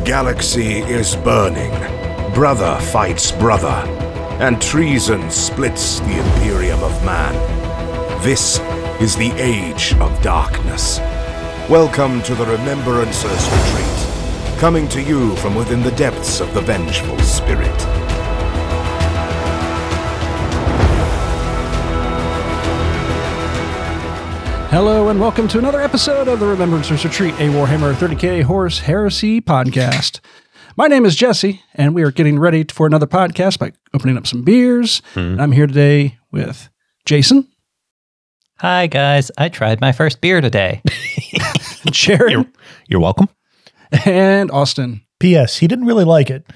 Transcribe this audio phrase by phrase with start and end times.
[0.00, 1.70] The galaxy is burning.
[2.32, 3.84] Brother fights brother,
[4.40, 7.34] and treason splits the Imperium of Man.
[8.22, 8.60] This
[8.98, 11.00] is the Age of Darkness.
[11.68, 17.18] Welcome to the Remembrancers Retreat, coming to you from within the depths of the Vengeful
[17.18, 17.89] Spirit.
[24.70, 29.40] Hello and welcome to another episode of the Remembrancers Retreat, a Warhammer 30k Horus Heresy
[29.40, 30.20] podcast.
[30.76, 34.26] My name is Jesse, and we are getting ready for another podcast by opening up
[34.28, 35.02] some beers.
[35.16, 36.68] And I'm here today with
[37.04, 37.48] Jason,
[38.58, 40.82] Hi guys, I tried my first beer today.
[41.92, 42.52] Sharon,
[42.88, 43.28] You're welcome.
[44.04, 45.00] and Austin.
[45.18, 45.56] P.S.
[45.58, 46.46] He didn't really like it.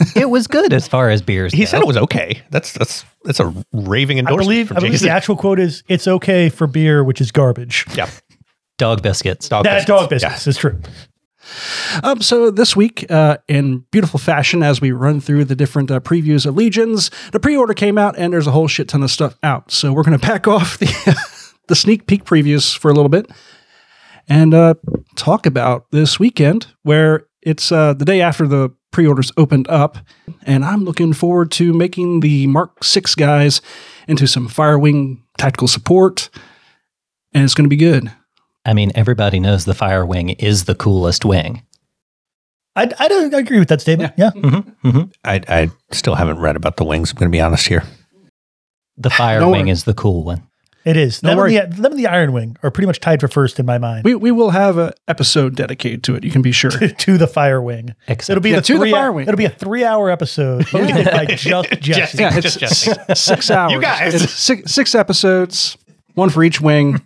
[0.16, 1.52] it was good as far as beers.
[1.52, 1.64] He go.
[1.66, 2.42] said it was okay.
[2.50, 5.82] That's that's that's a raving I endorsement believe, from I believe the actual quote is,
[5.88, 8.08] "It's okay for beer, which is garbage." yeah,
[8.76, 9.48] dog biscuits.
[9.48, 10.00] dog That biscuits.
[10.00, 10.80] dog business is true.
[12.02, 15.98] Um, so this week, uh, in beautiful fashion, as we run through the different uh,
[16.00, 19.38] previews of Legions, the pre-order came out, and there's a whole shit ton of stuff
[19.42, 19.70] out.
[19.70, 21.16] So we're going to back off the
[21.68, 23.30] the sneak peek previews for a little bit
[24.28, 24.74] and uh,
[25.16, 29.98] talk about this weekend, where it's uh, the day after the pre-orders opened up,
[30.42, 33.60] and I'm looking forward to making the Mark Six guys
[34.06, 36.30] into some Firewing tactical support,
[37.32, 38.10] and it's going to be good.
[38.64, 41.62] I mean, everybody knows the Fire Wing is the coolest wing.
[42.76, 44.14] I, I, don't, I agree with that statement.
[44.16, 44.30] Yeah.
[45.24, 47.10] I I still haven't read about the wings.
[47.10, 47.82] I'm going to be honest here.
[48.96, 50.47] The Fire Don't Wing is the cool one.
[50.88, 51.20] It is.
[51.20, 53.60] Don't Them and, the, them and the Iron Wing are pretty much tied for first
[53.60, 54.04] in my mind.
[54.04, 56.24] We we will have an episode dedicated to it.
[56.24, 56.70] You can be sure.
[56.98, 57.94] to the Fire Wing.
[58.06, 58.90] Except It'll be Yeah, the to the three.
[58.90, 59.28] Fire Wing.
[59.28, 62.18] It'll be a three-hour episode hosted by just Jesse.
[62.18, 63.14] Yeah, Just it's Jesse.
[63.14, 63.72] six hours.
[63.72, 64.14] You guys.
[64.14, 65.76] It's six, six episodes,
[66.14, 67.00] one for each wing.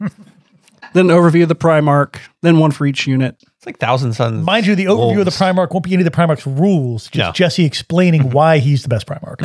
[0.95, 3.37] then an overview of the Primarch, then one for each unit.
[3.57, 4.45] It's like Thousand Suns.
[4.45, 5.39] Mind you, the overview of the Wolves.
[5.39, 7.05] Primarch won't be any of the Primarch's rules.
[7.05, 7.33] Just No.
[7.33, 9.41] Jesse explaining why he's the best Primarch.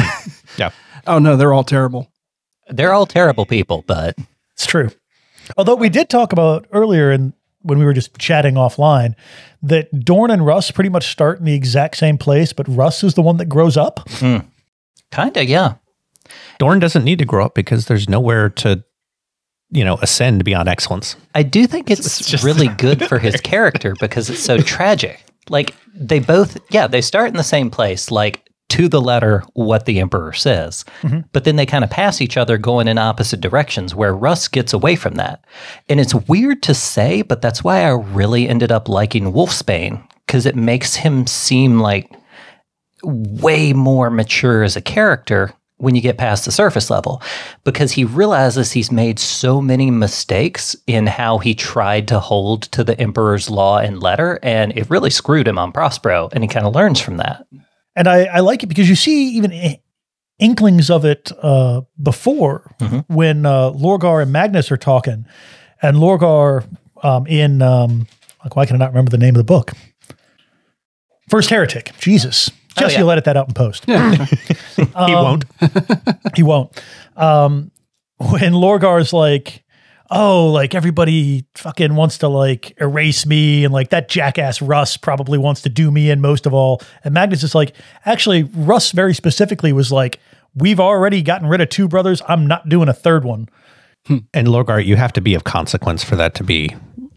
[0.58, 0.72] Yeah,
[1.06, 2.12] Oh no, they're all terrible.
[2.70, 4.16] They're all terrible people, but
[4.54, 4.90] It's true.
[5.58, 9.14] Although we did talk about earlier and when we were just chatting offline
[9.62, 13.14] that Dorn and Russ pretty much start in the exact same place, but Russ is
[13.16, 14.08] the one that grows up.
[14.10, 14.38] Hmm.
[15.12, 15.76] kinda, yeah.
[16.60, 18.84] Dorn doesn't need to grow up because there's nowhere to,
[19.72, 21.16] you know, ascend beyond excellence.
[21.36, 25.24] I do think it's, It's just- really good for his character because it's so tragic.
[25.50, 29.86] Like they both, yeah, they start in the same place, like to the letter what
[29.86, 31.22] the emperor says, mm-hmm.
[31.32, 34.74] but then they kind of pass each other going in opposite directions where Russ gets
[34.74, 35.46] away from that.
[35.88, 40.46] And it's weird to say, but that's why I really ended up liking Wolfsbane because
[40.46, 42.12] it makes him seem like
[43.04, 47.22] way more mature as a character when you get past the surface level
[47.64, 52.84] because he realizes he's made so many mistakes in how he tried to hold to
[52.84, 56.66] the emperor's law and letter and it really screwed him on Prospero and he kind
[56.66, 57.46] of learns from that.
[57.98, 59.52] And I, I like it because you see even
[60.38, 62.72] inklings of it uh, before
[63.08, 65.26] when uh, Lorgar and Magnus are talking.
[65.82, 66.64] And Lorgar
[67.02, 68.06] um, in, um,
[68.44, 69.72] like, why can I not remember the name of the book?
[71.28, 71.92] First Heretic.
[72.00, 72.52] Jesus.
[72.78, 73.02] Oh, Jesse yeah.
[73.02, 73.86] will edit that out in post.
[74.76, 75.46] he won't.
[76.36, 76.80] he won't.
[77.16, 77.72] Um,
[78.18, 79.64] when Lorgar's like,
[80.10, 85.38] oh, like everybody fucking wants to like erase me, and like that jackass Russ probably
[85.38, 86.82] wants to do me in most of all.
[87.04, 87.76] And Magnus is like,
[88.06, 90.20] actually, Russ very specifically was like,
[90.56, 92.22] we've already gotten rid of two brothers.
[92.28, 93.50] I'm not doing a third one.
[94.34, 96.76] And Lorgar, you have to be of consequence for that to be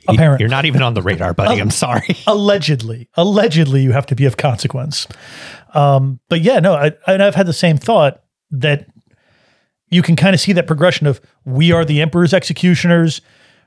[0.08, 0.40] Apparent.
[0.40, 1.60] You're not even on the radar, buddy.
[1.60, 2.16] I'm sorry.
[2.26, 5.06] allegedly allegedly you have to be of consequence
[5.74, 8.86] um but yeah no I, and i've had the same thought that
[9.90, 13.20] you can kind of see that progression of we are the emperor's executioners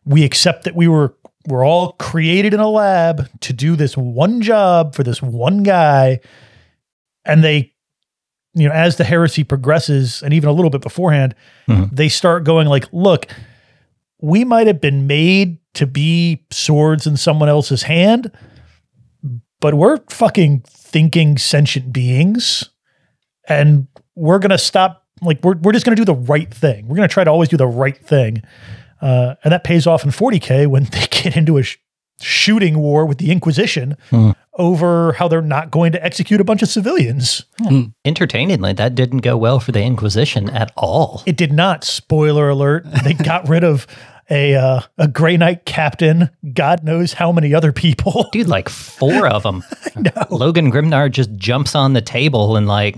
[0.06, 1.16] we accept that we were
[1.48, 6.20] we're all created in a lab to do this one job for this one guy
[7.26, 7.74] and they
[8.54, 11.36] you know as the heresy progresses and even a little bit beforehand
[11.68, 11.94] mm-hmm.
[11.94, 13.28] they start going like look
[14.24, 18.32] we might have been made to be swords in someone else's hand,
[19.60, 22.70] but we're fucking thinking sentient beings
[23.50, 25.03] and we're going to stop.
[25.24, 26.88] Like, we're, we're just going to do the right thing.
[26.88, 28.44] We're going to try to always do the right thing.
[29.02, 31.78] Uh, and that pays off in 40K when they get into a sh-
[32.22, 33.98] shooting war with the Inquisition
[34.54, 37.44] over how they're not going to execute a bunch of civilians.
[38.06, 41.24] Entertainingly, that didn't go well for the Inquisition at all.
[41.26, 41.84] It did not.
[41.84, 42.86] Spoiler alert.
[43.04, 43.88] They got rid of
[44.30, 46.30] a uh, a Grey Knight captain.
[46.54, 48.30] God knows how many other people.
[48.32, 49.64] Dude, like four of them.
[50.30, 52.96] Logan Grimnar just jumps on the table and like,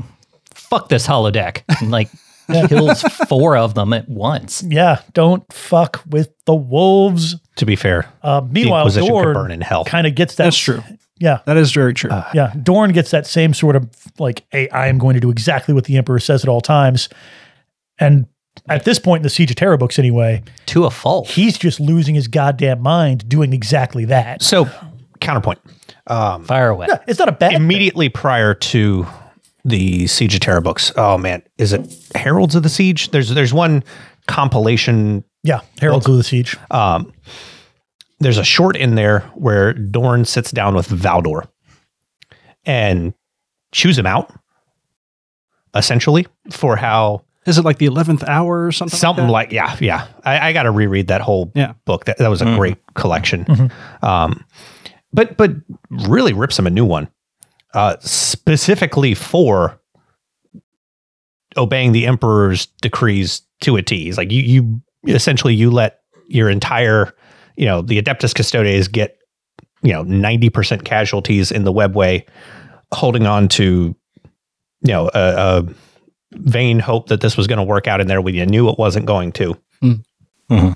[0.69, 1.61] fuck this holodeck.
[1.81, 2.09] And like
[2.67, 4.63] kills four of them at once.
[4.67, 7.35] Yeah, don't fuck with the wolves.
[7.55, 9.83] To be fair, Uh, meanwhile, Inquisition could Dorn burn in hell.
[9.85, 10.43] kind of gets that.
[10.45, 10.83] That's true.
[11.17, 11.39] Yeah.
[11.45, 12.11] That is very true.
[12.33, 13.89] Yeah, Dorn gets that same sort of
[14.19, 17.09] like, "Hey, I am going to do exactly what the Emperor says at all times,"
[17.99, 18.27] and
[18.69, 21.27] at this point in the Siege of Terra books, anyway, To a fault.
[21.29, 24.41] he's just losing his goddamn mind doing exactly that.
[24.43, 24.69] So,
[25.19, 25.59] counterpoint.
[26.07, 26.87] Um, Fire away.
[26.89, 27.49] Yeah, it's not a bad.
[27.51, 27.55] thing.
[27.61, 29.07] Immediately prior to
[29.65, 30.91] the Siege of Terra books.
[30.95, 33.09] Oh man, is it Heralds of the Siege?
[33.11, 33.83] There's there's one
[34.27, 36.55] compilation Yeah, Heralds of the Siege.
[36.71, 37.11] Um,
[38.19, 41.47] there's a short in there where Dorn sits down with Valdor
[42.65, 43.13] and
[43.73, 44.31] chews him out,
[45.75, 48.97] essentially, for how Is it like the eleventh hour or something?
[48.97, 50.07] something like, like, yeah, yeah.
[50.23, 51.73] I, I got to reread that whole Yeah.
[51.85, 52.05] book.
[52.05, 52.57] That, that was a mm-hmm.
[52.57, 53.45] great collection.
[53.45, 54.05] Mm-hmm.
[54.05, 54.45] Um,
[55.11, 55.51] but but
[55.89, 57.09] really rips him a new one,
[57.75, 59.79] uh, specifically for
[61.57, 64.05] obeying the emperor's decrees to a T.
[64.05, 64.81] He's like you you
[65.13, 67.13] essentially you let your entire
[67.55, 69.17] you know the Adeptus Custodes get
[69.83, 72.25] you know ninety percent casualties in the webway,
[72.93, 73.95] holding on to
[74.81, 75.65] you know a, a
[76.33, 78.77] vain hope that this was going to work out in there when you knew it
[78.79, 79.57] wasn't going to.
[79.83, 80.03] Mm.
[80.49, 80.75] Mhm.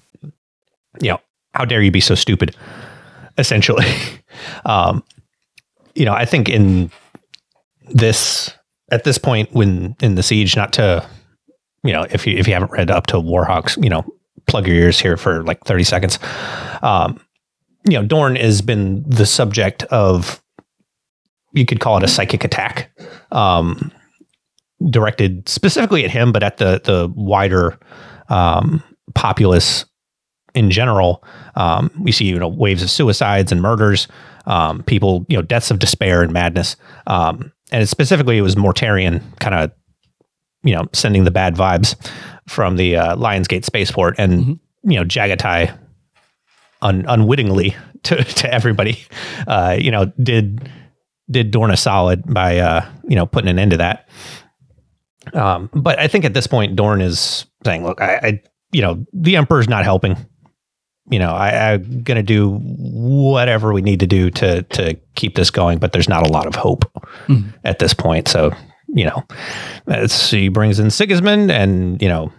[1.01, 1.19] You know,
[1.53, 2.55] how dare you be so stupid?
[3.37, 3.85] Essentially,
[4.65, 5.03] um,
[5.99, 6.89] you know, I think in
[7.89, 8.51] this
[8.91, 11.07] at this point when in the siege, not to
[11.83, 14.05] you know, if you if you haven't read up to Warhawks, you know,
[14.47, 16.17] plug your ears here for like thirty seconds.
[16.81, 17.19] Um,
[17.87, 20.41] you know, Dorn has been the subject of
[21.53, 22.91] you could call it a psychic attack.
[23.31, 23.91] Um,
[24.89, 27.77] directed specifically at him, but at the the wider
[28.29, 28.81] um,
[29.15, 29.85] populace
[30.55, 31.23] in general.
[31.55, 34.07] Um, we see you know waves of suicides and murders,
[34.49, 36.75] um, people you know deaths of despair and madness,
[37.07, 39.71] um, and specifically it was Mortarion kind of
[40.63, 41.95] you know sending the bad vibes
[42.47, 45.77] from the uh, Lionsgate spaceport, and you know Jaghatai
[46.81, 48.99] un- unwittingly to to everybody,
[49.47, 50.69] uh, you know did
[51.31, 54.09] did Dorn a solid by uh, you know putting an end to that.
[55.33, 58.41] Um, but I think at this point, Dorn is saying, "Look, I, I
[58.71, 60.17] you know, the Emperor's not helping.
[61.09, 65.35] You know, I, I'm going to do whatever we need to do to to keep
[65.35, 66.85] this going, but there's not a lot of hope
[67.27, 67.53] Mhm.
[67.63, 68.27] at this point.
[68.27, 68.51] So,
[68.87, 69.23] you know,
[69.87, 72.31] it's, he brings in Sigismund and you know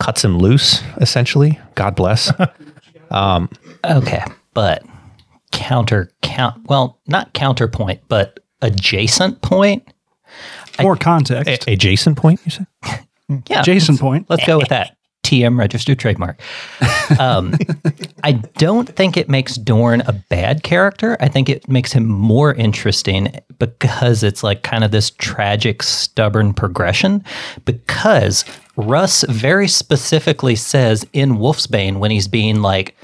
[0.00, 0.82] cuts him loose.
[1.00, 2.32] Essentially, God bless.
[3.10, 3.48] um,
[3.88, 4.82] Okay, but
[5.52, 6.68] counter count.
[6.68, 9.86] Well, not counterpoint, but adjacent point.
[10.80, 12.40] For context, a- adjacent point.
[12.44, 12.66] You said
[13.48, 14.26] Yeah, Jason point.
[14.28, 14.96] Let's go with that.
[15.22, 16.40] TM registered trademark.
[17.18, 17.54] Um,
[18.24, 21.16] I don't think it makes Dorn a bad character.
[21.20, 26.54] I think it makes him more interesting because it's like kind of this tragic, stubborn
[26.54, 27.24] progression.
[27.64, 28.44] Because
[28.76, 32.96] Russ very specifically says in Wolfsbane when he's being like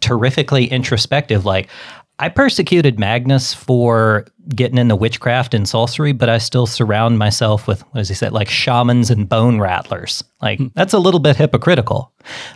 [0.00, 1.68] terrifically introspective, like,
[2.18, 7.82] I persecuted Magnus for getting into witchcraft and sorcery, but I still surround myself with,
[7.88, 10.24] what does he say, like shamans and bone rattlers.
[10.40, 12.12] Like, that's a little bit hypocritical.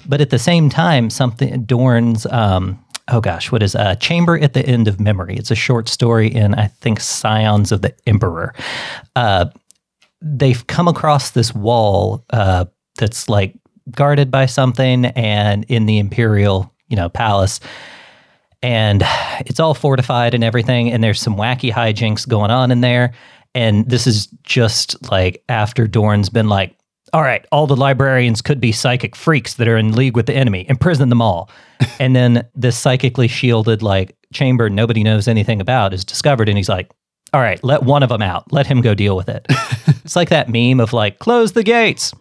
[0.07, 4.55] But at the same time, something, Dorn's, um, oh gosh, what is uh, Chamber at
[4.55, 5.37] the End of Memory?
[5.37, 8.55] It's a short story in, I think, Scions of the Emperor.
[9.15, 9.47] Uh,
[10.23, 12.65] they've come across this wall uh,
[12.97, 13.55] that's like
[13.91, 17.59] guarded by something and in the imperial you know palace
[18.63, 19.03] and
[19.47, 23.13] it's all fortified and everything and there's some wacky hijinks going on in there.
[23.55, 26.77] And this is just like after dorn's been like
[27.13, 30.35] all right all the librarians could be psychic freaks that are in league with the
[30.35, 31.51] enemy imprison them all.
[31.99, 36.69] And then this psychically shielded like chamber nobody knows anything about is discovered and he's
[36.69, 36.91] like
[37.33, 38.53] all right let one of them out.
[38.53, 39.47] Let him go deal with it.
[40.03, 42.13] It's like that meme of like close the gates.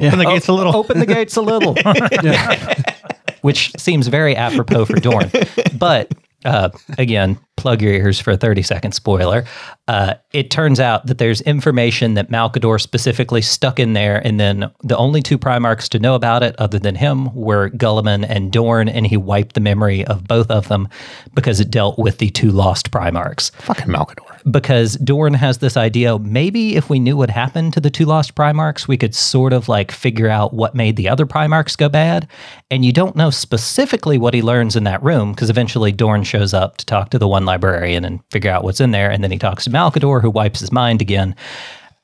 [0.00, 0.74] Open the oh, gates a little.
[0.74, 1.74] open the gates a little
[3.42, 5.30] which seems very apropos for Dorn.
[5.78, 6.12] But
[6.48, 9.44] uh, again, plug your ears for a 30 second spoiler.
[9.88, 14.70] Uh, it turns out that there's information that Malkador specifically stuck in there, and then
[14.82, 18.88] the only two Primarchs to know about it, other than him, were Guilliman and Dorn,
[18.88, 20.88] and he wiped the memory of both of them
[21.34, 24.40] because it dealt with the two lost Primarchs Fucking Malkador.
[24.50, 28.34] because Dorn has this idea maybe if we knew what happened to the two lost
[28.34, 32.28] Primarchs, we could sort of like figure out what made the other Primarchs go bad.
[32.70, 36.37] And you don't know specifically what he learns in that room because eventually Dorn shows
[36.54, 39.10] up to talk to the one librarian and figure out what's in there.
[39.10, 41.34] And then he talks to Malkador, who wipes his mind again.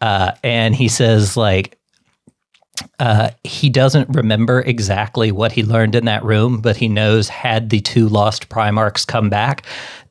[0.01, 1.79] Uh, and he says, like,
[2.99, 7.71] uh, he doesn't remember exactly what he learned in that room, but he knows had
[7.71, 9.65] the two lost Primarchs come back,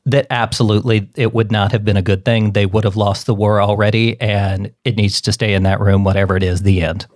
[0.06, 2.52] that absolutely it would not have been a good thing.
[2.52, 6.04] They would have lost the war already, and it needs to stay in that room,
[6.04, 7.06] whatever it is, the end.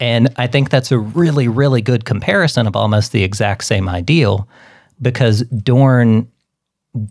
[0.00, 4.48] And I think that's a really, really good comparison of almost the exact same ideal
[5.02, 6.30] because Dorn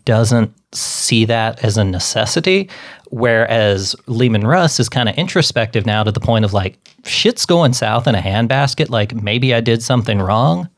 [0.04, 2.68] doesn't see that as a necessity.
[3.10, 7.72] Whereas Leman Russ is kind of introspective now to the point of like, shit's going
[7.74, 8.88] south in a handbasket.
[8.88, 10.68] Like, maybe I did something wrong.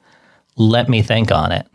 [0.57, 1.67] Let me think on it.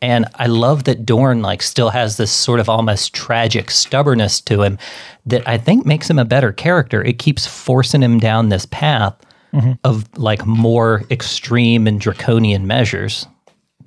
[0.00, 4.62] And I love that Dorn like still has this sort of almost tragic stubbornness to
[4.62, 4.78] him
[5.26, 7.02] that I think makes him a better character.
[7.02, 9.16] It keeps forcing him down this path
[9.52, 9.72] mm-hmm.
[9.82, 13.26] of like more extreme and draconian measures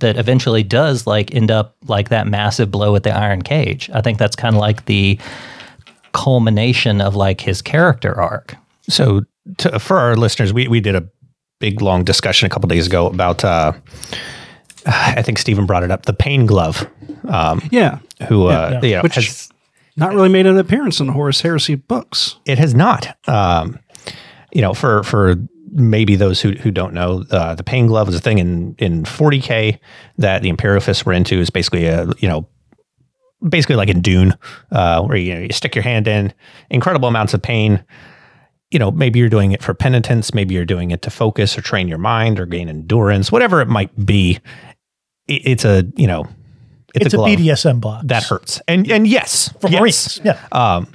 [0.01, 3.89] that eventually does like end up like that massive blow at the iron cage.
[3.93, 5.17] I think that's kind of like the
[6.13, 8.55] culmination of like his character arc.
[8.89, 9.22] So,
[9.58, 11.08] to, for our listeners, we, we did a
[11.60, 13.43] big long discussion a couple days ago about.
[13.43, 13.74] Uh,
[14.86, 16.05] I think Stephen brought it up.
[16.08, 16.88] The pain glove,
[17.29, 18.00] um, Yeah.
[18.27, 18.88] who uh, yeah.
[18.88, 19.50] you know Which- has,
[19.96, 22.38] Not really made an appearance in the Horus Heresy books.
[22.46, 23.15] it has not.
[23.29, 23.77] Um,
[24.51, 25.36] you know, for for
[25.72, 29.04] maybe those who who don't know, uh, the pain glove is a thing in in
[29.04, 29.80] 40k
[30.18, 31.40] that the Imperial Fists were into.
[31.40, 32.48] Is basically a you know
[33.48, 34.38] basically like in Dune,
[34.72, 36.34] uh, where you know you stick your hand in,
[36.70, 37.84] incredible amounts of pain.
[38.70, 41.62] You know, maybe you're doing it for penitence, maybe you're doing it to focus or
[41.62, 44.40] train your mind or gain endurance, whatever it might be.
[45.28, 46.25] It, it's a you know,
[46.96, 49.80] It's, a, glove BDSM box that hurts, and and yes, for yes.
[49.80, 50.22] Marines.
[50.24, 50.88] Yeah, Um,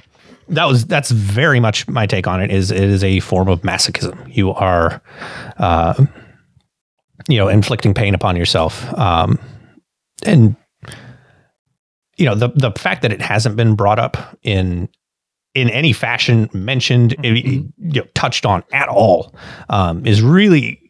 [0.49, 2.51] that was that's very much my take on it.
[2.51, 4.33] Is it is a form of masochism?
[4.33, 5.01] You are,
[5.57, 6.05] uh,
[7.27, 9.39] you know, inflicting pain upon yourself, um,
[10.25, 10.55] and
[12.17, 14.89] you know the the fact that it hasn't been brought up in
[15.53, 19.33] in any fashion mentioned, you know, touched on at all,
[19.69, 20.86] um, is really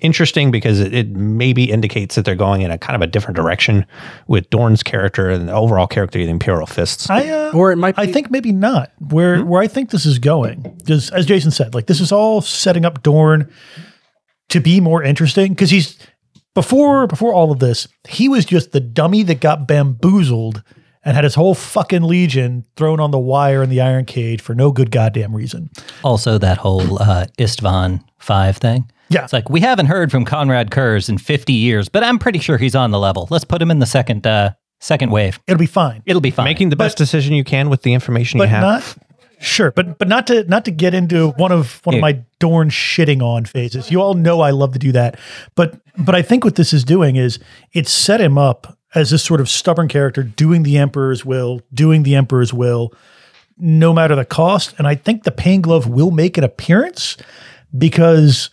[0.00, 3.36] interesting because it, it maybe indicates that they're going in a kind of a different
[3.36, 3.86] direction
[4.26, 7.08] with Dorn's character and the overall character of the Imperial Fists.
[7.10, 8.92] I uh, Or it might be I think maybe not.
[8.98, 12.40] Where where I think this is going, because as Jason said, like this is all
[12.40, 13.50] setting up Dorn
[14.48, 15.52] to be more interesting.
[15.52, 15.98] Because he's
[16.54, 20.62] before before all of this, he was just the dummy that got bamboozled
[21.04, 24.54] and had his whole fucking legion thrown on the wire in the iron cage for
[24.54, 25.70] no good goddamn reason.
[26.02, 28.90] Also, that whole uh, Isstvan 5 thing.
[29.10, 29.24] Yeah.
[29.24, 32.58] It's like, we haven't heard from Konrad Curze in 50 years, but I'm pretty sure
[32.58, 33.26] he's on the level.
[33.30, 34.50] Let's put him in the second uh,
[34.80, 35.40] second wave.
[35.46, 36.02] It'll be fine.
[36.06, 36.44] It'll be fine.
[36.44, 38.62] making the best decision you can with the information you have.
[38.62, 38.96] not
[39.40, 42.68] sure but but not to not to get into one of one of my dorn
[42.68, 45.16] shitting on phases you all know i love to do that
[45.54, 47.38] but but i think what this is doing is
[47.72, 52.02] it set him up as this sort of stubborn character doing the emperor's will doing
[52.02, 52.92] the emperor's will
[53.56, 57.16] no matter the cost and i think the pain glove will make an appearance
[57.76, 58.50] because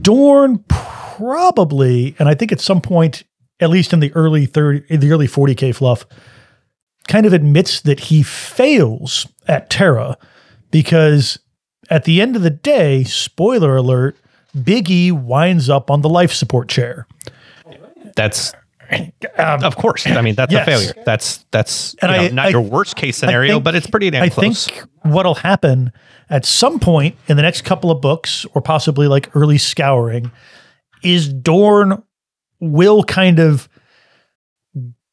[0.00, 3.24] dorn probably and i think at some point
[3.60, 6.06] at least in the early 30 in the early 40k fluff
[7.08, 10.16] kind of admits that he fails at Terra
[10.70, 11.38] because
[11.90, 14.16] at the end of the day, spoiler alert,
[14.62, 17.06] Big E winds up on the life support chair.
[18.14, 18.52] That's
[19.38, 20.06] Um, of course.
[20.06, 20.62] I mean, that's yes.
[20.62, 20.92] a failure.
[21.06, 24.10] That's that's you know, I- not I- your worst case scenario, think- but it's pretty
[24.10, 24.66] damn I close.
[24.66, 25.92] think what'll happen
[26.30, 30.30] at some point in the next couple of books, or possibly like early scouring,
[31.02, 32.02] is Dorn
[32.60, 33.68] will kind of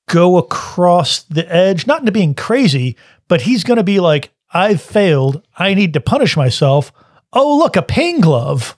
[0.08, 2.96] go across the edge, not into being crazy,
[3.28, 5.44] but he's going to be like, I've failed.
[5.58, 6.92] I need to punish myself.
[7.32, 8.76] Oh, look, a pain glove.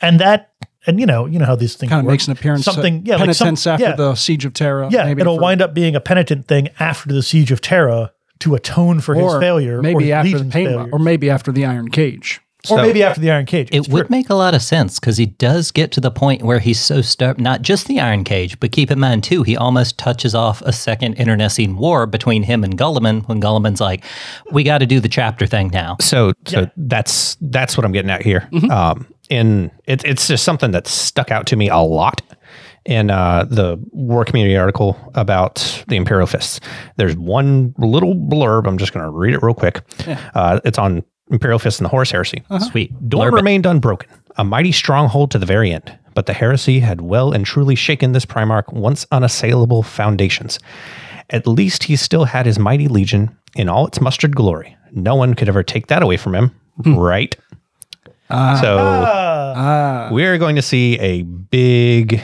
[0.00, 0.52] And that,
[0.86, 2.12] and you know, you know how these things kind of work.
[2.12, 2.64] makes an appearance.
[2.64, 3.96] Something, uh, yeah, like some- penitence after yeah.
[3.96, 4.88] the siege of Terra.
[4.90, 8.54] Yeah, it'll for- wind up being a penitent thing after the siege of Terra to
[8.54, 10.90] atone for his failure, maybe after the pain, failure.
[10.92, 12.40] or maybe after the Iron Cage.
[12.70, 13.68] Or So- maybe after the Iron Cage.
[13.70, 14.16] It It's would true.
[14.16, 17.00] make a lot of sense because he does get to the point where he's so
[17.00, 17.42] stubborn.
[17.42, 20.72] Not just the Iron Cage, but keep in mind too, he almost touches off a
[20.72, 24.04] second internecine war between him and Guilliman when Guilliman's like,
[24.52, 26.32] "We got to do the chapter thing now." so.
[26.46, 26.66] So Yeah.
[26.76, 28.48] that's that's what I'm getting at here.
[28.52, 28.70] Mm-hmm.
[28.70, 32.22] Um, and it, it's just something that stuck out to me a lot
[32.84, 36.60] in uh, the War Community article about the Imperial Fists.
[36.96, 38.66] There's one little blurb.
[38.68, 39.80] I'm just going to read it real quick.
[40.34, 42.42] Uh, it's on Imperial Fists and the Horus Heresy.
[42.50, 42.64] Uh-huh.
[42.64, 42.92] Sweet.
[43.08, 43.36] Dorn Blurb it.
[43.36, 45.96] remained unbroken, a mighty stronghold to the very end.
[46.14, 50.58] But the heresy had well and truly shaken this Primarch once unassailable foundations.
[51.30, 54.76] At least he still had his mighty legion in all its mustered glory.
[54.92, 56.54] No one could ever take that away from him,
[56.84, 56.94] hmm.
[56.94, 57.36] right?
[58.30, 58.58] Ah.
[58.62, 62.22] so Ah, we're going to see a big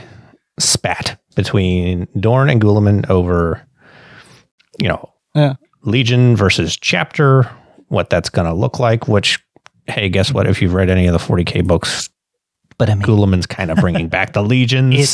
[0.58, 3.60] spat between Dorn and Guilliman over,
[4.80, 5.54] you know, Yeah.
[5.82, 7.50] Legion versus Chapter,
[7.92, 9.06] what that's going to look like.
[9.06, 9.38] Which,
[9.86, 10.48] hey, guess what?
[10.48, 12.08] If you've read any of the 40k books,
[12.78, 14.94] But I mean, Guilliman's kind of bringing back the legions.
[14.98, 15.10] It's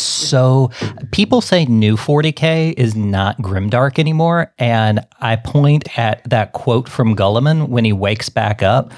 [0.00, 0.70] so
[1.12, 7.16] people say new 40k is not grimdark anymore, and I point at that quote from
[7.16, 8.92] Guilliman when he wakes back up,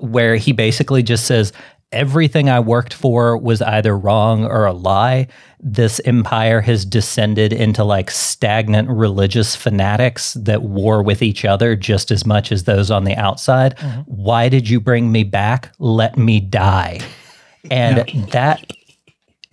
[0.00, 1.52] where he basically just says,
[1.96, 5.26] everything I worked for was either wrong or a lie.
[5.58, 12.10] This empire has descended into like stagnant religious fanatics that war with each other just
[12.10, 13.76] as much as those on the outside.
[13.78, 14.00] Mm-hmm.
[14.02, 15.72] Why did you bring me back?
[15.78, 17.00] Let me die.
[17.68, 17.96] And
[18.30, 18.75] that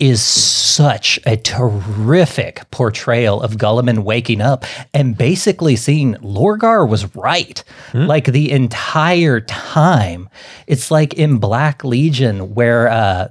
[0.04, 7.64] is such a terrific portrayal of Guilliman waking up and basically seeing Lorgar was right.
[7.94, 10.28] Like the entire time.
[10.68, 13.30] It's like in Black Legion where uh,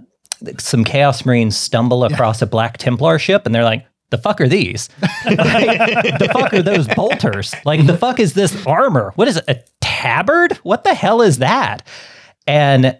[0.56, 4.48] some Chaos Marines stumble across a Black Templar ship and they're like, the fuck are
[4.48, 4.88] these?
[5.26, 7.54] Like, the fuck are those bolters?
[7.66, 9.12] Like, the fuck is this armor?
[9.16, 9.44] What is it?
[9.46, 10.52] A tabard?
[10.62, 11.86] What the hell is that?
[12.46, 12.98] And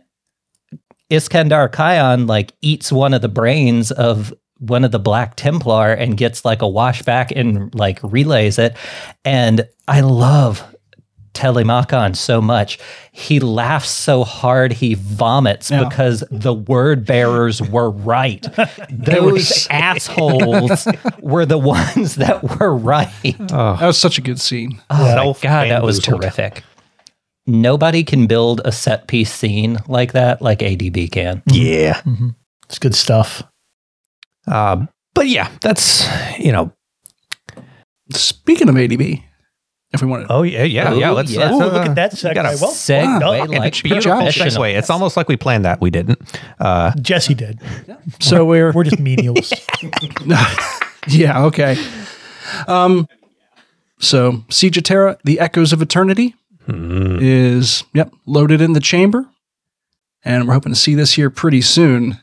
[1.11, 6.17] Iskandar Khayon like eats one of the brains of one of the Black Templar and
[6.17, 8.77] gets like a washback and like relays it.
[9.25, 10.63] And I love
[11.35, 12.79] Telemachon so much.
[13.11, 15.89] He laughs so hard he vomits Yeah.
[15.89, 18.47] because the word bearers were right.
[18.91, 20.87] Those assholes
[21.21, 21.59] were the
[21.97, 23.11] ones that were right.
[23.23, 24.81] That was such a good scene.
[24.91, 26.63] Oh my god, that was terrific.
[27.47, 31.43] Nobody can build a set piece scene like that like ADB can.
[31.47, 32.01] Yeah.
[32.67, 33.43] It's good stuff.
[34.47, 36.07] Uh, but yeah, that's
[36.39, 36.73] you know.
[38.11, 39.23] Speaking of ADB,
[39.93, 41.11] if we want to, Oh yeah, yeah, yeah.
[41.11, 41.51] Let's, yeah.
[41.51, 42.35] let's, Ooh, uh, look at that segue.
[42.35, 43.49] got a Well, Segue done.
[43.51, 44.23] like good job.
[44.23, 44.63] professional.
[44.65, 44.75] segue.
[44.79, 45.81] It's almost like we planned that.
[45.81, 46.19] We didn't.
[46.61, 47.61] Uh, Jesse did.
[48.21, 49.53] so we're We're just menials.
[51.09, 51.77] yeah okay.
[52.69, 53.09] Um,
[53.99, 56.35] so Siege of Terra, the Echoes of Eternity,
[56.69, 59.26] is yep loaded in the chamber,
[60.25, 62.19] and we're hoping to see this here pretty soon.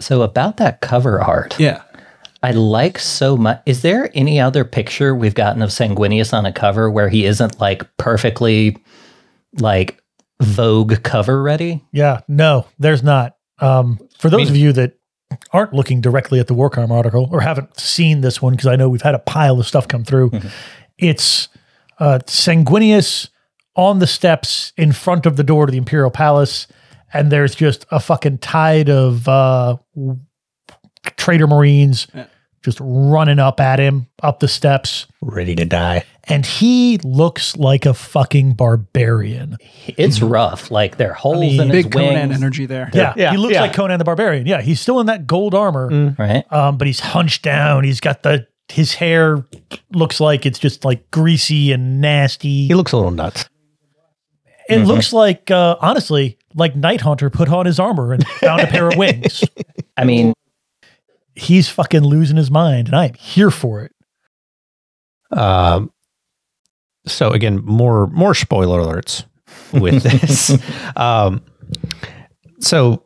[0.00, 1.82] So about that cover art, Yeah,
[2.42, 3.60] I like so much.
[3.66, 7.60] Is there any other picture we've gotten of Sanguinius on a cover where he isn't
[7.60, 8.78] like perfectly
[9.58, 10.00] like
[10.42, 11.84] Vogue cover ready?
[11.92, 13.36] yeah, no, there's not.
[13.58, 14.94] Um, for those of you that
[15.52, 18.88] aren't looking directly at the Warcom article or haven't seen this one, because I know
[18.88, 20.30] we've had a pile of stuff come through,
[20.96, 21.48] it's
[22.00, 23.28] uh, Sanguinius
[23.76, 26.66] on the steps in front of the door to the Imperial Palace,
[27.12, 29.76] and there's just a fucking tide of uh,
[31.16, 32.06] traitor Marines
[32.62, 35.06] just running up at him up the steps.
[35.22, 36.04] ready to die.
[36.24, 39.56] And he looks like a fucking barbarian.
[39.86, 40.70] It's rough.
[40.70, 42.90] Like there are holes mean, in his big wings, Conan energy there.
[42.92, 43.62] Yeah, Yeah, he looks yeah.
[43.62, 44.46] like Conan the Barbarian.
[44.46, 46.44] Yeah, he's still in that gold armor, right?
[46.52, 47.84] um, but he's hunched down.
[47.84, 49.46] He's got the his hair
[49.92, 52.66] looks like it's just like greasy and nasty.
[52.68, 53.48] He looks a little nuts.
[54.68, 58.66] It looks like uh, honestly, like Night Haunter put on his armor and found a
[58.68, 59.42] pair of wings.
[59.96, 60.32] I mean,
[61.34, 63.92] He's fucking losing his mind, and I'm here for it.
[65.36, 65.90] Um,
[67.06, 69.24] so again, more more spoiler alerts
[69.72, 70.58] with this.
[70.96, 71.42] um,
[72.58, 73.04] so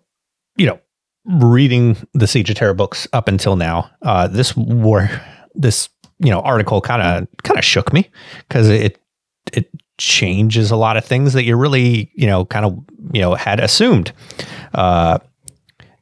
[0.57, 0.81] you know,
[1.27, 5.09] reading the Siege of Terra books up until now, uh, this war,
[5.55, 5.89] this
[6.19, 8.11] you know article kind of kind of shook me
[8.49, 8.99] because it
[9.53, 12.79] it changes a lot of things that you really you know kind of
[13.13, 14.13] you know had assumed.
[14.75, 15.19] Uh,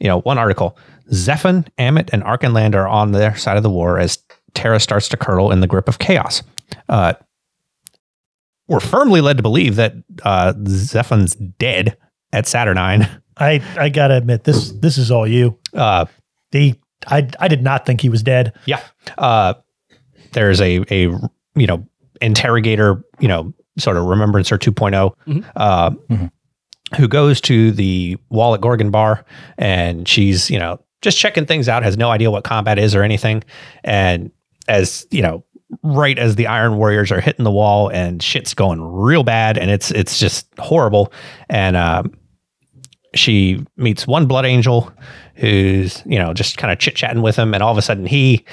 [0.01, 0.77] you know, one article:
[1.13, 4.19] Zephon, Amit, and Arkhan Land are on their side of the war as
[4.55, 6.43] Terra starts to curdle in the grip of chaos.
[6.89, 7.13] Uh,
[8.69, 11.97] we're firmly led to believe that uh, Zephon's dead
[12.33, 13.09] at Saturnine.
[13.37, 15.59] I I gotta admit this this is all you.
[15.75, 16.07] Uh,
[16.51, 16.75] They
[17.09, 18.53] I I did not think he was dead.
[18.67, 18.81] yeah.
[19.19, 19.55] Uh,
[20.33, 21.11] there's a a
[21.55, 21.87] you know
[22.21, 25.91] interrogator you know sort of remembrancer 2.0 uh,
[26.97, 29.25] who goes to the wall at Gorgon Bar
[29.59, 33.03] and she's you know just checking things out has no idea what combat is or
[33.03, 33.43] anything
[33.83, 34.31] and
[34.69, 35.45] as you know
[35.83, 39.71] right as the Iron Warriors are hitting the wall and shit's going real bad and
[39.71, 41.13] it's it's just horrible
[41.49, 42.13] and um,
[43.15, 44.93] she meets one blood angel
[45.35, 48.07] who's you know just kind of chit chatting with him and all of a sudden
[48.07, 48.45] he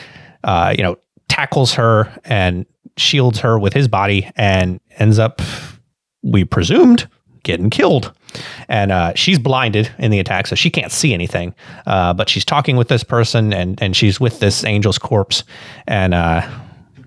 [0.44, 2.66] uh, you know tackles her and
[2.98, 5.42] shields her with his body and ends up
[6.22, 7.08] we presumed
[7.44, 8.12] getting killed.
[8.68, 11.56] And uh, she's blinded in the attack so she can't see anything
[11.88, 15.44] uh, but she's talking with this person and and she's with this angel's corpse.
[15.88, 16.48] And uh,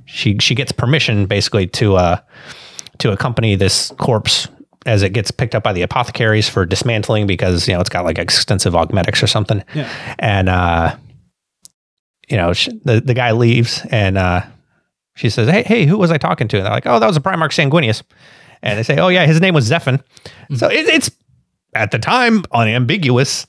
[0.07, 2.21] she she gets permission basically to uh
[2.99, 4.49] to accompany this corpse
[4.87, 8.05] as it gets picked up by the apothecaries for dismantling because you know it's got
[8.05, 9.63] like extensive augmetics or something.
[9.75, 10.17] Yeah.
[10.19, 10.97] And uh,
[12.29, 14.43] you know sh- the the guy leaves and uh,
[15.15, 17.17] she says, "Hey, hey, who was I talking to?" And they're like, "Oh, that was
[17.17, 18.03] a Primarch Sanguinius."
[18.63, 20.03] And they say, "Oh yeah, his name was Zephon."
[20.55, 21.11] So it, it's
[21.75, 23.47] at the time unambiguous.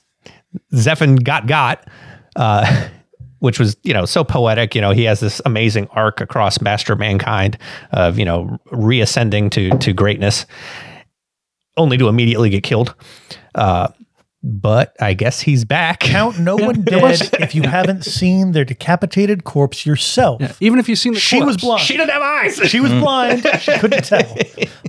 [0.74, 1.88] Zephon got got.
[2.36, 2.88] Uh,
[3.44, 4.74] which was you know so poetic.
[4.74, 7.58] You know, he has this amazing arc across Master Mankind
[7.92, 10.46] of you know reascending to to greatness,
[11.76, 12.94] only to immediately get killed.
[13.54, 13.88] Uh,
[14.42, 16.00] but I guess he's back.
[16.00, 20.42] Count no one dead if you haven't seen their decapitated corpse yourself.
[20.42, 21.80] Yeah, even if you've seen the She was blind.
[21.82, 22.56] She didn't have eyes.
[22.68, 23.46] She was blind.
[23.60, 24.36] She couldn't tell.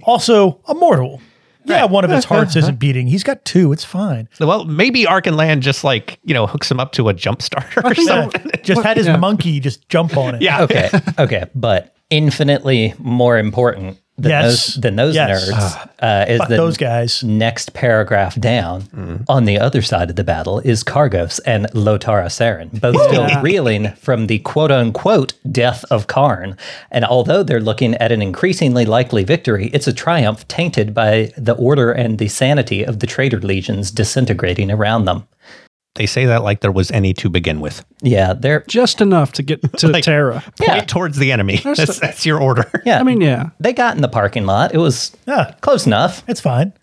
[0.04, 1.22] Also, a mortal.
[1.68, 3.08] Yeah, one of his hearts isn't beating.
[3.08, 3.72] He's got two.
[3.72, 4.30] It's fine.
[4.40, 7.82] well, maybe Arkhan Land just like you know hooks him up to a jump starter
[7.84, 8.42] or something.
[8.46, 9.18] Yeah, just had his Yeah.
[9.18, 10.42] monkey just jump on it.
[10.42, 10.62] Yeah.
[10.64, 14.44] Okay, okay, but infinitely more important than Yes.
[14.68, 15.50] those than those Yes.
[15.52, 17.22] nerds uh, is Fuck the those guys.
[17.24, 22.80] next paragraph down on the other side of the battle is Kargos and Lotara Sarrin,
[22.80, 26.58] both still reeling from the quote unquote death of Kharn.
[26.92, 31.54] And although they're looking at an increasingly likely victory, it's a triumph tainted by the
[31.54, 35.28] order and the sanity of the traitor legions disintegrating around them.
[35.96, 37.84] They say that like there was any to begin with.
[38.02, 40.42] Yeah, they're just enough to get to Like- Terra.
[40.58, 40.82] Point Yeah.
[40.82, 41.58] towards the enemy.
[41.64, 42.70] That's, that's your order.
[42.86, 43.00] yeah.
[43.00, 43.50] I mean, yeah.
[43.60, 44.74] they got in the parking lot.
[44.74, 46.24] It was Yeah, close enough.
[46.28, 46.74] it's fine.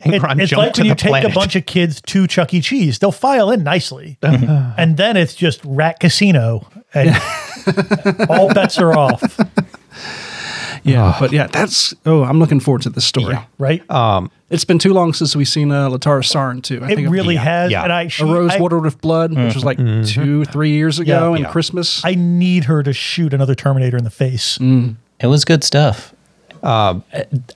[0.00, 1.30] It- it's jumped like to when you take planet.
[1.30, 2.60] a bunch of kids to Chuck E.
[2.60, 2.98] Cheese.
[2.98, 4.18] They'll file in nicely.
[4.22, 4.72] Uh-huh.
[4.78, 6.66] and then it's just rat casino.
[6.94, 7.10] And
[8.28, 9.20] all bets are off,
[10.82, 13.36] Yeah, but yeah, that's oh, I'm looking forward to this story.
[13.58, 13.88] right?
[13.90, 16.80] Um, it's been too long since we've seen uh, Lotara Sarrin too.
[16.82, 17.70] I it think really has.
[17.70, 17.82] yeah.
[17.84, 20.98] And I, she, a rose I, watered with blood, which was like two, three years
[20.98, 21.36] ago Yeah.
[21.38, 21.50] in Yeah.
[21.50, 22.04] Christmas.
[22.04, 24.58] I need her to shoot another Terminator in the face.
[24.60, 26.12] It was good stuff.
[26.62, 27.04] Um,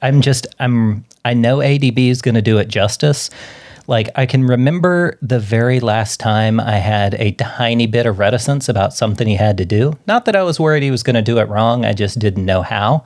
[0.03, 3.31] I'm just I'm I know ADB is going to do it justice.
[3.89, 8.69] Like I can remember the very last time I had a tiny bit of reticence
[8.69, 9.99] about something he had to do.
[10.07, 12.45] Not that I was worried he was going to do it wrong, I just didn't
[12.45, 13.03] know how.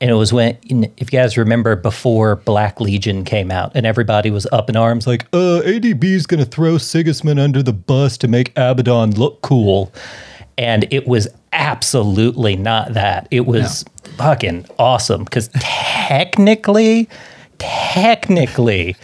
[0.00, 0.58] And it was when
[0.96, 5.06] if you guys remember before Black Legion came out and everybody was up in arms
[5.06, 9.40] like, "Uh, ADB is going to throw Sigismund under the bus to make Abaddon look
[9.42, 9.92] cool."
[10.58, 13.28] And it was absolutely not that.
[13.30, 13.84] It was
[14.16, 17.08] fucking awesome because technically,
[17.58, 18.96] technically,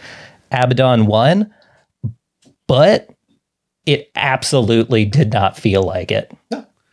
[0.50, 1.52] Abaddon won,
[2.66, 3.10] but
[3.86, 6.32] it absolutely did not feel like it.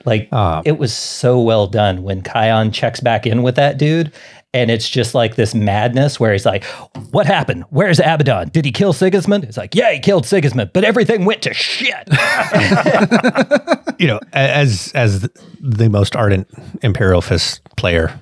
[0.05, 0.61] Like ah.
[0.65, 4.13] it was so well done when Khayon checks back in with that dude.
[4.53, 6.63] And it's just like this madness where he's like,
[7.11, 7.65] What happened?
[7.69, 8.49] Where's Abaddon?
[8.49, 9.43] Did he kill Sigismund?
[9.43, 12.07] It's like, Yeah, he killed Sigismund, but everything went to shit.
[13.99, 16.47] you know, as as the most ardent
[16.81, 18.17] Imperial Fist player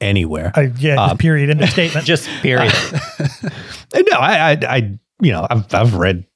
[0.00, 0.52] anywhere.
[0.54, 1.50] I, yeah, just um, period.
[1.50, 2.06] End of statement.
[2.06, 2.72] just period.
[2.78, 3.00] And
[3.94, 6.26] uh, no, I, I, I, you know, I've I've read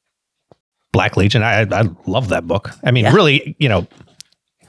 [0.92, 1.42] Black Legion.
[1.42, 2.70] I I love that book.
[2.84, 3.86] I mean, really, you know,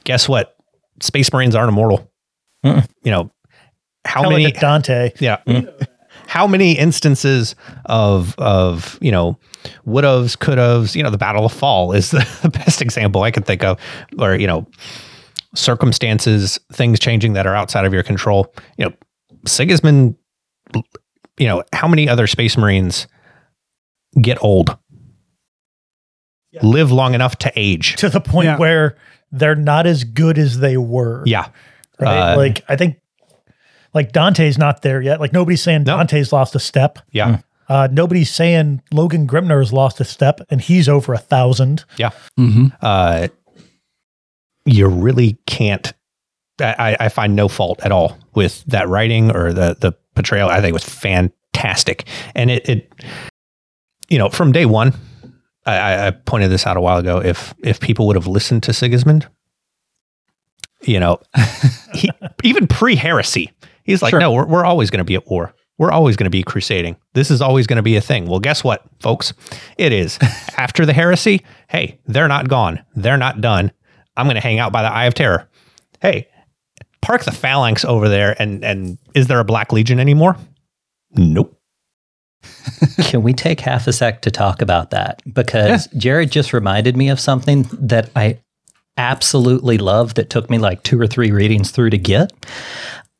[0.04, 0.56] guess what?
[1.01, 2.12] Space Marines aren't immortal.
[2.63, 3.32] You know,
[4.06, 4.56] how Telling many?
[4.56, 5.12] it Dante.
[5.19, 5.38] Yeah.
[5.47, 5.88] Mm.
[6.27, 9.38] How many instances of of you know
[9.86, 13.32] would haves, could haves, you know, the Battle of Fall is the best example I
[13.32, 13.80] could think of,
[14.19, 14.67] or you know,
[15.56, 18.54] circumstances, things changing that are outside of your control.
[18.78, 18.94] You know,
[19.46, 20.16] Sigismund.
[21.38, 23.08] You know, how many other Space Marines
[24.22, 24.78] get old,
[26.62, 27.96] live long enough to age?
[27.98, 28.58] To the point Yeah.
[28.58, 28.98] where
[29.32, 31.24] they're not as good as they were.
[31.26, 31.48] Yeah,
[32.00, 32.34] Right.
[32.34, 32.98] Uh, like I think
[33.94, 35.20] like Dante's not there yet.
[35.20, 35.98] Like nobody's saying No.
[35.98, 37.00] Dante's lost a step.
[37.12, 41.86] yeah, Uh, nobody's saying Logan Grimnar has lost a step and he's over a thousand.
[41.98, 42.12] yeah.
[42.40, 42.68] mm-hmm.
[42.82, 43.28] uh,
[44.65, 45.93] you really can't.
[46.60, 50.50] I, I find no fault at all with that writing or the the portrayal.
[50.50, 52.93] I think it was fantastic, and it, it
[54.10, 54.93] you know, from day one,
[55.65, 57.19] I- I, pointed this out a while ago.
[57.19, 59.28] If if people would have listened to Sigismund,
[60.84, 61.19] you know,
[61.93, 62.10] he,
[62.43, 63.52] even pre heresy,
[63.84, 64.19] he's like, Sure.
[64.19, 65.54] no, we're, we're always going to be at war.
[65.78, 66.95] We're always going to be crusading.
[67.13, 68.28] This is always going to be a thing.
[68.28, 69.34] Well, guess what, folks?
[69.80, 70.19] It is.
[70.58, 72.84] After the heresy, hey, they're not gone.
[72.95, 73.71] They're not done.
[74.17, 75.47] I'm going to hang out by the Eye of Terror.
[76.02, 76.28] Hey,
[77.02, 78.36] park the phalanx over there.
[78.41, 80.38] And and is there a Black Legion anymore?
[81.15, 81.58] Nope.
[83.04, 85.21] Can we take half a sec to talk about that?
[85.32, 88.39] Because Jared just reminded me of something that I
[88.97, 92.32] absolutely love that took me like two or three readings through to get.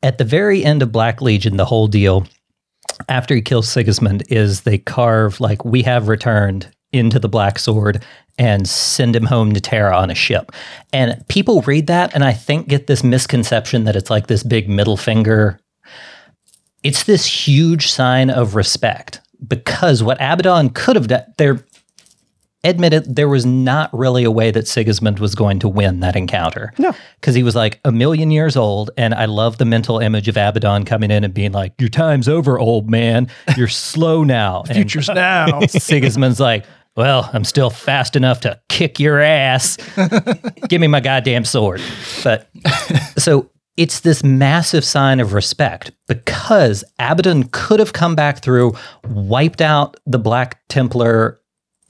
[0.02, 2.26] At the very end of Black Legion, the whole deal,
[3.08, 8.04] after he kills Sigismund, is they carve like we have returned into the Black Sword
[8.38, 10.52] and send him home to Terra on a ship.
[10.92, 14.68] And people read that and I think get this misconception that it's like this big
[14.68, 15.58] middle finger
[16.82, 21.64] it's this huge sign of respect because what Abaddon could have done, there
[22.64, 26.72] admitted there was not really a way that Sigismund was going to win that encounter.
[26.78, 26.94] No.
[27.20, 28.90] Because he was like a million years old.
[28.96, 32.28] And I love the mental image of Abaddon coming in and being like, Your time's
[32.28, 33.28] over, old man.
[33.56, 34.62] You're slow now.
[34.68, 35.60] And Futures now.
[35.66, 36.64] Sigismund's like,
[36.96, 39.78] Well, I'm still fast enough to kick your ass.
[40.68, 41.80] Give me my goddamn sword.
[42.22, 42.50] But
[43.16, 48.74] so it's this massive sign of respect because Abaddon could have come back through,
[49.08, 51.40] wiped out the Black Templar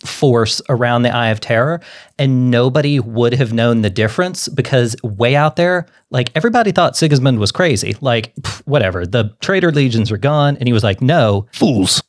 [0.06, 1.80] force around the Eye of Terror,
[2.18, 7.38] and nobody would have known the difference because way out there, like everybody thought Sigismund
[7.38, 7.96] was crazy.
[8.00, 10.56] Like, pff, whatever, the traitor legions are gone.
[10.56, 11.46] And he was like, no.
[11.52, 12.02] Fools.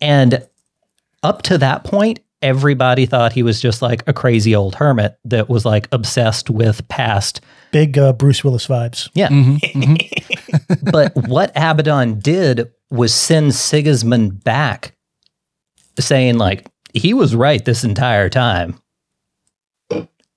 [0.00, 0.46] And
[1.22, 5.48] up to that point, everybody thought he was just like a crazy old hermit that
[5.48, 7.40] was like obsessed with past
[7.72, 9.10] Big uh, Bruce Willis vibes.
[9.14, 9.28] Yeah.
[10.90, 14.94] but what Abaddon did was send Sigismund back
[15.98, 18.80] saying, like, he was right this entire time.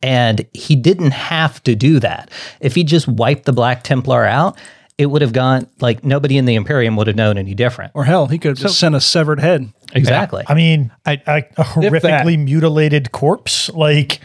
[0.01, 2.31] And he didn't have to do that.
[2.61, 4.57] If he just wiped the Black Templar out,
[4.99, 7.93] it would have gone like nobody in the Imperium would have known any different.
[7.95, 9.71] Or hell, he could have just sent a severed head.
[9.93, 10.43] Exactly.
[10.45, 13.69] I mean, I- a, a horrifically mutilated corpse.
[13.69, 14.19] Like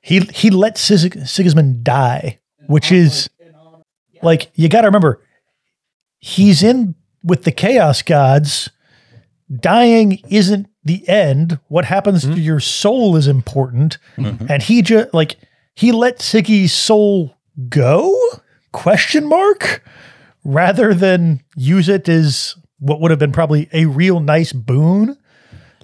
[0.00, 3.30] he he let Sig- Sigismund die, which is
[4.22, 5.22] like you got to remember
[6.18, 8.70] he's in with the chaos gods.
[9.54, 11.60] Dying isn't the end.
[11.68, 12.40] What happens to mm-hmm.
[12.40, 14.46] your soul is important, mm-hmm.
[14.50, 15.36] and he just like
[15.74, 17.36] he let Siggy's soul
[17.68, 18.18] go?
[18.72, 19.82] Question mark
[20.44, 25.16] rather than use it as what would have been probably a real nice boon.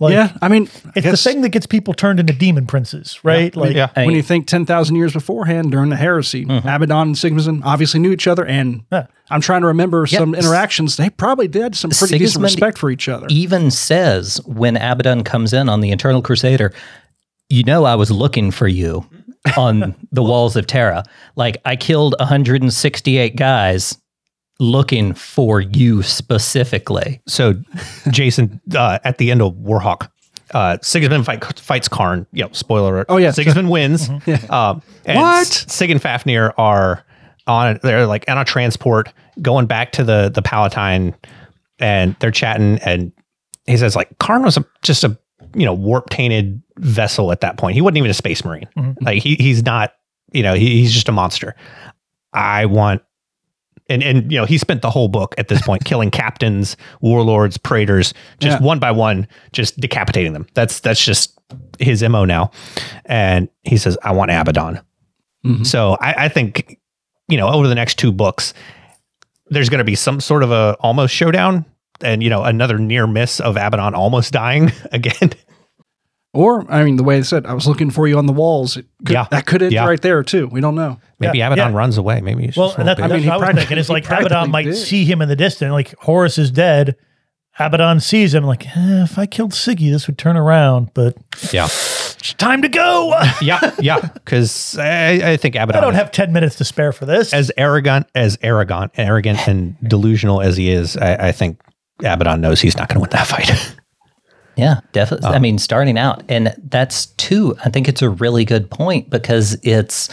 [0.01, 3.19] Like, yeah, I mean, I it's the thing that gets people turned into demon princes,
[3.25, 3.55] right?
[3.57, 3.91] like, yeah.
[3.97, 6.69] When you think 10,000 years beforehand during the heresy, mm-hmm.
[6.69, 8.47] Abaddon and Sigismund obviously knew each other.
[8.47, 9.07] And Yeah.
[9.29, 10.21] I'm trying to remember Yeah.
[10.21, 10.97] some interactions.
[10.97, 13.27] They probably did some pretty decent respect for each other.
[13.29, 16.73] even says when Abaddon comes in on the Eternal Crusader,
[17.49, 19.05] you know, I was looking for you
[19.57, 21.05] on the walls of Terra.
[21.37, 23.97] Like, I killed 168 guys
[24.61, 27.21] looking for you specifically.
[27.27, 27.55] So,
[28.11, 30.11] Jason, uh, at the end of Warhawk,
[30.53, 32.27] uh, Sigismund fight, fights Kharn.
[32.33, 33.07] You know, spoiler alert.
[33.09, 34.09] Oh, yeah, Sigismund wins.
[34.51, 35.47] Um, and What?
[35.47, 37.05] Sig and Fafnir are
[37.47, 37.79] on.
[37.83, 41.15] They're like on a transport going back to the the Palatine,
[41.79, 42.79] and they're chatting.
[42.79, 43.13] And
[43.67, 45.19] he says like Karn was a, just a
[45.55, 47.75] you know warp tainted vessel at that point.
[47.75, 48.69] He wasn't even a space marine.
[48.77, 49.05] Mm-hmm.
[49.05, 49.93] Like he he's not.
[50.33, 51.55] You know, he, he's just a monster.
[52.35, 53.01] I want
[53.89, 57.57] and and you know he spent the whole book at this point killing captains, warlords,
[57.57, 58.67] praetors, just Yeah.
[58.67, 60.47] one by one, just decapitating them.
[60.55, 61.39] That's that's just
[61.79, 62.51] his mo now.
[63.07, 64.81] And he says, "I want Abaddon."
[65.47, 65.63] Mm-hmm.
[65.65, 66.79] So I, I think
[67.29, 68.53] you know over the next two books,
[69.47, 71.65] there's going to be some sort of a almost showdown,
[72.03, 75.33] and you know another near miss of Abaddon almost dying again.
[76.35, 78.77] Or, I mean, the way they said, I was looking for you on the walls.
[78.77, 79.27] It could, Yeah.
[79.31, 79.87] That could end Yeah.
[79.87, 80.47] right there, too.
[80.47, 81.01] We don't know.
[81.19, 81.79] Maybe Yeah, Abaddon yeah.
[81.79, 82.21] runs away.
[82.21, 83.45] Maybe he's well, just and a that's, little that's I mean, what I he was
[83.47, 83.79] practic- thinking.
[83.79, 84.77] It's like Abaddon practically might did.
[84.77, 85.73] see him in the distance.
[85.73, 86.97] Like Horus is dead.
[87.59, 88.45] Abaddon sees him.
[88.45, 90.91] Like, eh, if I killed Siggy, this would turn around.
[90.95, 91.17] But
[91.51, 93.15] yeah, it's time to go.
[93.43, 93.99] yeah, yeah.
[93.99, 95.77] Because I, I think Abaddon.
[95.77, 97.33] I don't have ten minutes to spare for this.
[97.33, 101.59] as arrogant as arrogant, arrogant and delusional as he is, I, I think
[102.01, 103.77] Abaddon knows he's not going to win that fight.
[104.59, 105.29] Yeah, definitely.
[105.29, 107.57] I um, mean, starting out, and that's two.
[107.65, 110.09] I think it's a really good point because it's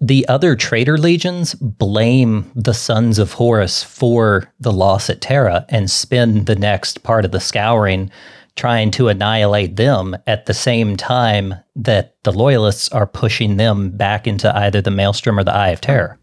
[0.00, 5.90] the other traitor legions blame the sons of Horus for the loss at Terra and
[5.90, 8.10] spend the next part of the scouring
[8.56, 14.26] trying to annihilate them at the same time that the loyalists are pushing them back
[14.26, 16.18] into either the maelstrom or the eye of terror.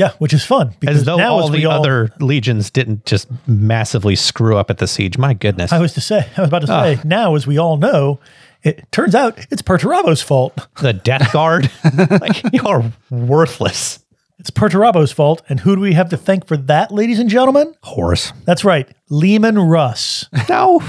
[0.00, 3.28] Yeah, which is fun because As though now all the all, other legions didn't just
[3.46, 5.18] massively screw up at the siege.
[5.18, 5.72] My goodness.
[5.72, 6.82] I was to say, I was about to Ah.
[6.84, 6.98] say.
[7.04, 8.18] Now, as we all know,
[8.62, 10.68] it turns out it's Perturabo's fault.
[10.80, 11.70] the Death Guard,
[12.10, 13.98] like, you are worthless.
[14.38, 15.42] It's Perturabo's fault.
[15.50, 17.74] And who do we have to thank for that, ladies and gentlemen?
[17.82, 18.32] Horus.
[18.46, 20.24] That's right, Leman Russ.
[20.48, 20.80] No.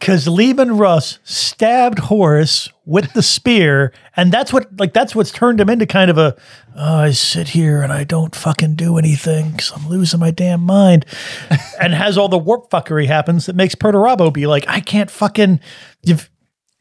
[0.00, 5.60] Because Leman Russ stabbed Horus with the spear, and that's what like that's what's turned
[5.60, 6.34] him into kind of a
[6.74, 10.62] oh, I sit here and I don't fucking do anything because I'm losing my damn
[10.62, 11.04] mind,
[11.80, 15.60] and has all the warp fuckery happens that makes Perturabo be like I can't fucking
[16.02, 16.30] you've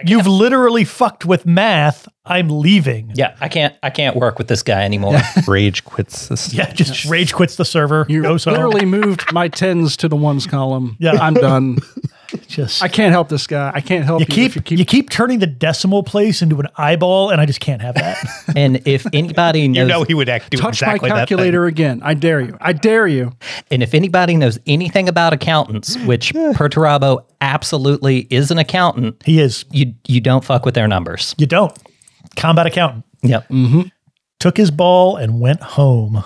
[0.06, 2.08] you've literally fucked with math.
[2.26, 3.12] I'm leaving.
[3.16, 3.76] Yeah, I can't.
[3.84, 5.20] I can't work with this guy anymore.
[5.48, 6.54] Rage quits this.
[6.54, 8.06] Yeah, just rage quits the server.
[8.08, 8.54] You goes home.
[8.54, 10.96] literally moved my tens to the ones column.
[11.00, 11.14] Yeah.
[11.20, 11.80] I'm done.
[12.48, 13.72] just I can't help this guy.
[13.74, 16.42] I can't help you you, keep, if you you keep keep turning the decimal place
[16.42, 18.18] into an eyeball, and I just can't have that.
[18.56, 21.66] and if anybody knows, You know he would act do touch exactly my that calculator
[21.66, 22.02] again.
[22.04, 22.58] I dare you.
[22.60, 23.34] I dare you.
[23.72, 29.66] And if anybody knows anything about accountants, which Perturabo absolutely is an accountant, he is.
[29.72, 31.36] you you don't fuck with their numbers.
[31.38, 31.78] You don't.
[32.36, 33.06] Combat accountant.
[33.22, 33.50] Yep.
[33.50, 33.82] Mm-hmm.
[34.40, 36.24] took his ball and went home.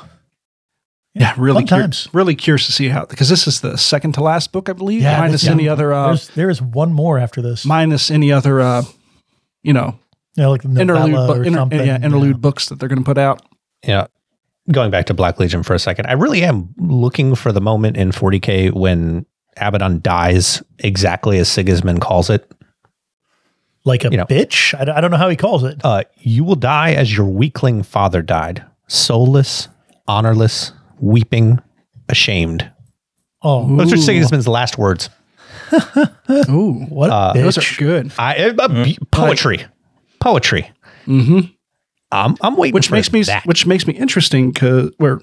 [1.15, 2.09] Yeah, really, fun cur- times.
[2.11, 5.01] really curious to see how because this is the second to last book, I believe,
[5.03, 5.73] Yeah, minus this- any yeah.
[5.73, 7.65] other, uh, There's, there is one more after this.
[7.65, 8.83] minus any other, uh,
[9.61, 9.99] you know,
[10.35, 11.85] you know, like interlude, bu- or inter- something.
[11.85, 13.41] yeah, interlude books that they're going to put out.
[13.85, 14.07] Yeah.
[14.71, 17.95] Going back to Black Legion for a second, I really am looking for the moment
[17.97, 19.25] in 40K when
[19.57, 22.49] Abaddon dies exactly as Sigismund calls it.
[23.85, 24.25] Like a You know.
[24.25, 24.73] bitch?
[24.79, 25.81] I, don't- I don't know how he calls it.
[25.83, 29.67] Uh, you will die as your weakling father died, soulless,
[30.07, 31.59] honorless, weeping,
[32.09, 32.69] ashamed.
[33.41, 35.09] Oh, Those are Sigismund's last words.
[36.49, 37.41] Ooh, what a uh, bitch.
[37.43, 38.11] those are good.
[38.17, 39.65] I, uh, be- poetry,
[40.19, 40.71] poetry.
[41.05, 41.51] Mm-hmm.
[42.11, 42.73] I'm, I'm waiting.
[42.73, 43.45] Which for makes me that.
[43.45, 45.19] which makes me interesting because where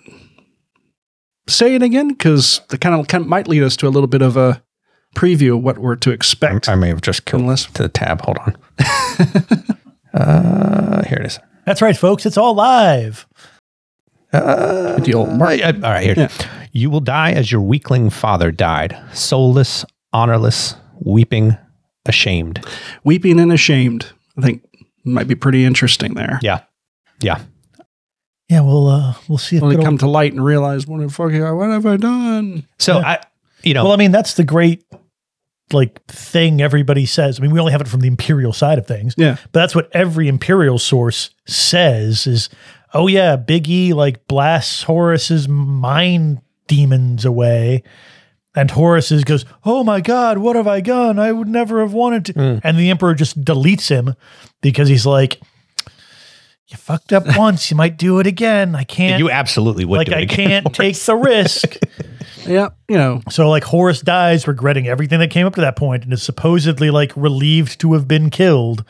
[1.48, 4.06] say it again because the kind of, kind of might lead us to a little
[4.08, 4.62] bit of a
[5.14, 6.68] preview of what we're to expect.
[6.68, 8.22] I may have just killed Unless- to the tab.
[8.22, 8.56] Hold on.
[10.20, 11.38] uh, here it is.
[11.66, 12.26] That's right, folks.
[12.26, 13.26] It's all live.
[14.32, 16.14] Uh, the old all right, all right, here.
[16.16, 16.28] Yeah.
[16.72, 21.56] You will die as your weakling father died, soulless, honorless, weeping,
[22.06, 22.64] ashamed.
[23.02, 24.12] weeping and ashamed.
[24.38, 24.64] I think
[25.04, 26.38] might be pretty interesting there.
[26.42, 26.60] Yeah,
[27.20, 27.40] yeah.
[28.48, 31.08] Yeah, we'll uh, we'll see if When they come to light and realize what the
[31.08, 32.66] fuck what have I done?
[32.78, 33.06] So Yeah.
[33.06, 33.18] I,
[33.62, 34.84] you know, Well, I mean, that's the great
[35.72, 37.38] like thing everybody says.
[37.38, 39.14] I mean, we only have it from the imperial side of things.
[39.16, 39.36] Yeah.
[39.52, 42.48] But that's what every imperial source says is,
[42.94, 47.82] oh yeah, Big E like blasts Horus's mind demons away.
[48.54, 51.18] And Horus goes, Oh my God, what have I done?
[51.20, 52.32] I would never have wanted to.
[52.34, 52.60] Mm.
[52.64, 54.14] And the Emperor just deletes him
[54.60, 55.40] because he's like,
[56.66, 58.74] You fucked up once, you might do it again.
[58.74, 59.98] I can't you absolutely would.
[59.98, 60.36] like do it I again.
[60.64, 61.76] can't take the risk.
[62.46, 66.04] Yeah, you know, So like Horus dies regretting everything that came up to that point
[66.04, 68.82] and is supposedly like relieved to have been killed.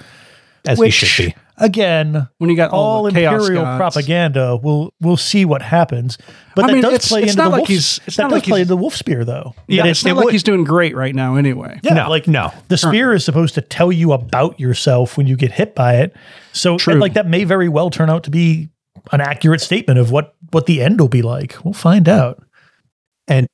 [0.68, 1.34] as he should be.
[1.60, 3.78] Again, when you got all, all imperial gods.
[3.78, 6.18] propaganda, we'll we'll see what happens.
[6.56, 8.16] But I that mean, does it's- play it's into not the like wolf, he's- it's
[8.16, 9.54] that not does like play he's- into the wolf spear though.
[9.68, 11.78] Yeah, it- it's it not like would- he's doing great right now anyway.
[11.82, 12.52] Yeah, No, like no.
[12.68, 16.14] The spear is supposed to tell you about yourself when you get hit by it.
[16.52, 16.94] So True.
[16.94, 18.68] and, like that may very well turn out to be
[19.12, 21.56] an accurate statement of what what the end will be like.
[21.64, 22.42] We'll find out.
[23.28, 23.46] And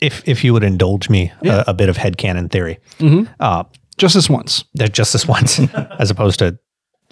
[0.00, 1.64] if if you would indulge me Yeah.
[1.66, 3.28] a, a bit of headcanon theory, Mhm.
[3.40, 3.64] uh,
[3.96, 4.64] Just this once.
[4.92, 5.60] just this once,
[6.00, 6.58] as opposed to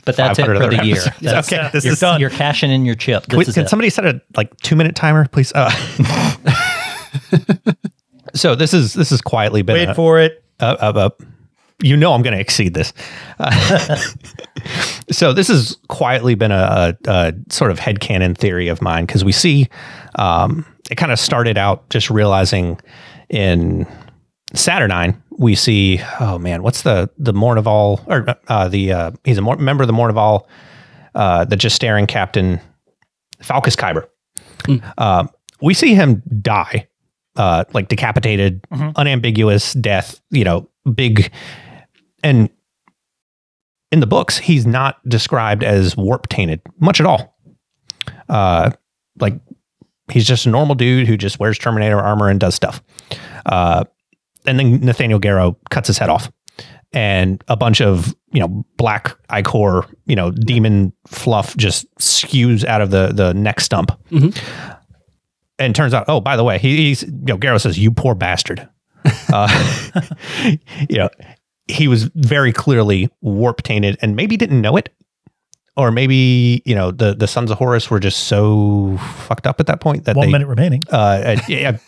[0.05, 0.97] But that's it for the year.
[1.21, 2.21] That's, Okay, this you're is done.
[2.21, 3.27] You're cashing in your chip.
[3.27, 3.69] This Wait, is can it.
[3.69, 5.53] somebody set a like two minute timer, please?
[5.55, 5.71] Uh,
[8.35, 10.43] so this is this is quietly been Wait a, for it.
[11.83, 12.93] you know I'm going to exceed this.
[13.39, 13.97] Uh,
[15.11, 19.25] so this has quietly been a, a, a sort of headcanon theory of mine because
[19.25, 19.69] we see
[20.17, 22.81] um, it kind of started out just realizing
[23.29, 23.87] in
[24.55, 29.43] Saturnine we see oh man what's the the Mournival or uh, the uh, he's a
[29.43, 30.47] mor- member of the Mournival
[31.15, 32.61] uh, the Justaerin captain
[33.43, 34.07] Falkus Kibre.
[34.97, 35.27] Uh,
[35.61, 36.87] we see him die,
[37.37, 38.65] uh, like decapitated,
[38.97, 40.21] unambiguous death.
[40.31, 41.31] You know, big,
[42.23, 42.49] and
[43.91, 47.37] in the books, he's not described as warp tainted much at all.
[48.29, 48.71] Uh,
[49.21, 49.35] like
[50.11, 52.83] he's just a normal dude who just wears Terminator armor and does stuff.
[54.47, 56.31] And then Nathaniel Garro cuts his head off,
[56.93, 62.81] and a bunch of you know black ichor, you know demon fluff just skews out
[62.81, 63.93] of the the neck stump.
[65.59, 68.15] And turns out, oh, by the way, he, he's you know Garro says, "You poor
[68.15, 68.69] bastard."
[69.33, 69.49] uh,
[70.89, 71.09] you know,
[71.69, 74.89] he was very clearly warp tainted, and maybe didn't know it,
[75.77, 79.67] or maybe you know the the sons of Horus were just so fucked up at
[79.67, 80.83] that point that One they minute remaining.
[80.91, 81.79] uh, uh,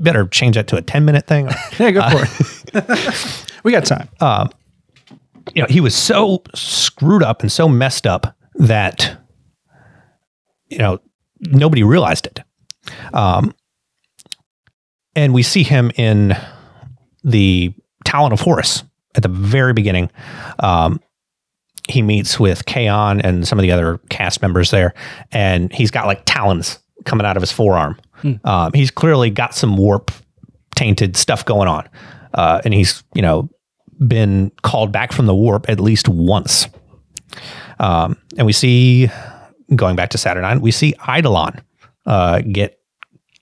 [0.00, 1.48] better change that to a 10 minute thing.
[1.78, 2.24] Yeah, go for
[2.74, 3.46] it.
[3.64, 4.08] we got time.
[4.20, 4.50] Um,
[5.54, 9.18] you know, he was so screwed up and so messed up that,
[10.68, 10.98] you know,
[11.40, 12.40] nobody realized it.
[13.12, 13.54] Um,
[15.14, 16.36] and we see him in
[17.24, 17.72] the
[18.04, 18.82] Talon of Horus
[19.14, 20.10] at the very beginning.
[20.58, 21.00] Um,
[21.88, 24.94] he meets with Khayon and some of the other cast members there,
[25.32, 27.98] and he's got like talons coming out of his forearm.
[28.44, 30.10] Um, he's clearly got some warp
[30.74, 31.88] tainted stuff going on.
[32.34, 33.48] Uh, and he's, you know,
[34.06, 36.68] been called back from the warp at least once.
[37.80, 39.10] Um, and we see,
[39.74, 41.60] going back to Saturnine, we see Eidolon
[42.06, 42.80] uh, get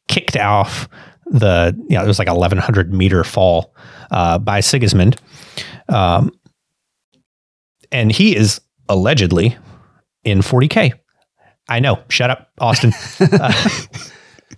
[0.08, 0.88] kicked off
[1.26, 3.74] the, you know, it was like 1100 meter fall
[4.10, 5.20] uh, by Sigismund.
[5.88, 6.30] Um,
[7.92, 9.56] and he is allegedly
[10.24, 10.92] in 40K.
[11.68, 11.98] I know.
[12.08, 12.92] Shut up, Austin.
[13.20, 13.52] Uh,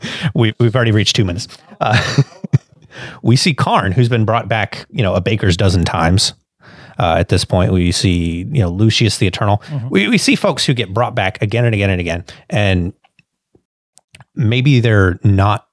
[0.35, 1.49] we, we've already reached two minutes.
[1.81, 2.23] Uh,
[3.23, 6.35] we see Kharn, who's been brought back, you know, a baker's dozen times.
[6.99, 9.63] Uh, at this point, we see, you know, Lucius the Eternal.
[9.89, 12.25] We, we see folks who get brought back again and again and again.
[12.51, 12.93] And
[14.35, 15.69] maybe they're not,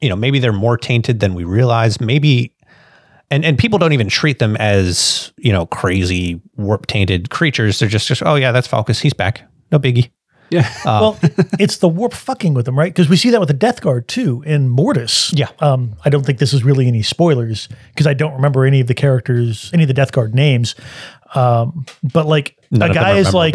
[0.00, 2.00] you know, maybe they're more tainted than we realize.
[2.00, 2.54] Maybe,
[3.30, 7.78] and, and people don't even treat them as, you know, crazy warp tainted creatures.
[7.78, 9.02] They're just, just, oh, yeah, that's Falkus.
[9.02, 9.42] He's back.
[9.70, 10.10] No biggie.
[10.52, 10.70] Yeah.
[10.84, 11.18] well,
[11.58, 12.92] it's the warp fucking with them, right?
[12.92, 15.32] Because we see that with the Death Guard too in Mortis.
[15.32, 15.48] Yeah.
[15.60, 18.86] Um, I don't think this is really any spoilers because I don't remember any of
[18.86, 20.74] the characters, any of the Death Guard names.
[21.34, 23.54] Um, but like None a guy is like,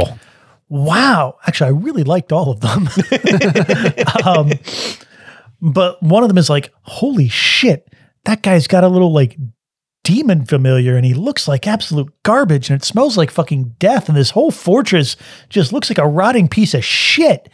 [0.70, 1.38] wow.
[1.46, 2.90] Actually, I really liked all of them.
[4.26, 4.52] um,
[5.62, 7.88] but one of them is like, holy shit,
[8.26, 9.38] that guy's got a little like
[10.08, 14.08] demon familiar and he looks like absolute garbage and it smells like fucking death.
[14.08, 15.18] And this whole fortress
[15.50, 17.50] just looks like a rotting piece of shit.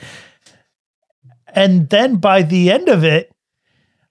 [1.48, 3.32] And then by the end of it,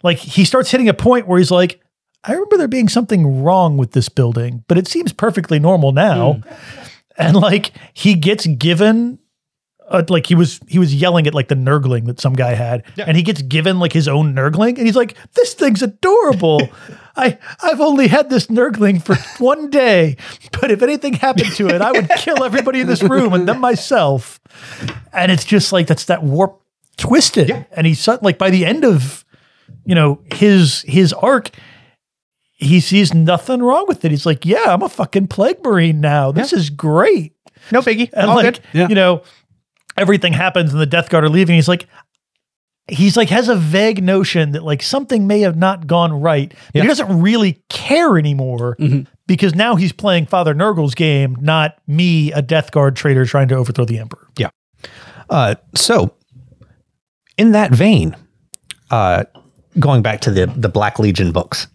[0.02, 1.80] like he starts hitting a point where he's like,
[2.24, 6.40] I remember there being something wrong with this building, but it seems perfectly normal now.
[7.16, 9.20] And like he gets given
[9.88, 12.82] uh, like he was he was yelling at like the nurgling that some guy had
[13.06, 16.68] and he gets given like his own nurgling and he's like this thing's adorable
[17.16, 20.16] i i've only had this nurgling for one day
[20.60, 23.60] but if anything happened to it i would kill everybody in this room and then
[23.60, 24.40] myself.
[25.12, 26.60] And it's just like that's that warp
[26.96, 27.66] twisted.
[27.72, 29.24] And he's like by the end of
[29.84, 31.50] you know his his arc
[32.54, 34.10] he sees nothing wrong with it.
[34.10, 36.32] He's like yeah i'm a fucking plague marine now.
[36.32, 37.34] This is great.
[37.70, 38.10] No biggie.
[38.12, 38.60] and All like good.
[38.72, 38.88] Yeah.
[38.88, 39.22] you know
[39.96, 41.54] everything happens and the death guard are leaving.
[41.54, 41.86] He's like
[42.92, 46.82] he's like has a vague notion that like something may have not gone right but
[46.82, 48.76] he doesn't really care anymore
[49.26, 53.54] because now he's playing father nurgle's game not me a death guard traitor trying to
[53.56, 54.28] overthrow the emperor.
[54.38, 54.50] Yeah.
[55.30, 56.14] Uh, so,
[57.38, 58.14] in that vein,
[58.90, 59.24] uh,
[59.78, 61.68] going back to the the Black Legion books,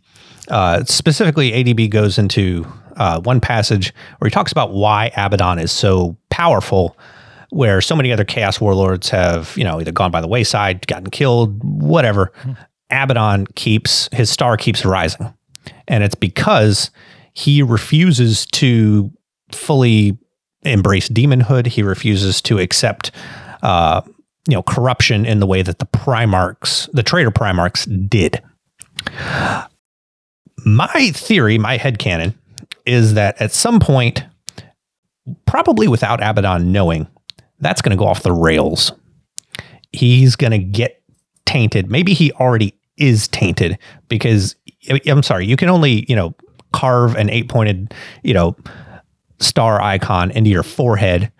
[0.50, 5.72] uh, specifically, ADB goes into uh, one passage where he talks about why Abaddon is
[5.72, 6.98] so powerful,
[7.50, 11.10] where so many other Chaos Warlords have, you know, either gone by the wayside, gotten
[11.10, 12.32] killed, whatever.
[12.90, 15.34] Abaddon keeps his star keeps rising,
[15.88, 16.90] and it's because
[17.34, 19.12] he refuses to
[19.52, 20.18] fully
[20.64, 21.68] embrace demonhood.
[21.68, 23.12] He refuses to accept,
[23.62, 24.02] uh,
[24.48, 28.42] you know, corruption in the way that the Primarchs, the traitor Primarchs, did.
[30.66, 32.34] My theory, my head headcanon,
[32.86, 34.26] is that at some point,
[35.46, 37.08] probably without Abaddon knowing,
[37.60, 38.92] that's going to go off the rails.
[39.92, 41.02] He's going to get
[41.46, 41.90] tainted.
[41.90, 43.78] Maybe he already is tainted
[44.10, 44.56] because
[45.08, 46.36] I'm sorry, you can only, you know,
[46.74, 47.94] carve an eight pointed,
[48.24, 48.56] you know,
[49.40, 51.32] star icon into your forehead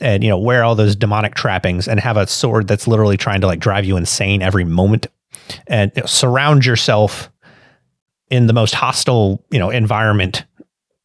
[0.00, 3.40] and you know wear all those demonic trappings and have a sword that's literally trying
[3.40, 5.06] to like drive you insane every moment
[5.66, 7.30] and you know, surround yourself
[8.30, 10.44] in the most hostile you know environment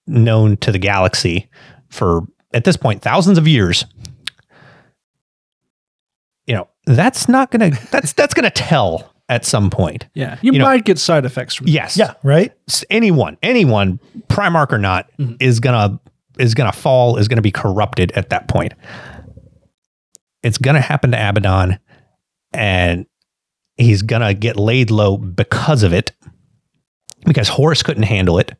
[0.07, 1.49] known to the galaxy
[1.89, 2.21] for
[2.53, 3.85] at this point thousands of years
[6.85, 10.37] that's not gonna that's that's gonna tell at some point Yeah.
[10.41, 12.53] You, You know- might get side effects from yes yeah right
[12.89, 15.35] anyone, anyone, Primarch or not, mm-hmm.
[15.39, 15.99] is gonna
[16.39, 18.73] is gonna fall, is gonna be corrupted at that point.
[20.43, 21.79] It's gonna happen to Abaddon,
[22.53, 23.05] and
[23.77, 26.11] he's gonna get laid low because of it.
[27.25, 28.51] Because Horus couldn't handle it.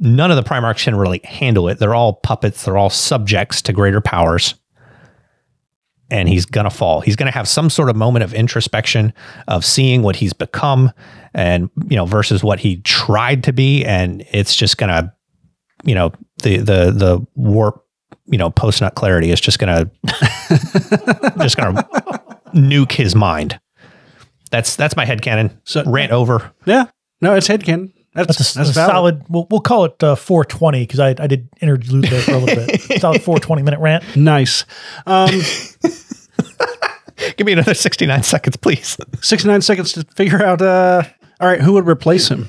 [0.00, 1.78] None of the Primarchs can really handle it.
[1.78, 2.64] They're all puppets.
[2.64, 4.54] They're all subjects to greater powers.
[6.10, 7.00] And he's gonna fall.
[7.00, 9.12] He's gonna have some sort of moment of introspection
[9.48, 10.92] of seeing what he's become,
[11.32, 15.12] and you know versus what he tried to be and it's just gonna
[15.84, 17.84] you know the the the warp
[18.26, 19.90] you know post nut clarity is just gonna
[21.40, 21.82] just gonna
[22.54, 23.58] nuke his mind
[24.50, 26.86] that's that's my headcanon So- rant over Yeah.
[27.20, 27.92] No, it's head headcanon.
[28.14, 28.90] That's, that's a, that's a valid.
[28.92, 32.38] solid we'll, we'll call it uh, 420 because I, I did interlude there for a
[32.38, 34.64] little bit solid 420 minute rant Nice.
[35.06, 35.30] Um,
[37.36, 40.60] give me another 69 seconds please 69 seconds to figure out.
[40.62, 41.02] Uh,
[41.40, 42.48] all right, who would replace him?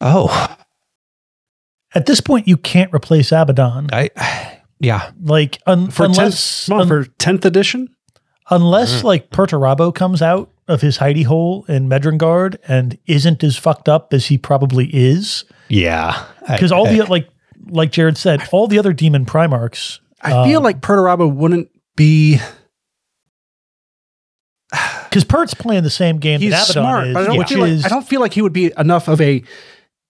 [0.00, 0.56] oh
[1.94, 4.10] at this point you can't replace abaddon i
[4.80, 7.88] yeah like un, For unless 10th, well, un- for 10th edition?
[8.50, 9.04] unless Mm.
[9.04, 14.12] like Perturabo comes out of his hidey hole in Medrengard and isn't as fucked up
[14.14, 17.28] as he probably is, yeah because all the like
[17.66, 20.00] like Jared said, all the other demon primarchs.
[20.20, 22.38] I feel Um, like Perturabo wouldn't be.
[25.04, 27.48] Because Pert's playing the same game He's that Abaddon smart, is, but I don't, which
[27.50, 29.44] feel like, is I don't feel like he would be enough of a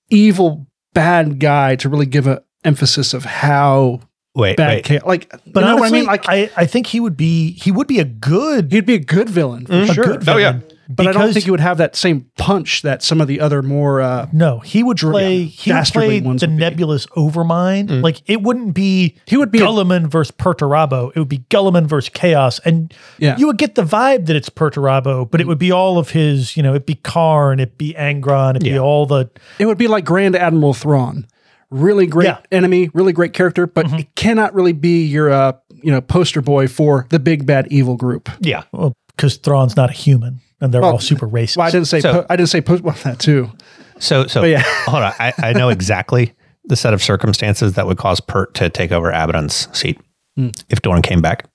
[0.09, 4.01] evil bad guy to really give an emphasis of how
[4.35, 6.67] wait bad wait cha- like But you know honestly, what I mean like I, I
[6.67, 9.73] think he would be he would be a good he'd be a good villain for
[9.75, 10.53] a sure good Oh, yeah.
[10.53, 10.65] villain.
[10.89, 13.63] but I don't think he would have that same punch that some of the other
[13.63, 15.37] more uh No, he would play.
[15.39, 18.03] yeah, he would dastardly play ones the would nebulous overmind.
[18.03, 19.17] Like it wouldn't be.
[19.27, 21.13] He would be a- Guilliman versus Perturabo.
[21.15, 23.37] It would be Guilliman versus Chaos, and Yeah.
[23.39, 26.57] you would get the vibe that it's Perturabo, but it would be all of his.
[26.57, 29.31] You know, it'd be Kharn, it'd be Angron, it'd be all the.
[29.59, 31.27] it would be like Grand Admiral Thrawn
[31.75, 32.39] really great Yeah.
[32.53, 35.53] enemy, really great character, but it cannot really be your uh,
[35.83, 38.31] you know poster boy for the big bad evil group.
[38.41, 38.63] Yeah.
[38.73, 41.57] Well, because Thrawn's not a human, and they're Well, all super racist.
[41.57, 43.51] Well, I didn't say So- po- I didn't say post well that too.
[43.99, 44.63] So so But yeah.
[44.87, 45.13] hold on.
[45.19, 46.33] I, I know exactly
[46.65, 50.01] the set of circumstances that would cause Pert to take over Abaddon's seat
[50.37, 50.49] Hmm.
[50.69, 51.47] if Dorn came back.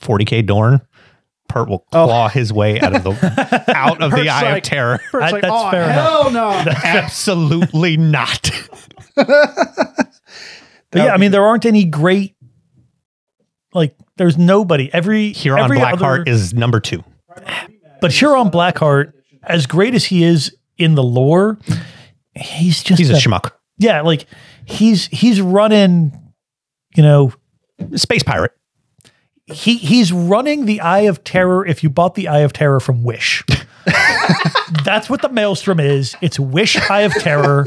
[0.00, 0.80] 40k Dorn,
[1.48, 2.06] Pert will Oh.
[2.06, 3.10] claw his way out of the
[3.74, 4.94] out of the eye like- of terror.
[4.94, 6.50] It's I- like, that's oh, fair hell no.
[6.84, 8.50] Absolutely not.
[9.16, 12.34] But yeah, I mean, there aren't any great.
[13.74, 14.88] Like, there's nobody.
[14.92, 17.04] Every Huron every Blackheart other- is number two.
[18.00, 21.58] but Huron Blackheart, as great as he is in the lore,
[22.34, 23.50] he's just He's a a- schmuck.
[23.78, 24.24] yeah, like
[24.64, 26.12] he's he's running.
[26.96, 27.32] You know,
[27.94, 28.52] Space pirate.
[29.52, 31.64] He he's running the Eye of Terror.
[31.66, 33.42] If you bought the Eye of Terror from Wish,
[34.84, 36.16] that's what the Maelstrom is.
[36.20, 37.64] It's Wish Eye of Terror.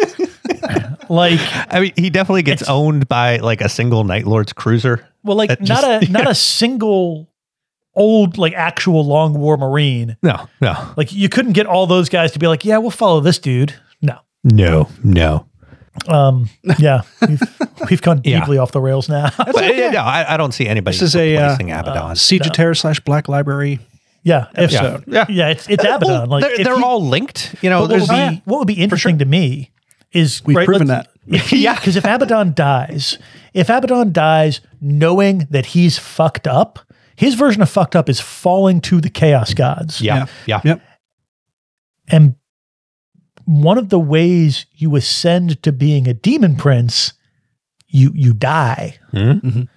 [1.09, 5.05] like, I mean, he definitely gets owned by like a single Night Lord's cruiser.
[5.23, 7.27] well, like not just- a not a single
[7.95, 10.17] old like actual Long War Marine.
[10.23, 13.19] No, no, Like you couldn't get all those guys to be like, yeah, we'll follow
[13.19, 13.73] this dude.
[14.01, 14.19] No.
[14.43, 15.45] no, no.
[16.07, 17.41] Um, yeah, we've,
[17.89, 18.39] we've gone Yeah.
[18.39, 19.29] deeply off the rails now.
[19.37, 22.15] But yeah, no, I, I don't see anybody This is a, uh, replacing Abaddon.
[22.15, 23.79] Siege of Terra slash Black Library.
[24.23, 25.25] yeah, if yeah, so, yeah.
[25.29, 26.07] yeah, it's it's Abaddon.
[26.07, 27.55] Well, like they're, they're he- all linked.
[27.61, 29.71] You know, What would, there's be, what would be interesting to me
[30.11, 31.09] is We've proven that.
[31.27, 31.75] If Yeah.
[31.75, 33.17] because if Abaddon dies,
[33.53, 36.79] if Abaddon dies knowing that he's fucked up,
[37.15, 40.01] his version of fucked up is falling to the chaos gods.
[40.01, 40.81] yeah, yeah, Yep.
[42.07, 42.35] And
[43.45, 47.13] one of the ways you ascend to being a demon prince,
[47.87, 48.97] you you die.
[49.13, 49.67] Mhm.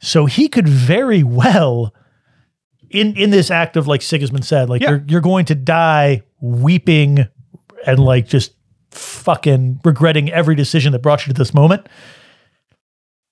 [0.00, 1.94] So he could very well,
[2.90, 4.90] in in this act of like Sigismund said, like Yeah.
[4.90, 7.26] you're you're going to die weeping
[7.86, 8.52] and like just
[8.90, 11.88] fucking regretting every decision that brought you to this moment.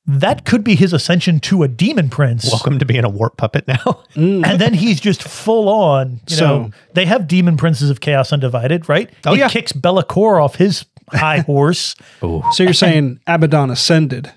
[0.07, 2.51] That could be his ascension to a demon prince.
[2.51, 4.03] Welcome to being a warp puppet now.
[4.17, 6.21] And then he's just full on.
[6.29, 9.11] You So- know, they have demon princes of chaos undivided, right?
[9.27, 9.49] Oh, he yeah.
[9.49, 11.95] kicks Be'lakor off his high horse.
[12.21, 14.33] So you're saying Abaddon ascended.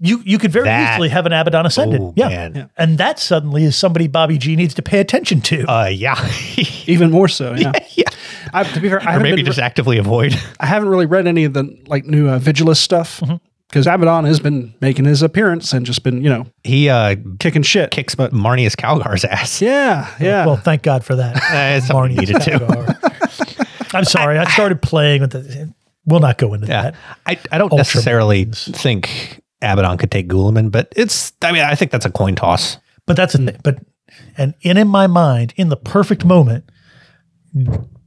[0.00, 2.00] You you could very That- easily have an Abaddon ascended.
[2.00, 2.28] oh, yeah.
[2.28, 2.54] man.
[2.54, 2.66] Yeah.
[2.76, 5.64] And that suddenly is somebody Bobby G needs to pay attention to.
[5.68, 6.14] Uh, yeah,
[6.86, 7.72] Even more so, yeah.
[7.96, 8.04] yeah.
[8.52, 10.40] I, to be fair, I Or haven't, maybe been, just actively avoid.
[10.60, 13.36] I haven't really read any of the like new uh, Vigilus stuff Mm-hmm.
[13.68, 17.62] Because Abaddon has been making his appearance and just been you know He uh, kicking
[17.62, 17.90] shit.
[17.90, 19.60] kicks Marneus Calgar's ass.
[19.60, 20.46] Yeah, yeah.
[20.46, 21.36] well, thank God for that.
[21.52, 22.50] Uh, somebody Marnie needed to.
[22.58, 23.94] Calgar.
[23.94, 24.38] I'm sorry.
[24.38, 25.72] I started playing with the.
[26.06, 26.94] We'll not go into Yeah, that.
[27.26, 27.76] I, I don't Ultramarines.
[27.76, 31.32] necessarily think Abaddon could take Guilliman, but it's.
[31.42, 32.78] I mean, I think that's a coin toss.
[33.06, 33.56] But that's a thing.
[33.62, 33.78] But
[34.38, 36.64] and in in my mind, in the perfect moment,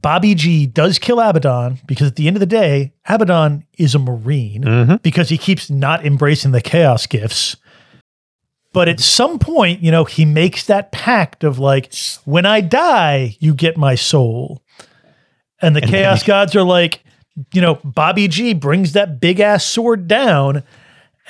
[0.02, 3.98] Bobby G does kill Abaddon because at the end of the day, Abaddon is a
[3.98, 4.96] Marine mm-hmm.
[4.96, 7.56] because he keeps not embracing the chaos gifts.
[8.72, 11.92] But at some point, you know, he makes that pact of like,
[12.24, 14.62] when I die, you get my soul.
[15.60, 17.04] And the then chaos he- gods are like,
[17.54, 20.64] you know, Bobby G brings that big ass sword down,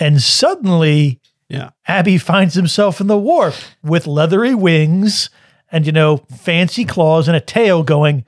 [0.00, 1.70] and suddenly yeah.
[1.86, 5.28] Abby finds himself in the warp with leathery wings
[5.70, 8.24] and, you know, fancy claws and a tail going,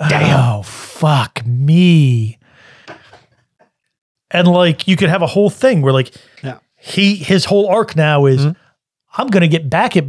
[0.00, 2.38] oh, fuck me.
[4.30, 6.58] And like, you could have a whole thing where, like, Yeah.
[6.76, 8.44] he, his whole arc now is,
[9.16, 10.04] I'm going to get back at,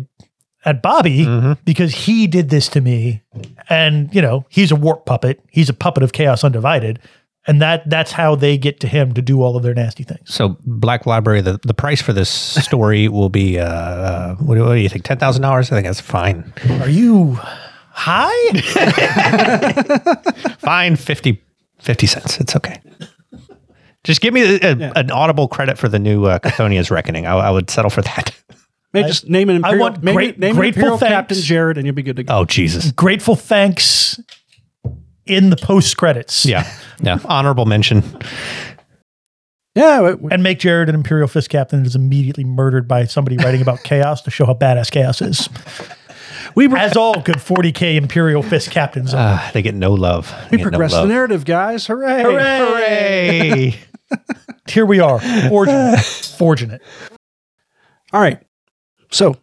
[0.65, 3.21] at Bobby because he did this to me.
[3.69, 5.39] And, you know, he's a warp puppet.
[5.49, 6.99] He's a puppet of Chaos Undivided.
[7.47, 10.31] And that that's how they get to him to do all of their nasty things.
[10.31, 14.65] So, Black Library, the, the price for this story will be, uh, uh, what, do-
[14.65, 15.43] what do you think, $10,000?
[15.45, 16.53] I think that's fine.
[16.81, 17.39] Are you
[17.99, 18.33] high?
[20.59, 21.41] Fine, 50,
[21.79, 22.39] 50 cents.
[22.39, 22.81] It's okay.
[24.03, 27.25] Just give me a, a- an audible credit for the new uh, Chthonia's Reckoning.
[27.25, 28.33] I, I would settle for that.
[28.93, 31.13] Maybe just name an imperial, I want maybe great- name an grateful imperial thanks.
[31.13, 32.37] Captain Jared, and you'll be good to go.
[32.39, 32.91] Oh, Jesus.
[32.93, 34.19] grateful thanks
[35.25, 36.45] in the post credits.
[36.45, 36.65] Yeah.
[37.01, 37.19] Yeah.
[37.25, 38.03] Honorable mention.
[39.75, 43.05] Yeah, we- we- And make Jared an Imperial Fist captain that is immediately murdered by
[43.05, 45.47] somebody writing about chaos to show how badass chaos is.
[46.55, 49.39] We, pro- As all good 40k Imperial Fist captains are.
[49.39, 50.33] Uh, they get no love.
[50.49, 51.85] They we get no progress the narrative, guys.
[51.87, 52.23] Hooray!
[52.23, 52.59] Hooray.
[52.59, 53.79] Hooray!
[54.69, 55.19] Here we are,
[55.49, 55.99] forging it.
[56.37, 56.81] Forging it.
[58.13, 58.41] All right.
[59.11, 59.35] So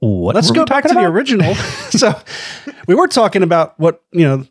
[0.00, 1.54] what let's go we back to talking the original.
[1.90, 2.18] so
[2.86, 4.44] we were talking about what, you know,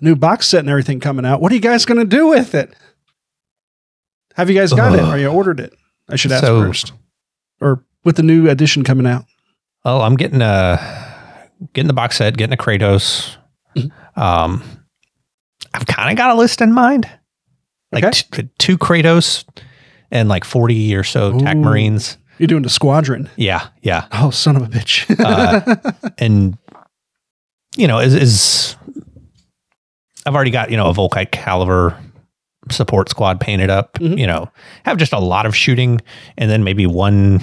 [0.00, 1.40] new box set and everything coming out.
[1.40, 2.74] What are you guys going to do with it?
[4.34, 5.00] Have you guys got it?
[5.00, 5.14] Ugh.
[5.14, 5.74] Or you ordered it?
[6.08, 6.92] I should ask So- first.
[7.60, 9.24] Or with the new edition coming out.
[9.84, 11.01] Oh, I'm getting a
[11.72, 13.36] getting the box set, getting a Kratos.
[13.76, 14.20] Mm-hmm.
[14.20, 14.62] Um,
[15.74, 17.08] I've kind of got a list in mind.
[17.92, 18.20] like Okay.
[18.42, 19.44] t- two Kratos
[20.10, 22.18] and like 40 or so TAC Marines.
[22.38, 23.30] You're doing the squadron.
[23.36, 24.06] Yeah, yeah.
[24.12, 25.06] Oh, son of a bitch.
[26.18, 26.58] and
[27.76, 28.76] you know is, is
[30.26, 31.96] I've already got you know a Volkite caliver
[32.70, 33.94] support squad painted up.
[33.94, 34.18] Mhm.
[34.18, 34.50] You know,
[34.84, 36.00] have just a lot of shooting,
[36.36, 37.40] and then maybe one.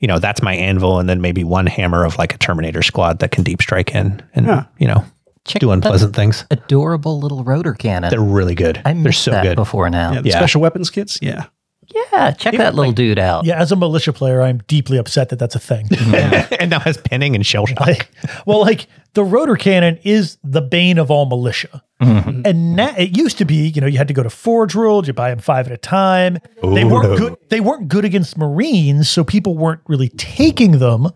[0.00, 3.20] You know, that's my anvil, and then maybe one hammer of like a Terminator squad
[3.20, 4.64] that can deep strike in, and Yeah.
[4.78, 5.04] you know,
[5.46, 6.44] Check do unpleasant things.
[6.50, 8.10] Adorable little rotor cannon.
[8.10, 8.78] They're really good.
[8.84, 9.56] I They're missed so that good.
[9.56, 10.10] before now.
[10.10, 10.36] yeah, Yeah, the Yeah.
[10.38, 11.18] special weapons kits.
[11.20, 11.44] Yeah.
[12.12, 13.44] Yeah, check that little dude out.
[13.44, 15.86] Yeah, as a militia player, I'm deeply upset that that's a thing.
[16.58, 17.78] and now has pinning and shell shock.
[17.80, 18.10] Like,
[18.46, 21.82] well, like the rotor cannon is the bane of all militia.
[22.00, 22.42] Mm-hmm.
[22.44, 25.06] And now it used to be, you know, you had to go to Forge World,
[25.06, 26.38] you buy them five at a time.
[26.62, 27.36] they Oh, weren't good.
[27.48, 31.08] They weren't good against Marines, so people weren't really taking them.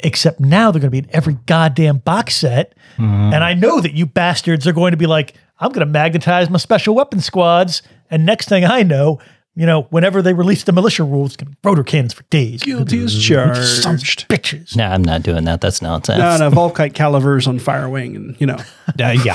[0.00, 3.32] Except now they're going to be in every goddamn box set, mm-hmm.
[3.32, 6.50] and I know that you bastards are going to be like, I'm going to magnetize
[6.50, 9.20] my special weapon squads, and next thing I know,
[9.56, 12.22] you know, whenever they release the militia rules, it's going to be rotor cannons for
[12.24, 12.62] days.
[12.62, 14.28] Guilty as Sons of charged.
[14.28, 14.76] bitches.
[14.76, 15.60] No, I'm not doing that.
[15.62, 16.18] That's nonsense.
[16.18, 18.56] No, no, Volkite calivers on Firewing, and you know,
[18.88, 19.34] Uh, yeah,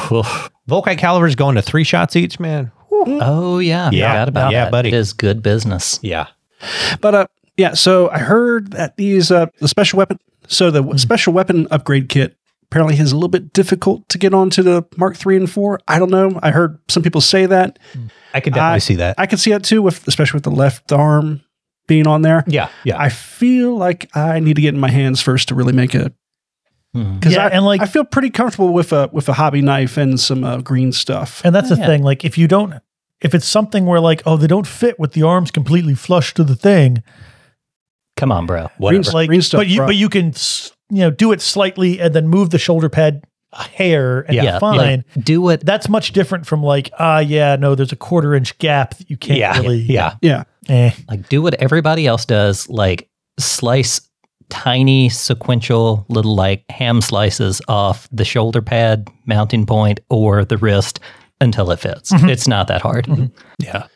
[0.69, 2.71] Volkite calivers going to three shots each, man.
[2.91, 4.11] Oh yeah, Yeah.
[4.11, 4.71] forgot about Yeah, that.
[4.71, 4.89] buddy.
[4.89, 5.99] It is good business.
[6.03, 6.27] Yeah,
[7.01, 7.73] but uh, yeah.
[7.73, 12.09] So I heard that these uh, the special weapon, so the w special weapon upgrade
[12.09, 12.37] kit
[12.71, 15.79] apparently is a little bit difficult to get onto the Mark three and four.
[15.87, 16.39] I don't know.
[16.41, 17.77] I heard some people say that.
[18.33, 19.15] I could definitely I- see that.
[19.17, 21.41] I could see that too, with especially with the left arm
[21.87, 22.43] being on there.
[22.47, 22.97] yeah, yeah.
[22.99, 26.13] I feel like I need to get in my hands first to really make a
[26.95, 27.19] Mhm.
[27.19, 29.97] because Yeah, I, and, like- I feel pretty comfortable with a with a hobby knife
[29.97, 31.41] and some uh, green stuff.
[31.43, 31.85] And that's the Yeah.
[31.87, 32.03] thing.
[32.03, 32.75] Like, if you don't,
[33.21, 36.43] if it's something where like, oh, they don't fit with the arms completely flush to
[36.45, 37.03] the thing,
[38.17, 38.63] Come on, bro.
[38.63, 39.11] Green, Whatever.
[39.11, 39.87] like, green stuff, but you, bro.
[39.87, 43.23] but you can, s- you know, do it slightly and then move the shoulder pad
[43.53, 44.77] a hair and Yeah, yeah, fine.
[44.77, 45.65] like, do it.
[45.65, 49.17] that's much different from like, ah, yeah, no, there's a quarter inch gap that you
[49.17, 50.15] can't yeah, really, yeah.
[50.21, 50.91] yeah, eh.
[51.09, 52.69] Like do what everybody else does.
[52.69, 54.01] Like slice
[54.49, 60.99] tiny sequential little like ham slices off the shoulder pad mounting point or the wrist
[61.39, 62.11] until it fits.
[62.13, 63.07] It's not that hard.
[63.59, 63.87] yeah.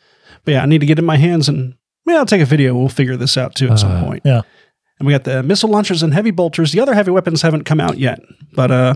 [0.44, 1.74] but yeah, I need to get in my hands and
[2.06, 2.74] yeah, I'll take a video.
[2.74, 4.22] We'll figure this out too at some Uh, point.
[4.24, 4.42] yeah.
[4.98, 6.72] And we got the missile launchers and heavy bolters.
[6.72, 8.20] The other heavy weapons haven't come out yet,
[8.54, 8.94] but uh,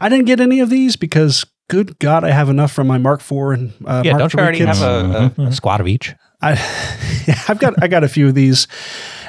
[0.00, 3.20] I didn't get any of these because, good God, I have enough from my Mark
[3.20, 4.78] IV and uh, Yeah, Mark don't you already kits.
[4.78, 6.14] have a, a, a squad of each?
[6.40, 6.52] I,
[7.26, 8.66] yeah, I've got I got a few of these,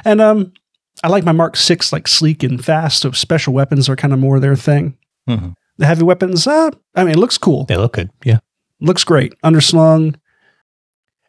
[0.06, 0.54] and um,
[1.04, 3.02] I like my Mark Six like sleek and fast.
[3.02, 4.98] So special weapons are kind of more their thing.
[5.30, 5.54] Mhm.
[5.78, 8.10] The heavy weapons, uh, I mean, it looks cool, They look good.
[8.26, 8.40] Yeah.
[8.82, 10.16] looks great, underslung.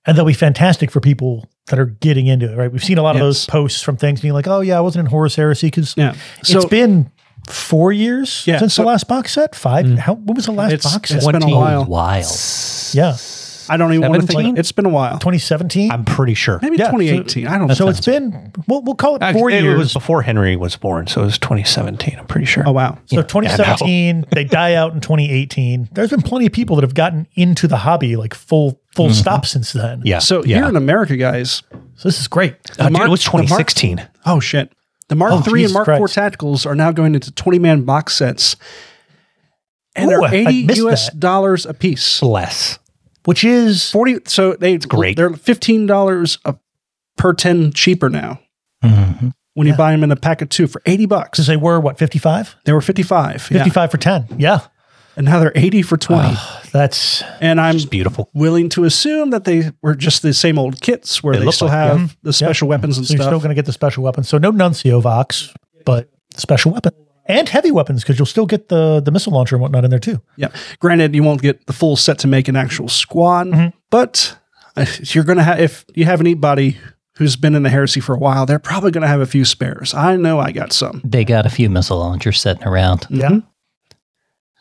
[0.07, 2.71] And they'll be fantastic for people that are getting into it, right?
[2.73, 5.07] We've seen a lot of those posts from things being like, oh, yeah, I wasn't
[5.07, 7.11] in Horus Heresy because Yeah, so it's been
[7.49, 9.55] four years Yeah, since so- the last box set.
[9.55, 9.87] Five?
[9.87, 9.99] Mm.
[9.99, 10.15] How?
[10.15, 11.33] When was the last It's- box it's set?
[11.33, 11.85] been a 20 while.
[11.85, 12.27] Wild.
[12.93, 13.17] Yeah,
[13.71, 14.39] I don't even want to think.
[14.39, 14.57] 17?
[14.59, 15.19] It's been a while.
[15.19, 15.91] 2017.
[15.91, 16.59] I'm pretty sure.
[16.63, 17.47] Maybe Yeah, so- 2018.
[17.47, 17.69] I don't.
[17.69, 17.75] Know.
[17.75, 17.91] So know.
[17.91, 19.79] it's been we'll, we'll call it Actually, four it years.
[19.79, 22.19] was before Henry was born, so it was 2017.
[22.19, 22.65] I'm pretty sure.
[22.67, 22.99] Oh wow.
[23.07, 25.89] so 2017, they die out in 2018.
[25.93, 29.47] There's been plenty of people that have gotten into the hobby like full full stop
[29.47, 30.03] since then.
[30.05, 30.19] yeah.
[30.19, 30.57] So yeah.
[30.59, 31.63] here in America, guys.
[31.97, 32.55] So this is great.
[32.79, 34.09] Uh, dude, Mark- it was the Mark- 2016.
[34.27, 34.73] Oh shit.
[35.09, 36.17] The Mark Oh, III Jesus and Mark Christ.
[36.19, 38.57] IV tacticals are now going into 20 man box sets,
[39.97, 41.19] and Ooh, they're I 80 missed US that.
[41.21, 42.23] dollars a piece.
[42.23, 42.79] Less.
[43.25, 45.17] Which is 40 so they great.
[45.17, 46.57] they're $15 a,
[47.17, 48.41] per 10 cheaper now
[48.85, 49.33] Mhm.
[49.55, 51.31] when you buy them in a pack of 2 for 80 bucks.
[51.39, 53.51] because they were what 55, They were 55.
[53.51, 53.87] yeah.
[53.89, 54.27] for 10.
[54.39, 54.61] Yeah,
[55.17, 56.37] And now they're 80 for 20.
[56.73, 58.31] that's and I'm It's beautiful.
[58.35, 61.69] willing to assume that they were just the same old kits where They they, still
[61.69, 64.29] like- have the special weapons and so you're still going to get the special weapons.
[64.29, 65.53] So no Nuncio Vox,
[65.85, 66.93] but special weapon
[67.29, 69.99] and heavy weapons because you'll still get the the missile launcher and whatnot in there
[70.01, 70.21] too.
[70.37, 70.49] Yeah.
[70.81, 73.77] Granted, you won't get the full set to make an actual squad, Mm-hmm.
[73.91, 74.39] but
[74.77, 76.77] uh, you're going to have, if you have anybody
[77.17, 79.45] who's been in the heresy for a while, they're probably going to have a few
[79.45, 79.93] spares.
[79.93, 83.07] I know I got some, They got a few missile launchers sitting around.
[83.11, 83.41] Yeah,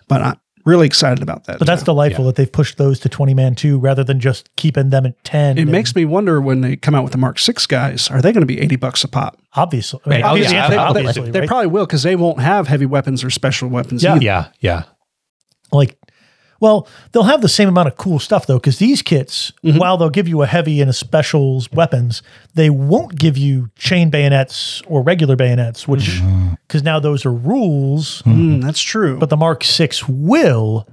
[0.07, 1.57] but I'm really excited about that.
[1.59, 1.85] but that's too.
[1.85, 5.23] delightful that they've pushed those to 20 man too rather than just keeping them at
[5.23, 5.57] 10.
[5.57, 8.21] it and makes me wonder when they come out with the Mark 6 guys, are
[8.21, 9.39] they going to be 80 bucks a pop?
[9.55, 9.99] obviously.
[10.05, 11.47] I mean, Oh, obviously, yeah, they- obviously, obviously, They right?
[11.47, 14.03] probably will because they won't have heavy weapons or special weapons.
[14.03, 14.15] Yeah.
[14.15, 14.23] either.
[14.23, 14.45] Yeah.
[14.59, 14.83] Yeah.
[15.71, 15.97] like
[16.59, 19.77] well they'll have the same amount of cool stuff though because these kits Mm-hmm.
[19.79, 22.21] while they'll give you a heavy and a specials weapons
[22.55, 26.21] they won't give you chain bayonets or regular bayonets which
[26.67, 29.17] because now those are rules Mm, that's true.
[29.19, 30.87] but the mark 6 will.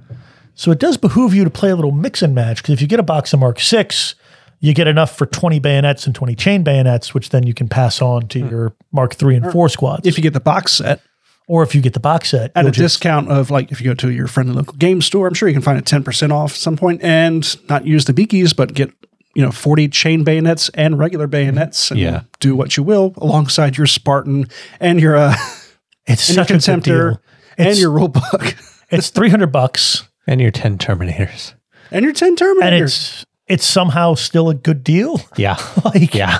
[0.55, 2.87] So it does behoove you to play a little mix and match because if you
[2.87, 4.15] get a box of mark 6
[4.61, 8.01] you get enough for 20 bayonets and 20 chain bayonets which then you can pass
[8.01, 10.07] on to your mark 3 and 4 squads.
[10.07, 11.01] if you get the box set,
[11.47, 13.85] Or if you get the box set, at a just- discount of like if you
[13.85, 16.51] go to your friendly local game store, I'm sure you can find it 10% off
[16.53, 18.91] at some point and not use the beakies, but get,
[19.35, 22.21] you know, 40 chain bayonets and regular bayonets and Yeah.
[22.39, 24.47] do what you will alongside your Spartan
[24.79, 25.35] and your, uh,
[26.07, 27.21] it's and your such a good contemptor deal.
[27.59, 28.55] and It's- your rule book
[28.89, 31.53] It's 300 bucks And your 10 Terminators.
[31.91, 32.81] and your 10 and Terminators.
[32.81, 35.21] it's it's somehow still a good deal.
[35.37, 35.57] Yeah.
[35.85, 36.39] like Yeah.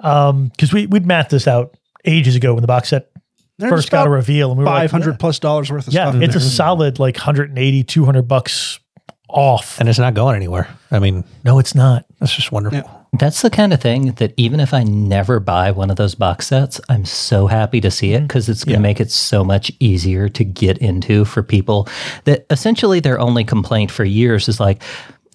[0.00, 1.76] um cuz we we'd mapped this out
[2.06, 3.08] ages ago when the box set
[3.58, 6.04] There's first got a reveal and we were like, 500 plus dollars worth of yeah,
[6.04, 6.16] stuff.
[6.16, 6.48] in it's a there.
[6.48, 8.80] solid like 180 200 bucks
[9.32, 9.80] off.
[9.80, 10.68] And it's not going anywhere.
[10.90, 12.04] I mean, no, it's not.
[12.18, 12.78] that's just wonderful.
[12.78, 12.98] Yeah.
[13.18, 16.46] That's the kind of thing that even if I never buy one of those box
[16.46, 19.70] sets, I'm so happy to see it because it's going to make it so much
[19.80, 21.88] easier to get into for people
[22.24, 24.82] that essentially their only complaint for years is like,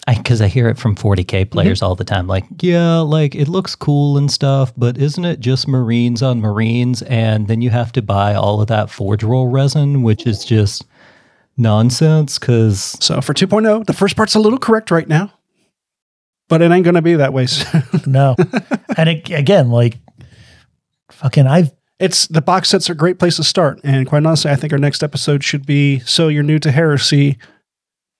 [0.08, 1.50] because I, hear it from 40K mm-hmm.
[1.50, 5.40] players all the time, like, yeah, like it looks cool and stuff, but isn't it
[5.40, 7.02] just Marines on Marines?
[7.04, 10.86] And then you have to buy all of that forge world resin, which is just
[11.58, 15.34] nonsense because So for 2.0, the first part's a little correct right now,
[16.48, 17.84] but it ain't going to be that way soon.
[18.06, 18.36] No.
[18.96, 19.98] and it, again, like
[21.12, 23.80] fucking I've it's the box sets are a great place to start.
[23.84, 27.38] And quite honestly, I think our next episode should be so you're new to heresy.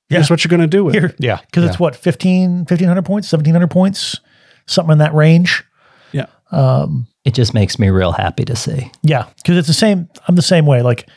[0.10, 0.18] Yeah.
[0.18, 1.00] Here's what you're going to do with it.
[1.00, 1.40] here Yeah.
[1.46, 4.20] because it's what 15 1500 points, 1700 points,
[4.66, 5.64] something in that range.
[6.12, 6.28] Yeah.
[6.52, 8.90] Um it just makes me real happy to see.
[9.04, 11.10] yeah, because it's the same I'm the same way like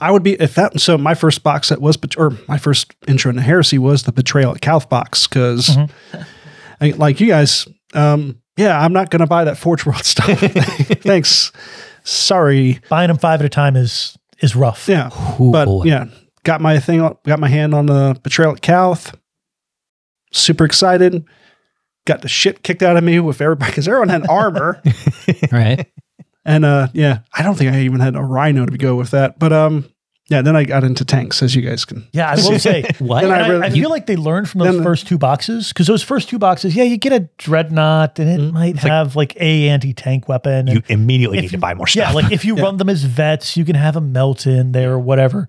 [0.00, 0.80] I would be if that.
[0.80, 4.12] So my first box set was, bet- or my first intro into heresy was the
[4.12, 5.76] Betrayal at Calth box because,
[6.80, 10.26] like you guys, um, yeah, I'm not going to buy that Forge World stuff.
[11.02, 11.52] Thanks.
[12.02, 12.80] Sorry.
[12.88, 14.88] buying them 5 at a time is is rough.
[14.88, 15.10] Yeah,
[15.40, 15.84] Ooh, but boy.
[15.84, 16.06] yeah,
[16.48, 16.98] got my thing.
[17.26, 19.14] Got my hand on the Betrayal at Calth.
[20.32, 21.24] Super excited.
[22.06, 24.82] Got the shit kicked out of me with everybody because everyone had armor.
[25.52, 25.86] right?
[26.46, 29.38] And uh yeah, I don't think I even had a rhino to go with that.
[29.38, 29.84] But um
[30.30, 32.06] yeah, then I got into tanks as you guys can.
[32.12, 33.24] Yeah, I will say What?
[33.24, 35.68] And I I, really- I feel like they learned from those Then- first two boxes
[35.68, 38.54] because those first two boxes, yeah, you get a dreadnought and it Mm-hmm.
[38.54, 40.66] might have like, a anti tank weapon.
[40.66, 42.08] You immediately if need to buy more stuff.
[42.08, 44.92] yeah, like if you run them as vets, you can have a melt in there
[44.92, 45.48] or whatever.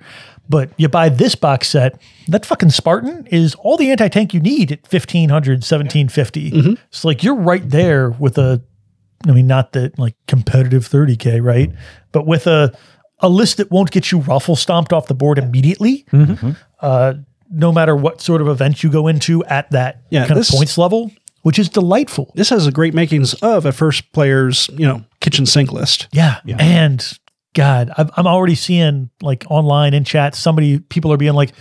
[0.49, 4.39] But you buy this box set, that fucking Spartan is all the anti tank you
[4.39, 6.51] need at 1500, 1750.
[6.51, 6.73] Mm-hmm.
[6.89, 8.61] So like you're right there with a,
[9.27, 11.71] I mean, not the like competitive 30K, right?
[12.11, 12.75] But with a,
[13.19, 16.51] a list that won't get you ruffle stomped off the board immediately, Mm-hmm.
[16.79, 17.13] uh,
[17.51, 20.55] no matter what sort of event you go into at that Yeah, kind this- of
[20.55, 22.31] points level, which is delightful.
[22.35, 26.07] This has a great makings of a first player's, you know, kitchen sink list.
[26.11, 26.37] Yeah.
[26.45, 27.07] And
[27.53, 31.53] God, I'm, I'm already seeing like online in chat, somebody, people are being like,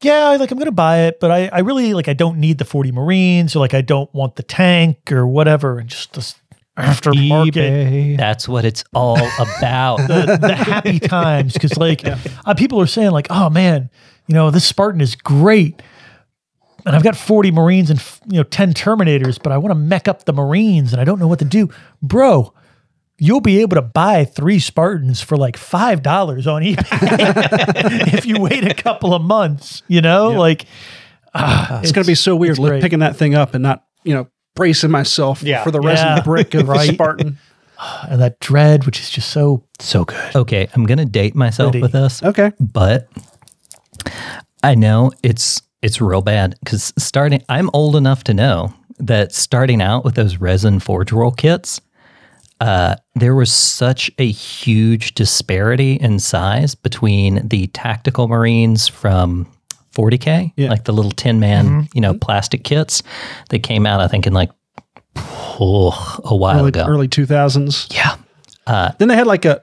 [0.00, 2.58] yeah, like I'm going to buy it, but I, I really like, I don't need
[2.58, 5.78] the 40 Marines or like, I don't want the tank or whatever.
[5.78, 6.36] And just this
[6.78, 8.16] aftermarket, eBay.
[8.16, 9.96] That's what it's all about.
[10.08, 11.58] the, the happy times.
[11.58, 13.90] Cause like uh, people are saying like, oh man,
[14.28, 15.82] you know, this Spartan is great.
[16.86, 20.06] And I've got 40 Marines and, you know, 10 Terminators, but I want to mech
[20.08, 21.68] up the Marines and I don't know what to do.
[22.00, 22.54] Bro,
[23.18, 28.64] you'll be able to buy three Spartans for like $5 on eBay if you wait
[28.64, 30.30] a couple of months, you know?
[30.30, 30.66] Like,
[31.34, 34.14] ah, It's, going to be so weird it's picking that thing up and not, you
[34.14, 35.64] know, bracing myself Yeah.
[35.64, 36.22] for the resin Yeah.
[36.22, 36.88] brick of Right.
[36.88, 37.38] the Spartan.
[38.08, 40.34] and that dread, which is just so, So good.
[40.36, 41.82] Okay, I'm gonna date myself Ready.
[41.82, 42.52] with this, Okay.
[42.60, 43.08] but
[44.62, 47.42] I know it's it's real bad because starting.
[47.48, 51.80] I'm old enough to know that starting out with those resin forge world kits,
[52.60, 59.46] uh, there was such a huge disparity in size between the tactical marines from
[59.94, 60.70] 40k, Yeah.
[60.70, 63.02] like the little tin man, you know, plastic kits
[63.50, 64.00] that came out.
[64.00, 64.50] I think in like
[65.16, 66.84] oh, a while Early, ago.
[66.86, 67.92] early 2000s.
[67.94, 68.16] Yeah.
[68.98, 69.62] Then they had like a,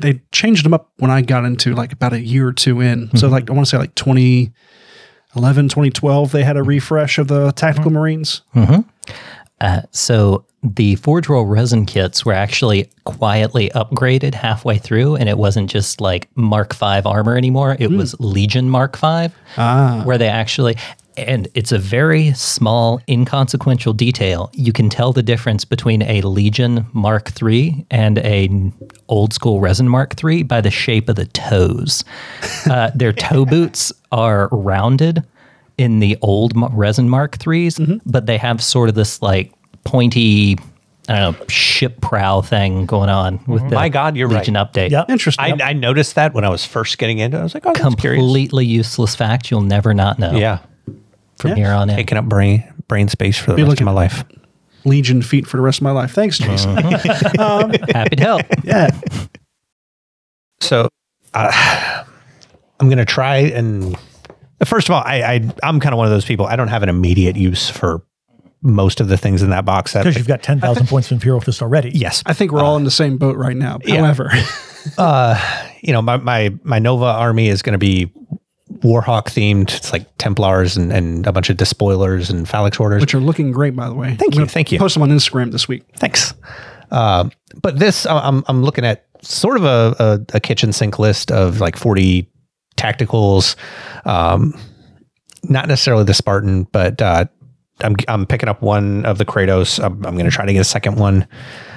[0.00, 3.08] they changed them up when I got into like about a year or two in.
[3.16, 3.32] So Mm-hmm.
[3.32, 7.90] like, I want to say like 2011, 2012, they had a refresh of the tactical
[7.90, 7.98] Mm-hmm.
[7.98, 8.42] Marines.
[9.62, 15.38] Uh, so the Forge World resin kits were actually quietly upgraded halfway through, and it
[15.38, 17.76] wasn't just like Mark V armor anymore.
[17.78, 20.02] It was Legion Mark V, Ah.
[20.04, 20.76] where they actually,
[21.16, 24.50] and it's a very small, inconsequential detail.
[24.54, 28.50] You can tell the difference between a Legion Mark III and a
[29.08, 32.04] old school resin Mark III by the shape of the toes.
[32.68, 35.22] Uh, their toe boots are rounded
[35.78, 37.96] in the old resin Mark IIIs, mm-hmm.
[38.04, 39.52] but they have sort of this like
[39.84, 40.56] pointy,
[41.08, 43.68] I don't know, ship prow thing going on with mm-hmm.
[43.70, 44.72] the My God, you're Legion right.
[44.72, 44.90] update.
[44.90, 45.04] yeah.
[45.08, 45.60] Interesting.
[45.60, 47.40] I, I noticed that when I was first getting into it.
[47.40, 48.20] I was like, oh, that's curious.
[48.20, 50.58] Completely useless fact you'll never not know Yeah.
[51.38, 51.56] from Yeah.
[51.56, 51.96] here on in.
[51.96, 54.24] Taking up brain brain space for the Be rest of my life.
[54.84, 56.12] Legion feet for the rest of my life.
[56.12, 56.76] Thanks, Jason.
[56.76, 57.40] Mm-hmm.
[57.40, 58.42] Um, Happy to help.
[58.64, 58.90] yeah.
[60.60, 60.88] So
[61.34, 62.04] uh,
[62.80, 63.96] I'm going to try and
[64.68, 66.46] first of all, I, I I'm kind of one of those people.
[66.46, 68.02] I don't have an immediate use for
[68.62, 70.02] most of the things in that box set.
[70.04, 71.90] Because you've got 10,000 points of Imperial Fist already.
[71.90, 73.78] yes, I think we're all in the same boat right now.
[73.88, 74.30] However,
[74.98, 78.12] uh, you know, my my my Nova army is going to be
[78.78, 79.74] Warhawk themed.
[79.74, 83.00] It's like Templars and, and a bunch of despoilers and Phalanx Warders.
[83.00, 84.14] which are looking great, by the way.
[84.16, 84.78] Thank you, thank you.
[84.78, 85.82] Post them on Instagram this week.
[85.96, 86.32] Thanks.
[86.90, 87.28] Uh,
[87.60, 89.94] but this, I- I'm I'm looking at sort of a,
[90.32, 92.28] a, a kitchen sink list of like 40
[92.82, 93.56] tacticals.
[94.04, 94.54] Um,
[95.44, 97.26] not necessarily the Spartan, but uh,
[97.80, 99.82] I'm I'm picking up one of the Kratos.
[99.82, 101.26] I'm, I'm going to try to get a second one,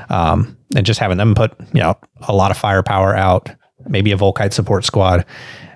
[0.09, 1.97] um, and just having them put you know
[2.27, 3.49] a lot of firepower out.
[3.87, 5.25] Maybe a Volkite support squad,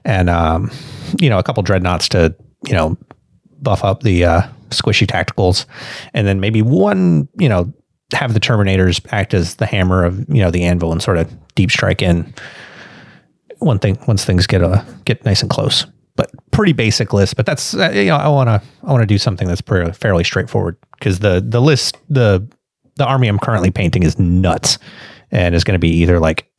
[0.06, 0.72] and um,
[1.20, 2.98] you know a couple dreadnoughts to you know
[3.62, 5.66] buff up the uh, squishy tacticals,
[6.14, 7.74] and then maybe one, you know,
[8.14, 11.32] have the Terminators act as the hammer of you know the anvil and sort of
[11.56, 12.34] deep strike in.
[13.60, 15.86] One thing, once things get uh, get nice and close,
[16.16, 17.36] but pretty basic list.
[17.36, 19.91] But that's uh, you know I want to I want to do something that's pretty,
[19.91, 22.47] fairly straightforward because the the list the
[22.95, 24.78] the army I'm currently painting is nuts,
[25.32, 26.49] and is going to be either like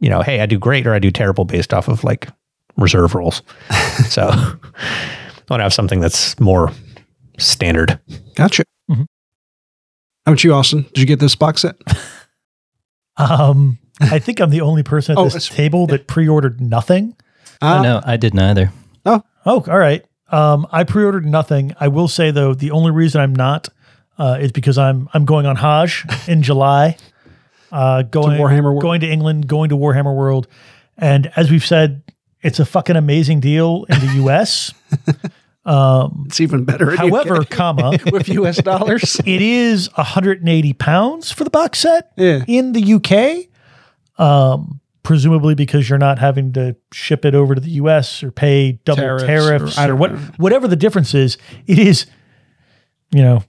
[0.00, 2.28] you know hey I do great or I do terrible based off of like
[2.76, 3.42] reserve rolls.
[4.08, 4.54] so I
[5.50, 6.70] want to have something that's more
[7.38, 7.98] standard.
[8.36, 8.62] Gotcha.
[8.90, 9.06] Mhm.
[10.26, 10.82] How about you, Austin?
[10.94, 11.76] Did you get this box set?
[13.16, 17.14] Um, I think I'm the only person at Oh, this table that pre-ordered nothing.
[17.62, 18.72] Uh, oh, no, I didn't either.
[19.06, 20.04] Oh, oh, all right.
[20.30, 21.74] Um, I pre-ordered nothing.
[21.78, 23.68] I will say though, the only reason I'm not
[24.18, 26.96] uh, is because I'm I'm going on Hajj in July.
[27.70, 28.82] Uh, going Warhammer World.
[28.82, 30.46] going to England, going to Warhammer World,
[30.96, 32.02] and as we've said,
[32.42, 34.72] it's a fucking amazing deal in the U.S.
[35.64, 36.90] um, It's even better.
[36.92, 39.20] in however, UK comma, with US dollars.
[39.26, 42.44] it is 180 pounds for the box set Yeah.
[42.46, 43.48] in the UK.
[44.18, 48.72] Um, presumably because you're not having to ship it over to the US or pay
[48.86, 51.36] double Tariffs tariffs, or- or, what, whatever the difference is.
[51.66, 52.06] It is,
[53.12, 53.44] you know,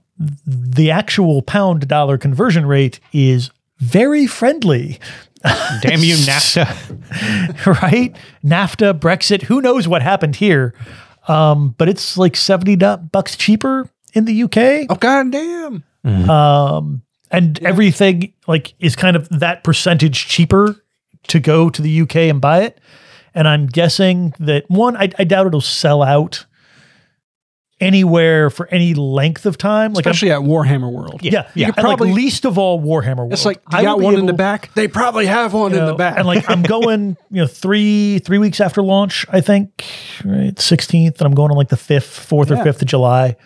[0.46, 4.98] the actual pound to dollar conversion rate is very friendly,
[5.82, 7.66] Damn you, NAFTA.
[7.82, 8.16] right?
[8.44, 10.74] NAFTA, Brexit, who knows what happened here?
[11.28, 12.76] Um, but it's like 70
[13.12, 14.86] bucks cheaper in the UK.
[14.90, 15.84] Oh goddamn!
[16.04, 20.76] um, and everything like is kind of that percentage cheaper
[21.28, 22.78] to go to the UK and buy it.
[23.34, 26.46] And I'm guessing that one, I, I doubt it'll sell out
[27.78, 29.92] anywhere for any length of time.
[29.92, 31.20] Like, I'm- Especially at Warhammer World.
[31.22, 31.66] yeah, You yeah.
[31.66, 33.32] could And like probably- least of all Warhammer World.
[33.34, 34.72] It's like you I got will be one in the back.
[34.74, 36.16] They probably have one you in the back.
[36.16, 39.84] And like I'm going, you know, three three weeks after launch, I think,
[40.24, 43.36] right, sixteenth, and I'm going on like the fifth, fourth or fifth of July,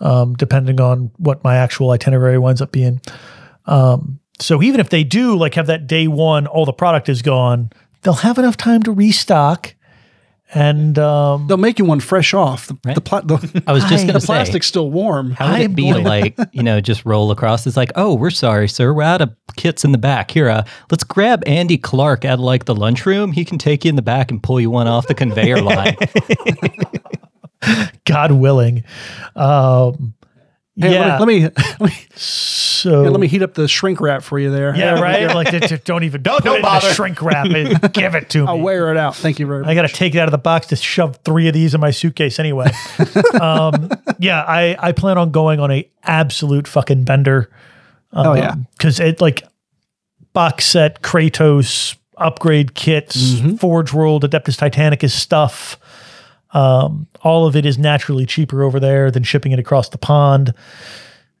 [0.00, 3.00] um, depending on what my actual itinerary winds up being.
[3.66, 7.22] Um, so even if they do like have that day one, all the product is
[7.22, 7.70] gone,
[8.02, 9.74] they'll have enough time to restock.
[10.52, 12.66] And um, They'll make you one fresh off.
[12.66, 12.94] The, Right.
[12.96, 15.30] the, pla- the, I was just going to say, the plastic's still warm.
[15.30, 17.64] how would I'm it be to like, you know, just roll across?
[17.68, 18.92] It's like, oh, we're sorry, sir.
[18.92, 20.32] We're out of kits in the back.
[20.32, 23.30] Here, uh, let's grab Andy Clark at like the lunchroom.
[23.30, 25.94] He can take you in the back and pull you one off the conveyor line.
[28.10, 28.84] God willing,
[29.36, 30.14] um,
[30.76, 31.18] Hey, yeah.
[31.18, 34.22] let, me, let me let me so yeah, let me heat up the shrink wrap
[34.22, 34.74] for you there.
[34.74, 35.26] Yeah, right.
[35.34, 36.88] like, just- just don't even don't, don't bother.
[36.94, 37.92] Shrink wrap it.
[37.92, 38.46] Give it to me.
[38.46, 39.14] I'll wear it out.
[39.14, 39.68] Thank you very much.
[39.68, 41.80] I got to take it out of the box to shove three of these in
[41.82, 42.70] my suitcase anyway.
[43.38, 47.50] um, yeah, I, I plan on going on a absolute fucking bender.
[48.14, 48.54] oh yeah.
[48.78, 49.42] because it like
[50.32, 55.78] box set Kratos upgrade kits, Forge World, Adeptus Titanicus stuff.
[56.52, 60.52] Um, all of it is naturally cheaper over there than shipping it across the pond.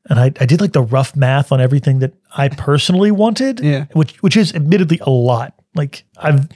[0.08, 3.86] And I, I did like the rough math on everything that I personally wanted, Yeah.
[3.92, 5.54] which which is admittedly a lot.
[5.74, 6.48] Like I've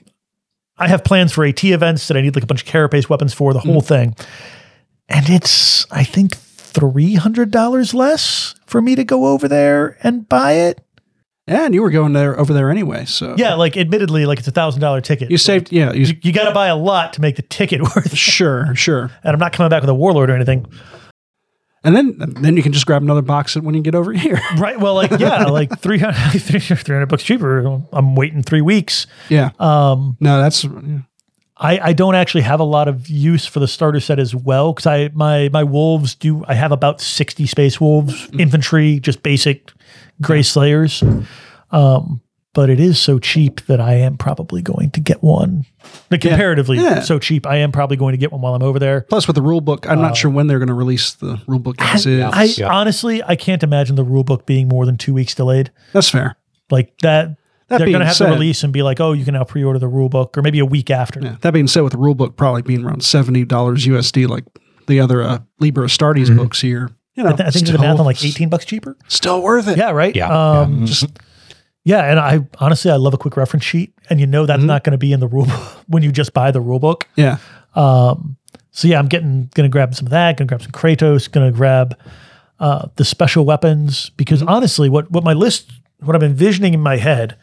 [0.78, 3.32] I have plans for AT events that I need like a bunch of carapace weapons
[3.34, 4.16] for the whole thing,
[5.08, 10.28] and it's I think three hundred dollars less for me to go over there and
[10.28, 10.80] buy it.
[11.46, 13.04] Yeah, and you were going there over there anyway.
[13.04, 15.30] So Yeah, like admittedly, like it's a thousand dollar ticket.
[15.30, 15.70] you saved.
[15.72, 18.12] Yeah, you, You, you got to buy a lot to make the ticket worth.
[18.12, 18.16] it.
[18.16, 19.10] sure, sure.
[19.22, 20.64] And I'm not coming back with a warlord or anything.
[21.86, 24.40] And then then you can just grab another box when you get over here.
[24.56, 24.80] Right.
[24.80, 27.82] Well, like yeah, like 300, 300 bucks cheaper.
[27.92, 29.06] I'm waiting three weeks.
[29.28, 29.50] yeah.
[29.58, 30.64] Um, No, that's
[31.64, 34.72] I, I don't actually have a lot of use for the starter set as well
[34.72, 39.72] because I my my wolves do I have about sixty space wolves infantry just basic
[40.20, 41.02] gray slayers,
[41.70, 42.20] um,
[42.52, 45.64] but it is so cheap that I am probably going to get one.
[46.10, 47.00] Like comparatively Yeah.
[47.00, 49.02] so cheap, I am probably going to get one while I'm over there.
[49.02, 49.88] plus with the rule book.
[49.88, 52.22] I'm not sure when they're going to release the rule book as is.
[52.24, 55.70] I honestly I can't imagine the rule book being more than two weeks delayed.
[55.92, 56.36] that's fair.
[56.70, 57.36] Like that
[57.68, 59.34] That they're being going to have said- to release and be like, oh, you can
[59.34, 61.20] now pre-order the rule book, or maybe a week after.
[61.20, 61.36] Yeah.
[61.40, 64.44] That being said, with the rule book probably being around seventy dollars USD, like
[64.86, 67.80] the other uh, Liber Astartes books here, you know, I, th- I think the still-
[67.80, 68.96] math on like eighteen bucks cheaper.
[69.08, 69.78] Still worth it.
[69.78, 70.14] Yeah, right.
[70.14, 70.28] Yeah.
[70.60, 71.06] Um, Just
[71.84, 74.66] Yeah, and I honestly I love a quick reference sheet, and you know that's Mm-hmm.
[74.66, 75.46] not going to be in the rule
[75.86, 77.06] when you just buy the rule book.
[77.16, 77.38] yeah.
[77.74, 78.36] Um,
[78.72, 80.36] so yeah, I'm getting gonna grab some of that.
[80.36, 81.30] Gonna grab some Kratos.
[81.30, 81.96] Gonna grab
[82.60, 84.48] uh, the special weapons because Mm-hmm.
[84.50, 87.36] honestly, what what my list, what I'm envisioning in my head,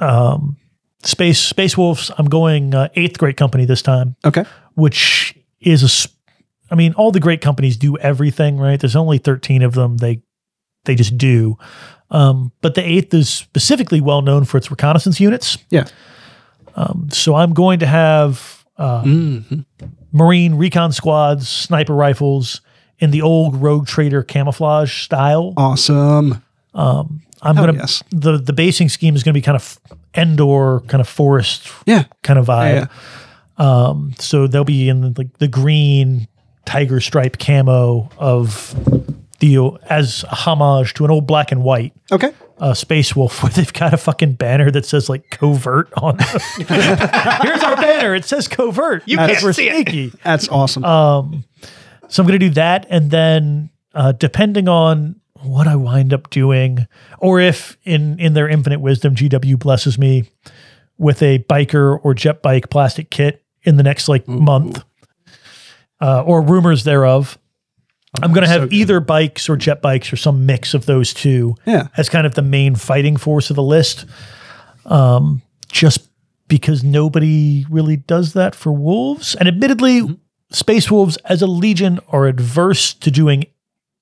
[0.00, 0.56] um,
[1.02, 2.10] space space wolves.
[2.18, 4.44] I'm going uh, eighth great company this time, Okay.
[4.74, 5.86] which is a.
[5.86, 6.08] s-
[6.70, 8.78] I mean, all the great companies do everything right.
[8.78, 9.96] There's only 13 of them.
[9.98, 10.20] They
[10.84, 11.56] they just do.
[12.10, 15.58] Um, but the eighth is specifically well known for its reconnaissance units.
[15.70, 15.84] Yeah.
[17.10, 19.64] So I'm going to have uh, Mhm.
[20.12, 22.60] Marine recon squads, sniper rifles
[22.98, 25.52] in the old Rogue Trader camouflage style.
[25.56, 26.42] Awesome.
[27.42, 28.02] I'm Hell gonna yes.
[28.10, 29.78] the the basing scheme is gonna be kind of
[30.14, 32.04] Endor kind of forest Yeah.
[32.22, 32.86] kind of Yeah.
[32.86, 33.62] vibe.
[33.62, 36.28] Um, so they'll be in the, like the green
[36.64, 38.74] tiger stripe camo of
[39.40, 39.58] the
[39.88, 42.32] as a homage to an old black and white Okay.
[42.58, 46.18] uh, Space Wolf where they've got a fucking banner that says like covert on.
[46.56, 48.14] Here's our banner.
[48.14, 49.02] It says covert.
[49.06, 49.74] You can't we're see it.
[49.74, 50.12] sneaky.
[50.24, 50.82] That's awesome.
[50.82, 56.30] So I'm going to do that, and then uh, depending on what I wind up
[56.30, 56.86] doing,
[57.18, 60.24] or if in in their infinite wisdom, GW blesses me
[60.98, 64.82] with a biker or jet bike plastic kit in the next like month,
[66.00, 67.38] uh, or rumors thereof.
[68.22, 71.54] I'm going to have either bikes or jet bikes or some mix of those two
[71.66, 71.88] Yeah.
[71.96, 74.06] as kind of the main fighting force of the list.
[74.86, 76.08] Um, just
[76.48, 79.34] because nobody really does that for wolves.
[79.34, 80.18] And admittedly,
[80.50, 83.44] Space Wolves as a legion are adverse to doing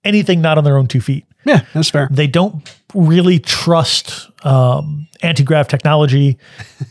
[0.06, 1.24] anything not on their own two feet.
[1.44, 1.64] yeah.
[1.74, 2.08] That's fair.
[2.10, 6.38] They don't really trust um, anti grav technology.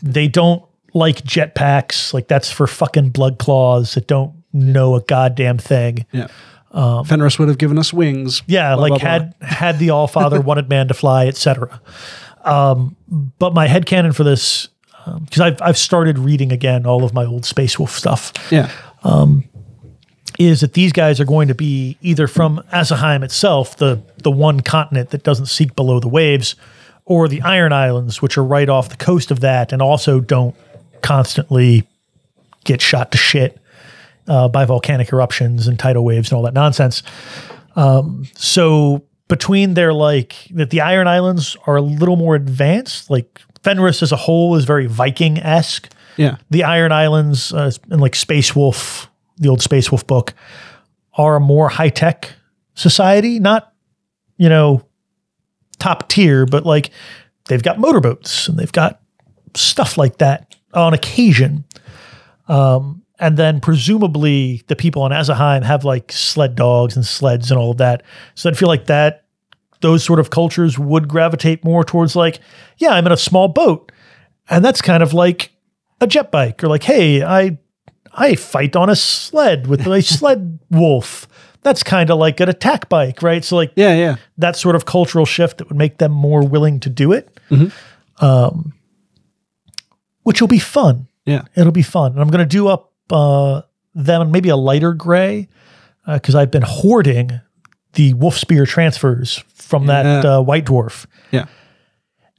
[0.02, 0.62] they don't
[0.94, 2.14] like jetpacks.
[2.14, 6.06] Like that's for fucking blood claws that don't know a goddamn thing.
[6.12, 6.28] Yeah.
[7.04, 8.42] Fenris would have given us wings.
[8.46, 9.08] Yeah, Blah, like blah, blah.
[9.08, 11.80] had had the All Father wanted man to fly, etc.
[12.44, 12.96] Um,
[13.38, 14.68] but my head headcanon for this,
[15.24, 18.70] because I've I've started reading again all of my old Space Wolf stuff, Yeah.
[20.38, 24.60] Is that these guys are going to be either from Asaheim itself, the the one
[24.60, 26.56] continent that doesn't seek below the waves,
[27.04, 30.54] or the Iron Islands, which are right off the coast of that, and also don't
[31.02, 31.86] constantly
[32.64, 33.58] get shot to shit
[34.28, 37.02] uh, by volcanic eruptions and tidal waves and all that nonsense.
[37.76, 43.08] Um, so between their like that, the Iron Islands are a little more advanced.
[43.10, 46.36] Like Fenris as a whole is very Viking esque Yeah.
[46.50, 50.34] the Iron Islands uh, and like Space Wolf, the old Space Wolf book,
[51.14, 52.32] are a more high tech
[52.74, 53.38] society.
[53.40, 53.72] Not,
[54.36, 54.82] you know,
[55.78, 56.90] top tier, but like
[57.48, 59.00] they've got motorboats and they've got
[59.54, 61.64] stuff like that on occasion.
[62.48, 67.58] Um, and then presumably the people on Asaheim have like sled dogs and sleds and
[67.58, 68.02] all of that.
[68.34, 69.24] So I'd feel like that
[69.80, 72.40] those sort of cultures would gravitate more towards like,
[72.78, 73.92] yeah, I'm in a small boat.
[74.48, 75.52] And that's kind of like
[76.00, 77.58] a jet bike or like, hey, I
[78.18, 81.28] I fight on a sled with a sled wolf.
[81.62, 83.44] That's kind of like an attack bike, right?
[83.44, 83.94] So like Yeah.
[83.94, 84.16] Yeah.
[84.38, 87.28] that sort of cultural shift that would make them more willing to do it.
[88.20, 88.72] Um,
[90.22, 91.08] which will be fun.
[91.24, 91.42] Yeah.
[91.54, 92.12] It'll be fun.
[92.12, 93.62] And I'm going to do up uh,
[93.94, 95.48] them in maybe a lighter gray
[96.06, 97.40] because I've been hoarding
[97.94, 101.46] the wolf spear transfers from that uh, white dwarf Yeah.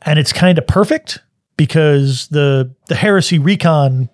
[0.04, 1.20] and it's kind of perfect
[1.58, 4.10] because the the heresy recon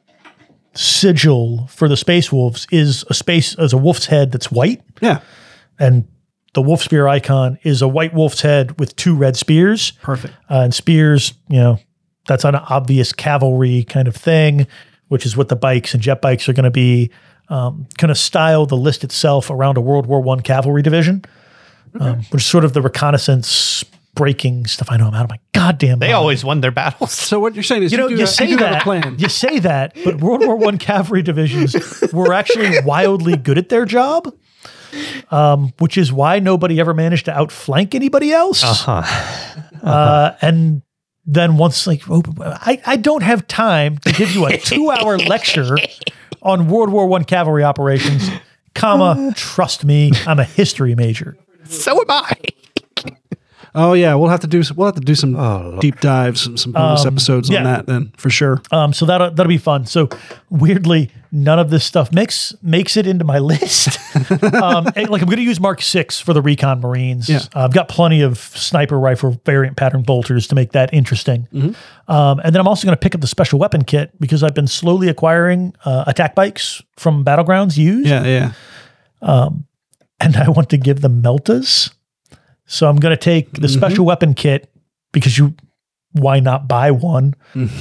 [0.76, 5.22] sigil for the space wolves is a space as a wolf's head that's white Yeah.
[5.80, 6.08] and
[6.54, 10.34] the wolf spear icon is a white wolf's head with two red spears Perfect.
[10.50, 11.80] uh, and spears you know
[12.28, 14.66] that's an obvious cavalry kind of thing
[15.10, 17.12] which is what the bikes and jet bikes are going to be
[17.50, 21.24] um, kind of style the list itself around a world war one cavalry division
[22.00, 23.84] um, which is sort of the reconnaissance
[24.16, 26.16] breaking stuff i know i'm out of my goddamn They mind.
[26.16, 27.12] always won their battles.
[27.14, 28.82] So what you're saying is You know, do you have- say do have that.
[28.82, 29.16] a plan.
[29.18, 31.76] You say that, but World War One cavalry divisions
[32.12, 34.34] were actually wildly good at their job,
[35.32, 38.64] um, which is why nobody ever managed to outflank anybody else.
[38.88, 40.82] Uh, and
[41.26, 45.78] then once, like, oh, I, I don't have time to give you a two-hour lecture
[46.42, 48.30] on World War One cavalry operations.
[48.76, 51.38] Comma, trust me, I'm a history major.
[51.66, 52.34] So am I.
[53.76, 56.58] Oh yeah, we'll have to do we'll have to do some Oh, deep dives, some,
[56.58, 57.60] some bonus Um, episodes yeah.
[57.60, 58.62] on that then for sure.
[58.72, 59.86] Um, so that'll that'll be fun.
[59.88, 60.10] So
[60.52, 63.98] weirdly, none of this stuff makes makes it into my list.
[64.54, 67.28] um, like I'm going to use Mark Six for the Recon Marines.
[67.30, 67.40] Yeah.
[67.56, 71.48] Uh, I've got plenty of sniper rifle variant pattern bolters to make that interesting.
[71.52, 72.12] Mm-hmm.
[72.12, 74.54] Um, and then I'm also going to pick up the special weapon kit because I've
[74.54, 78.24] been slowly acquiring uh, attack bikes from Battlegrounds used, Yeah,
[79.22, 79.50] yeah.
[80.20, 81.92] and I want to give them Meltas.
[82.74, 83.62] So I'm going to take Mm-hmm.
[83.62, 84.70] the special weapon kit
[85.12, 85.54] because you
[86.14, 87.36] why not buy one?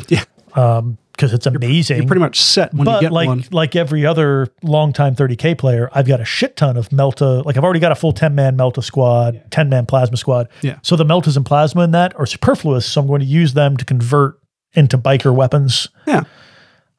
[0.09, 0.25] Yeah.
[0.55, 1.99] Um, because it's amazing.
[1.99, 3.39] You're pretty much set when but you get like one.
[3.41, 7.45] like like every other longtime 30k player, I've got a shit ton of Melta.
[7.45, 10.49] Like I've already got a full 10 man Melta squad, 10 man plasma squad.
[10.63, 10.79] Yeah.
[10.83, 12.87] So the Meltas and plasma in that are superfluous.
[12.87, 14.39] So I'm going to use them to convert
[14.75, 16.25] into biker weapons Yeah.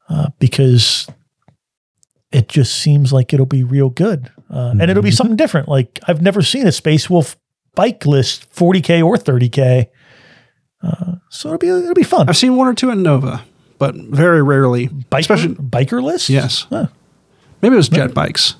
[0.08, 1.06] uh, because
[2.32, 5.16] it just seems like it'll be real good, uh, and it'll be Mm-hmm.
[5.16, 5.68] something different.
[5.68, 7.36] Like I've never seen a Space Wolf
[7.74, 9.86] bike list 40k or 30k.
[10.82, 12.28] Uh, so it'll be it'll be fun.
[12.28, 13.42] I've seen one or two in Nova,
[13.78, 14.88] but very rarely.
[14.88, 16.28] Biker, especially biker list.
[16.28, 16.66] yes.
[16.68, 16.88] Huh.
[17.62, 18.56] Maybe it was jet bikes.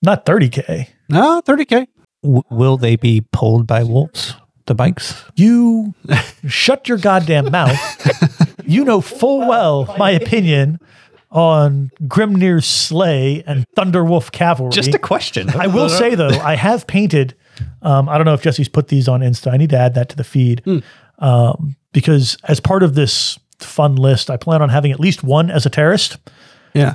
[0.00, 0.88] not 30k.
[1.10, 1.86] No, 30k.
[2.22, 4.34] W- will they be pulled by wolves?
[4.66, 5.22] The bikes?
[5.36, 5.92] You
[6.48, 7.76] shut your goddamn mouth.
[8.64, 10.78] you know full well my opinion
[11.30, 14.70] on Grimnar's sleigh and Thunderwolf cavalry.
[14.72, 15.50] Just a question.
[15.50, 17.34] I will say though, I have painted.
[17.82, 19.52] Um, I don't know if Jesse's put these on Insta.
[19.52, 20.62] I need to add that to the feed
[21.18, 25.48] um, because as part of this fun list, I plan on having at least one
[25.48, 26.18] esoterist.
[26.74, 26.94] Yeah.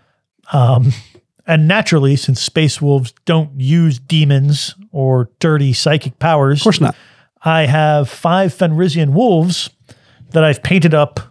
[1.49, 6.95] And naturally, since space wolves don't use demons or dirty psychic powers, Of course not.
[7.41, 9.70] I have five Fenrisian wolves
[10.32, 11.22] that I've painted up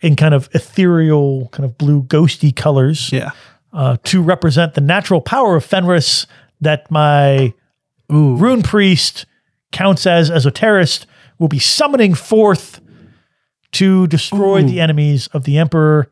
[0.00, 3.30] in kind of ethereal, kind of blue ghosty colors Yeah.
[3.72, 6.26] uh, to represent the natural power of Fenris
[6.60, 7.54] that my
[8.12, 8.36] Ooh.
[8.36, 9.26] rune priest
[9.72, 11.06] counts as esoterist
[11.38, 12.80] will be summoning forth
[13.72, 14.66] to destroy Ooh.
[14.66, 16.10] the enemies of the emperor.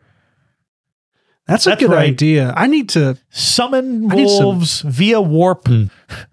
[1.47, 2.09] That's a That's good right.
[2.11, 2.55] idea.
[2.57, 5.69] I need to Summon I need some- wolves via warp,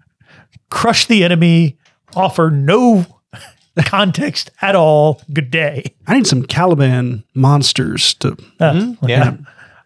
[0.70, 1.76] crush the enemy,
[2.14, 3.04] offer no
[3.84, 5.20] context at all.
[5.32, 5.84] Good day.
[6.06, 9.36] I need some Caliban monsters to Uh, yeah.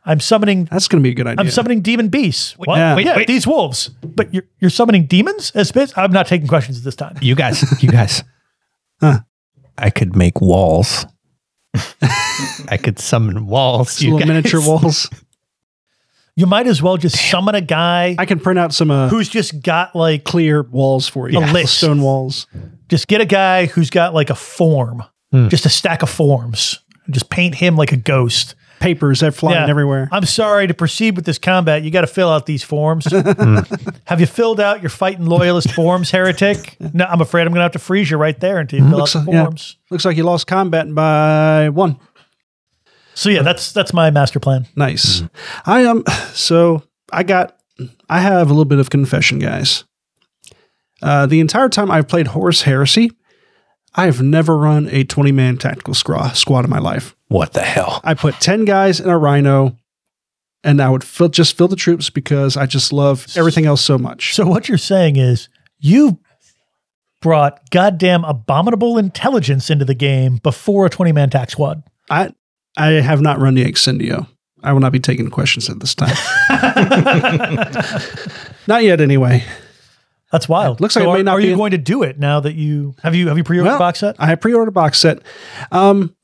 [0.05, 0.64] I'm summoning.
[0.64, 1.40] That's going to be a good idea.
[1.44, 2.59] I'm summoning demon beasts.
[2.59, 2.76] What?
[2.76, 2.98] Yeah.
[2.98, 3.26] yeah, wait.
[3.28, 3.88] these wolves.
[4.03, 5.92] But you're you're summoning demons as bits.
[5.96, 7.16] I'm not taking questions at this time.
[7.20, 8.24] You guys, you guys.
[9.00, 9.20] Huh.
[9.78, 11.07] I could make walls.
[12.68, 13.92] I could summon walls.
[13.92, 14.36] Some You little guys.
[14.36, 15.09] miniature walls.
[16.34, 19.28] You might as well just summon a guy I can print out some uh, who's
[19.28, 21.38] just got like clear walls for you.
[21.38, 21.78] A list.
[21.78, 22.46] Stone walls.
[22.88, 25.48] just get a guy who's got like a form, Hmm.
[25.48, 26.78] just a stack of forms.
[27.11, 28.55] Just paint him like a ghost.
[28.82, 29.68] Papers that flying Yeah.
[29.70, 30.08] everywhere.
[30.10, 31.82] I'm sorry to proceed with this combat.
[31.84, 33.04] You got to fill out these forms.
[34.04, 36.76] have you filled out your fighting loyalist forms, heretic?
[36.92, 38.98] No, I'm afraid I'm going to have to freeze you right there until you fill
[38.98, 39.44] Looks out the like- yeah.
[39.44, 39.76] forms.
[39.90, 41.98] Looks like you lost combat by one.
[43.14, 44.66] So yeah, that's that's my master plan.
[44.74, 45.22] Nice.
[45.66, 46.02] I um
[46.32, 47.56] so I got
[48.08, 49.84] I have a little bit of confession, guys.
[51.02, 53.10] Uh, the entire time I've played Horus Heresy,
[53.95, 57.14] I have never run a 20 man tactical squad squad in my life.
[57.28, 58.01] What the hell?
[58.05, 59.76] I put 10 guys in a rhino
[60.64, 63.99] and I would fill, just fill the troops because I just love everything else so
[63.99, 64.34] much.
[64.34, 66.18] So what you're saying is you
[67.20, 71.82] brought goddamn abominable intelligence into the game before a 20 man tax squad.
[72.11, 72.32] I
[72.76, 74.26] I have not run the Excendio.
[74.62, 76.14] I will not be taking questions at this time.
[78.68, 79.45] not yet anyway.
[80.32, 80.80] That's wild.
[80.80, 82.40] Looks like So it may are, not are you in- going to do it now
[82.40, 84.16] that you have you have you pre-ordered Well, box set?
[84.18, 85.18] I have pre-ordered box set.
[85.70, 86.16] Um,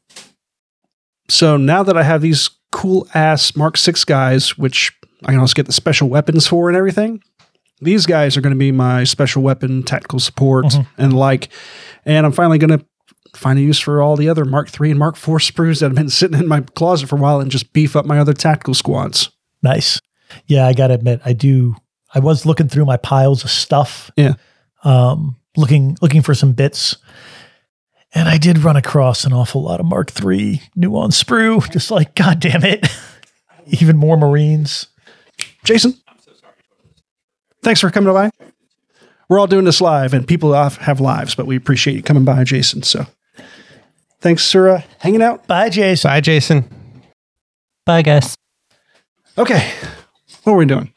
[1.29, 4.93] so now that I have these cool ass Mark Six guys, which
[5.25, 7.23] I can also get the special weapons for and everything,
[7.81, 11.03] these guys are going to be my special weapon tactical support Mm-hmm.
[11.03, 11.49] and like.
[12.07, 12.85] And I'm finally going to
[13.37, 15.95] find a use for all the other Mark Three and Mark Four sprues that have
[15.95, 18.73] been sitting in my closet for a while and just beef up my other tactical
[18.75, 19.31] squads.
[19.63, 20.01] Nice.
[20.47, 21.77] Yeah, I got to admit, I do.
[22.15, 24.11] I was looking through my piles of stuff.
[24.17, 24.35] Yeah.
[24.85, 26.97] Um, looking looking for some bits,
[28.15, 31.71] and I did run across an awful lot of Mark III nuance sprue.
[31.73, 32.87] Just like, God damn it,
[33.67, 34.87] even more Marines.
[35.65, 36.33] Jason, so
[37.63, 38.31] thanks for coming by.
[39.29, 42.45] We're all doing this live, and people have lives, but we appreciate you coming by,
[42.45, 42.83] Jason.
[42.83, 43.07] So,
[44.21, 45.47] thanks for uh, hanging out.
[45.47, 46.09] Bye, Jason.
[46.09, 47.03] Bye, Jason.
[47.85, 48.35] Bye, guys.
[49.37, 49.71] Okay,
[50.45, 50.93] what are we doing?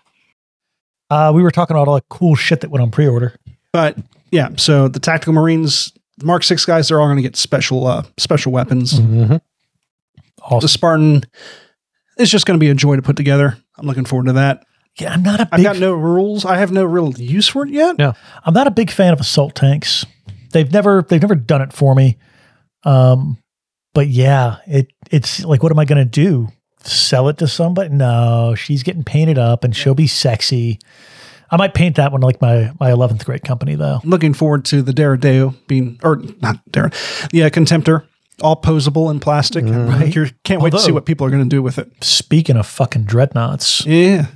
[1.11, 3.35] Uh, we were talking about all the cool shit that went on pre-order.
[3.73, 3.97] But
[4.31, 7.85] yeah, so the tactical marines, the Mark Six guys, they're all going to get special
[7.85, 8.93] uh, special weapons.
[8.93, 9.35] Mm-hmm.
[10.59, 11.23] The Spartan
[12.17, 13.57] is just going to be a joy to put together.
[13.77, 14.65] I'm looking forward to that.
[14.99, 16.45] Yeah, I'm not a I've got no rules.
[16.45, 17.97] I have no real use for it yet.
[17.97, 18.13] No.
[18.43, 20.05] I'm not a big fan of assault tanks.
[20.51, 22.17] they've never they've never done it for me.
[22.83, 23.37] Um,
[23.93, 26.47] but yeah, it it's like, what am I going to do?
[26.83, 27.89] Sell it to somebody?
[27.89, 30.79] No, she's getting painted up and she'll be sexy.
[31.49, 33.99] I might paint that one like my my eleventh grade company though.
[34.03, 36.91] Looking forward to the Deredeo being, or not Dare,
[37.31, 38.05] the uh, Contemptor,
[38.41, 39.65] all posable in plastic.
[39.65, 41.91] I think you're- can't wait to see what people are going to do with it.
[42.03, 44.27] Speaking of fucking dreadnoughts, Yeah.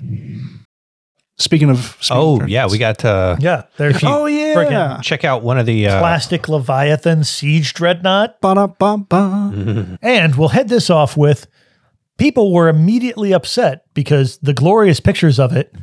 [1.37, 5.01] Speaking of, speaking Oh of yeah, we got uh, yeah, there's Oh yeah.
[5.01, 8.39] Check out one of the uh, plastic Leviathan siege dreadnought.
[8.39, 9.97] Ba-da-ba-ba.
[10.01, 11.47] And we'll head this off with
[12.17, 15.73] people were immediately upset because the glorious pictures of it,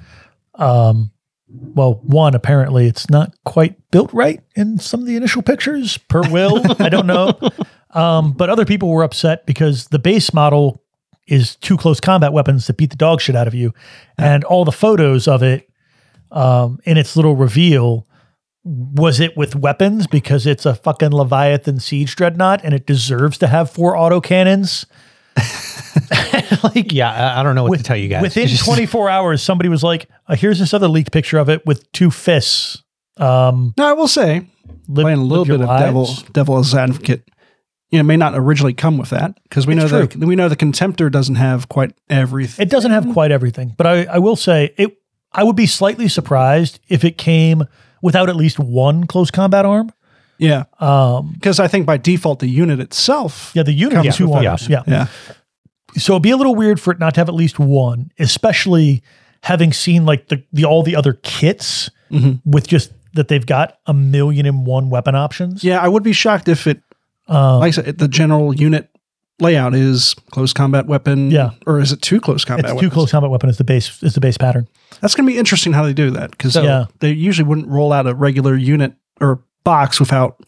[0.55, 1.11] um,
[1.49, 6.23] well, one, apparently it's not quite built right in some of the initial pictures per
[6.31, 6.63] will.
[6.81, 7.39] I don't know.
[7.95, 10.83] Um, but other people were upset because the base model
[11.27, 13.73] is two close combat weapons that beat the dog shit out of you.
[14.17, 15.69] And all the photos of it
[16.31, 18.07] um, in its little reveal
[18.65, 23.49] was it with weapons because it's a fucking Leviathan siege dreadnought and it deserves to
[23.49, 24.87] have four autocannons.
[26.65, 28.23] like yeah, I, I don't know what to tell you guys.
[28.23, 31.65] within just- 24 hours, somebody was like, uh, "Here's this other leaked picture of it
[31.67, 32.83] with two fists."
[33.19, 34.47] Um, Now I will say,
[34.89, 35.85] live- playing a little live your bit of lives.
[35.85, 37.29] devil devil's advocate.
[37.91, 40.49] You know, may not originally come with that because we know It's that we know
[40.49, 42.63] the contemptor doesn't have quite everything.
[42.67, 44.97] It doesn't have quite everything, but I, I will say it.
[45.35, 47.65] I would be slightly surprised if it came
[48.03, 49.91] without at least one close combat arm.
[50.39, 53.51] yeah, Um, because I think by default the unit itself.
[53.55, 54.69] yeah, the unit Comes has two with arms.
[54.69, 54.87] that.
[54.87, 55.07] Yeah.
[55.29, 55.35] Yeah,
[55.97, 59.03] so it'd be a little weird for it not to have at least one, especially
[59.43, 62.41] having seen like the, the all the other kits Mhm.
[62.45, 65.63] with just that they've got a million and one weapon options.
[65.65, 65.79] yeah.
[65.81, 66.81] I would be shocked if it,
[67.29, 68.89] Um, like I said, the general unit
[69.41, 71.31] layout is close combat weapon.
[71.31, 71.51] Yeah.
[71.67, 72.71] or is it two close combat?
[72.71, 74.69] it's two close combat weapon is the base is the base pattern.
[75.01, 76.87] That's going to be interesting how they do that because Yeah.
[77.01, 80.41] they usually wouldn't roll out a regular unit or box without.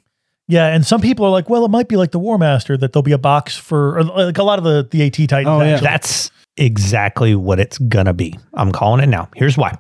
[0.47, 2.93] Yeah, and some people are like, well, it might be like the War Master that
[2.93, 5.47] there'll be a box for, like a lot of the the AT Titans.
[5.49, 5.79] Oh, yeah.
[5.81, 8.39] That's exactly what it's gonna be.
[8.53, 9.29] I'm calling it now.
[9.37, 9.79] Here's why.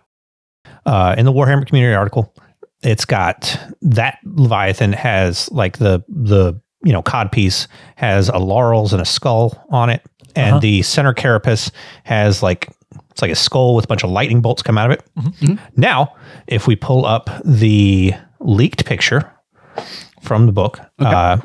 [0.86, 2.34] Uh, in the Warhammer community article,
[2.82, 8.92] it's got that Leviathan has like the the you know cod piece has a laurels
[8.92, 10.02] and a skull on it,
[10.34, 10.60] and Uh-huh.
[10.60, 11.70] the center carapace
[12.04, 12.68] has like
[13.10, 15.04] it's like a skull with a bunch of lightning bolts come out of it.
[15.18, 15.54] Mm-hmm.
[15.76, 16.14] Now,
[16.46, 19.30] if we pull up the leaked picture
[20.24, 21.38] from the book, uh,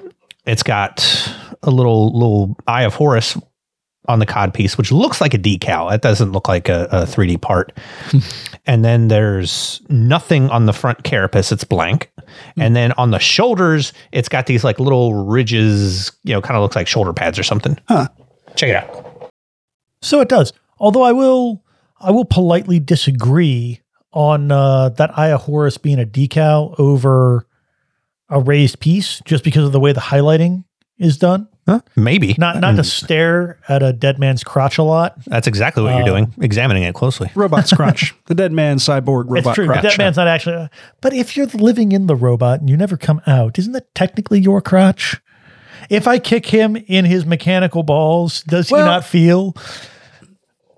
[0.45, 3.37] it's got a little little eye of Horus
[4.07, 5.93] on the cod piece, which looks like a decal.
[5.93, 7.71] It doesn't look like a, a 3D part.
[8.65, 11.51] and then there's nothing on the front carapace.
[11.51, 12.11] It's blank.
[12.57, 16.63] And then on the shoulders, it's got these like little ridges, you know, kind of
[16.63, 17.77] looks like shoulder pads or something.
[17.87, 18.07] Huh.
[18.55, 19.31] Check it out.
[20.01, 20.53] So it does.
[20.79, 21.63] Although I will,
[21.99, 23.81] I will politely disagree
[24.11, 27.45] on uh, that Eye of Horus being a decal over
[28.29, 30.63] a raised piece, just because of the way the highlighting
[30.97, 31.47] is done.
[31.67, 31.81] Huh?
[31.95, 32.35] Maybe.
[32.37, 35.13] Not not to stare at a dead man's crotch a lot.
[35.25, 37.29] That's exactly what you're Uh, doing, examining it closely.
[37.35, 39.67] Robot's crotch, the dead man cyborg robot it's true.
[39.67, 39.81] crotch.
[39.83, 40.67] The dead man's not actually.
[41.01, 44.39] But if you're living in the robot and you never come out, isn't that technically
[44.39, 45.21] your crotch?
[45.91, 49.55] If I kick him in his mechanical balls, does Well- he not feel?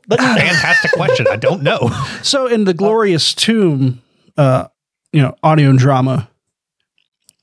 [0.07, 1.25] That's a fantastic question.
[1.31, 1.89] I don't know.
[2.21, 4.01] So in the glorious tomb,
[4.37, 4.67] uh,
[5.13, 6.29] you know, audio drama,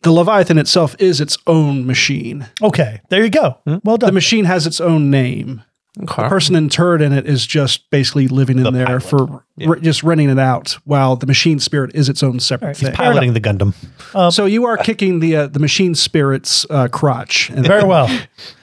[0.02, 2.46] the Leviathan itself is its own machine.
[2.62, 3.58] Okay, there you go.
[3.84, 4.08] Well done.
[4.08, 5.62] The machine has its own name.
[6.00, 6.22] Okay.
[6.22, 9.02] The person interred in it is just basically living in The there pilot.
[9.02, 12.68] for re- just renting it out, while the machine spirit is its own separate All
[12.70, 12.92] right, thing.
[12.92, 14.32] Piloting the Gundam.
[14.32, 17.50] so you are kicking the uh, the machine spirit's uh, crotch.
[17.50, 18.08] And Very well.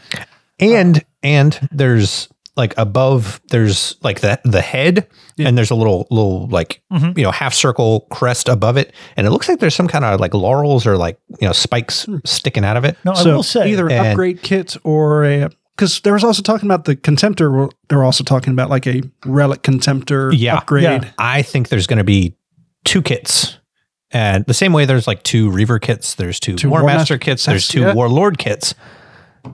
[0.60, 5.08] and and there's like above there's like the the head
[5.38, 7.18] and there's a little little like mm-hmm.
[7.18, 10.20] you know half circle crest above it and it looks like there's some kind of
[10.20, 12.18] like laurels or like you know spikes hmm.
[12.24, 15.50] sticking out of it No, I so will say either an upgrade kit or a
[15.76, 17.70] because there was also talking about the contemptor.
[17.90, 20.58] They were also talking about like a relic contemptor Yeah.
[20.58, 20.84] upgrade.
[20.84, 21.12] Yeah.
[21.18, 22.36] i think there's going to be
[22.86, 23.58] two kits
[24.12, 27.16] and the same way there's like two reaver kits there's two, Two war War master
[27.16, 27.94] Master- kits there's two yeah.
[27.94, 28.76] warlord kits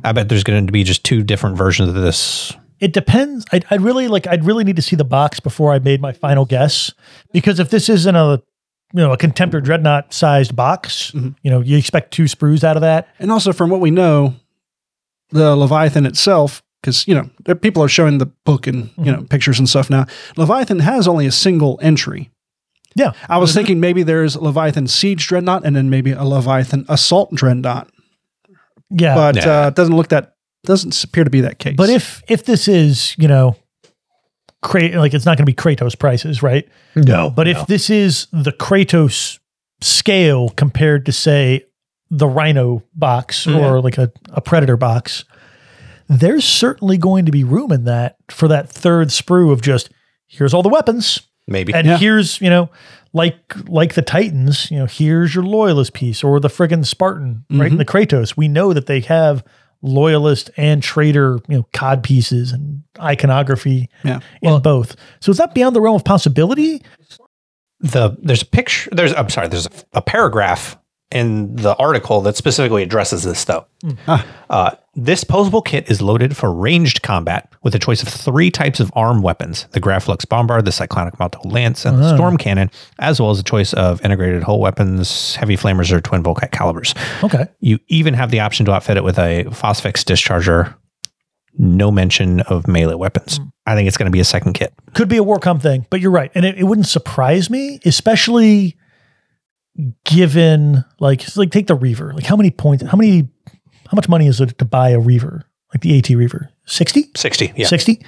[0.03, 3.45] i bet there's going to be just two different versions of this it depends.
[3.53, 4.27] I'd, I'd really like.
[4.27, 6.91] I'd really need to see the box before I made my final guess.
[7.31, 8.41] Because if this isn't a,
[8.93, 11.35] you know, a contemptor dreadnought sized box, Mhm.
[11.43, 13.07] you know, you expect two sprues out of that.
[13.19, 14.33] And also, from what we know,
[15.29, 19.21] the Leviathan itself, because you know there- people are showing the book and you know
[19.29, 20.05] pictures and stuff now.
[20.35, 22.31] Leviathan has only a single entry.
[22.95, 27.33] Yeah, I was thinking maybe there's Leviathan Siege Dreadnought and then maybe a Leviathan Assault
[27.33, 27.87] Dreadnought,
[28.89, 29.15] yeah.
[29.15, 29.63] but Nah.
[29.63, 30.33] uh, it doesn't look that
[30.63, 31.75] doesn't appear to be that case.
[31.75, 33.55] But if if this is, you know,
[34.63, 36.67] Kra- like it's not going to be Kratos prices, right?
[36.95, 39.39] no But if this is the Kratos
[39.81, 41.65] scale compared to say
[42.11, 43.57] the Rhino box mm-hmm.
[43.57, 45.25] or like a, a Predator box,
[46.07, 49.89] there's certainly going to be room in that for that third sprue of just
[50.27, 51.21] here's all the weapons.
[51.47, 51.73] Maybe.
[51.73, 51.97] And Yeah.
[51.97, 52.69] here's, you know,
[53.13, 57.71] like like the Titans, you know, here's your loyalist piece or the friggin' Spartan, right?
[57.71, 58.37] In the Kratos.
[58.37, 59.43] We know that they have
[59.81, 64.19] loyalist and traitor, you know, cod pieces and iconography Yeah.
[64.41, 64.95] in both.
[65.21, 66.81] So is that beyond the realm of possibility?
[67.83, 70.77] the there's a picture there's I'm sorry there's a, a paragraph
[71.09, 73.65] in the article that specifically addresses this though.
[74.49, 78.79] Uh, this posable kit is loaded for ranged combat with a choice of three types
[78.79, 82.15] of arm weapons: the Grav-flux Bombard, the Cyclonic Melta Lance, and the uh-huh.
[82.15, 82.69] Storm Cannon,
[82.99, 86.95] as well as a choice of integrated hull weapons, heavy flamers, or twin Volkite calivers.
[87.23, 87.45] Okay.
[87.59, 90.75] You even have the option to outfit it with a Phosphex discharger.
[91.57, 93.37] No mention of melee weapons.
[93.37, 93.43] Hmm.
[93.65, 94.73] I think it's going to be a second kit.
[94.93, 96.31] Could be a Warcom thing, but you're right.
[96.33, 98.77] And it, it wouldn't surprise me, especially
[100.05, 102.13] given like like take the Reaver.
[102.13, 103.29] Like how many points how many
[103.91, 105.43] how much money is it to buy a Reaver?
[105.73, 106.49] Like the AT Reaver?
[106.65, 107.11] 60?
[107.15, 107.53] 60.
[107.57, 107.67] Yeah.
[107.67, 108.01] 60?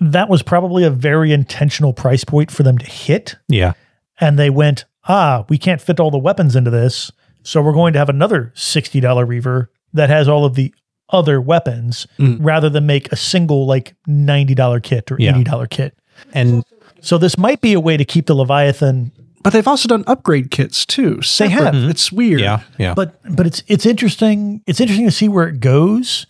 [0.00, 3.36] That was probably a very intentional price point for them to hit.
[3.48, 3.72] Yeah.
[4.20, 7.10] And they went, ah, we can't fit all the weapons into this.
[7.42, 10.74] So we're going to have another $60 Reaver that has all of the
[11.10, 12.38] other weapons Mm.
[12.40, 15.34] rather than make a single like $90 kit or Yeah.
[15.34, 15.96] $80 kit.
[16.32, 16.64] And
[17.00, 19.10] So this might be a way to keep the Leviathan,
[19.42, 21.20] But they've also done upgrade kits too.
[21.38, 21.74] They have.
[21.74, 21.90] separate.
[21.90, 22.40] It's weird.
[22.40, 22.94] yeah, yeah.
[22.94, 24.62] but but it's it's interesting.
[24.66, 26.26] It's interesting to see where it goes.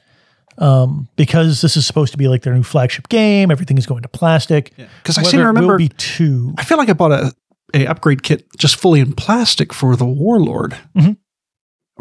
[0.58, 3.50] Um, because this is supposed to be like their new flagship game.
[3.50, 4.72] Everything is going to plastic.
[5.02, 5.78] Because I seem to remember.
[5.78, 6.54] be two.
[6.58, 7.32] I feel like I bought a,
[7.74, 10.76] a upgrade kit just fully in plastic for the Warlord.
[10.94, 11.16] Mhm.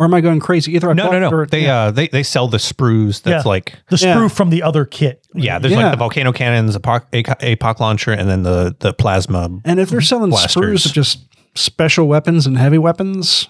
[0.02, 0.74] Or am I going crazy?
[0.74, 1.38] Either I no, bought no, it no.
[1.38, 1.82] or- They yeah.
[1.84, 3.50] uh they they sell the sprues that's Yeah.
[3.50, 4.16] like The Yeah.
[4.16, 5.28] sprue from the other kit.
[5.36, 5.84] yeah, there's Yeah.
[5.84, 9.48] like the volcano cannons, APOC, APOC launcher, and then the the plasma.
[9.64, 10.82] and if they're selling blasters.
[10.82, 11.20] sprues of just
[11.54, 13.48] special weapons and heavy weapons,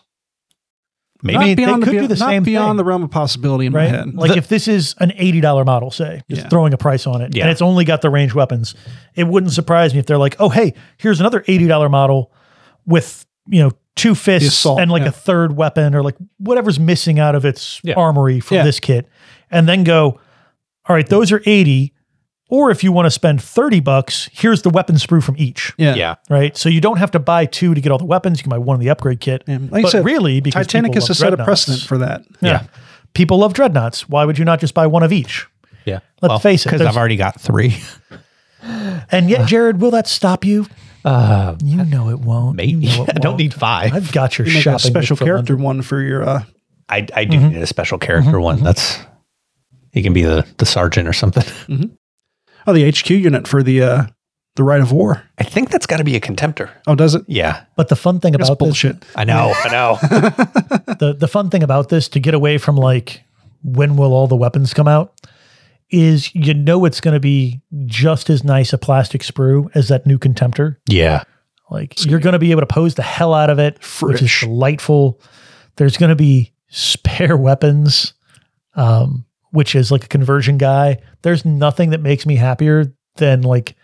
[1.24, 2.78] Maybe not they beyond, could the, do the not same beyond thing.
[2.78, 3.90] the realm of possibility in my right?
[3.90, 4.16] head.
[4.16, 6.50] Like The- if this is an eighty dollar model, say, just Yeah.
[6.50, 7.44] throwing a price on it, Yeah.
[7.44, 8.74] and it's only got the range weapons,
[9.16, 12.32] it wouldn't surprise me if they're like, oh hey, here's another eighty dollar model
[12.88, 15.10] with you know two fists assault, and like yeah.
[15.10, 17.96] a third weapon or like whatever's missing out of its Yeah.
[17.96, 18.64] armory from Yeah.
[18.64, 19.08] this kit,
[19.50, 20.20] and then go,
[20.88, 21.94] all right, those are eighty.
[22.54, 25.72] Or if you want to spend 30 bucks, here's the weapon sprue from each.
[25.78, 25.96] yeah.
[25.96, 26.16] yeah.
[26.30, 26.58] Right.
[26.58, 28.40] So you don't have to buy two to get all the weapons.
[28.40, 29.42] You can buy one in the upgrade kit.
[29.48, 31.46] And like I but said, really, because Titanic people is love to set a dreadnoughts.
[31.48, 32.24] precedent for that.
[32.42, 32.64] Yeah.
[33.14, 34.10] People love dreadnoughts.
[34.10, 35.48] Why would you not just buy one of each?
[35.86, 36.00] Yeah.
[36.22, 37.78] Let's face it, Because I've already got three.
[38.62, 40.68] And yet, Jared, will that stop you?
[41.04, 42.56] Uh, You know it won't.
[42.56, 42.86] maybe.
[42.88, 43.40] You know it I don't won't.
[43.40, 43.94] need five.
[43.94, 45.64] I've got your You make a special character London.
[45.64, 46.24] one for your.
[46.28, 46.44] uh
[46.90, 48.62] I, I do need a special character one.
[48.64, 49.00] That's
[49.94, 51.44] he can be the the sergeant or something.
[52.68, 54.06] Oh, the HQ unit for the uh
[54.56, 55.24] the right of war.
[55.40, 56.70] I think that's got to be a contemptor.
[56.86, 57.24] Oh, does it?
[57.28, 59.04] Yeah, But the fun thing That's about this, bullshit.
[59.16, 59.52] I know.
[59.56, 59.98] I know.
[61.00, 63.24] the the fun thing about this, to get away from like
[63.64, 65.14] when will all the weapons come out,
[65.92, 70.06] is you know it's going to be just as nice a plastic sprue as that
[70.06, 70.78] new contemptor.
[70.88, 71.24] yeah.
[71.70, 74.30] Like you're going to be able to pose the hell out of it, which is
[74.30, 74.42] Fresh.
[74.42, 75.22] delightful.
[75.78, 78.14] There's going to be spare weapons,
[78.76, 80.98] um, which is like a conversion guy.
[81.22, 83.76] There's nothing that makes me happier than like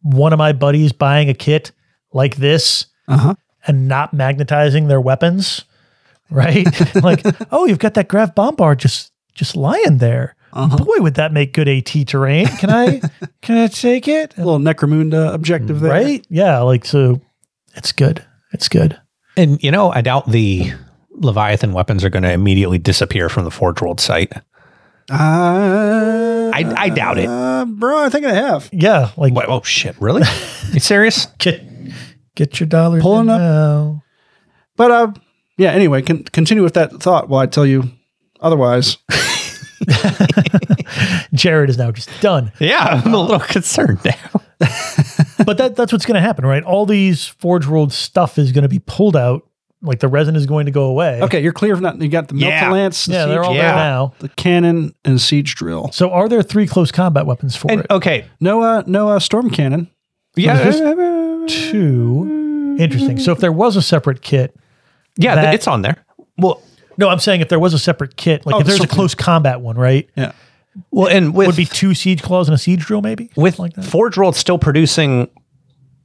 [0.00, 1.72] one of my buddies buying a kit
[2.14, 3.34] like this Uh huh.
[3.66, 5.66] and not magnetizing their weapons,
[6.30, 6.66] right?
[7.02, 7.22] like,
[7.52, 10.36] oh, you've got that Grav Bombard just just lying there.
[10.54, 10.76] Uh-huh.
[10.84, 12.46] Boy, would that make good AT terrain.
[12.46, 13.00] Can I
[13.42, 14.34] can I take it?
[14.38, 15.90] A little Necromunda objective there.
[15.90, 16.24] Right?
[16.30, 17.20] Yeah, like so
[17.74, 18.24] it's good.
[18.52, 18.98] It's good.
[19.36, 20.72] And you know, I doubt the
[21.10, 24.32] Leviathan weapons are going to immediately disappear from the Forge World site.
[25.10, 27.28] Uh, I, I doubt it.
[27.28, 28.68] uh, bro, I think I have.
[28.72, 30.00] Yeah, like Wait, oh shit!
[30.00, 30.22] Really?
[30.72, 31.26] you serious?
[31.38, 31.62] get
[32.36, 33.40] get your dollars Pulling up.
[33.40, 34.02] now.
[34.76, 35.12] But uh,
[35.58, 35.72] yeah.
[35.72, 37.90] Anyway, con- continue with that thought while I tell you
[38.40, 38.96] otherwise.
[41.32, 42.52] Jared is now just done.
[42.58, 44.14] Yeah, I'm a little concerned now.
[45.44, 46.62] but that that's what's going to happen, right?
[46.62, 49.42] All these Forge World stuff is going to be pulled out.
[49.82, 51.20] Like the resin is going to go away.
[51.22, 52.00] Okay, you're clear from that.
[52.00, 52.64] You got the Yeah.
[52.64, 53.62] Melta Lance, the, Yeah, they're siege- all Yeah.
[53.66, 54.14] there now.
[54.20, 55.90] the cannon, and siege drill.
[55.92, 57.86] So are there three close combat weapons for And it?
[57.90, 59.90] okay, No, uh, no uh, storm cannon.
[60.36, 60.70] yeah,
[61.46, 62.76] Two.
[62.78, 63.18] Interesting.
[63.18, 64.56] So if there was a separate kit,
[65.18, 65.96] yeah, That- it's on there.
[66.38, 66.62] Well,
[66.98, 68.94] no, I'm saying if there was a separate kit, like Oh, if there's a something.
[68.94, 70.08] close combat one, right?
[70.16, 70.32] Yeah.
[70.90, 73.74] well, and with Would be two siege claws and a siege drill, maybe with like
[73.74, 73.84] that.
[73.84, 75.28] Forge World still producing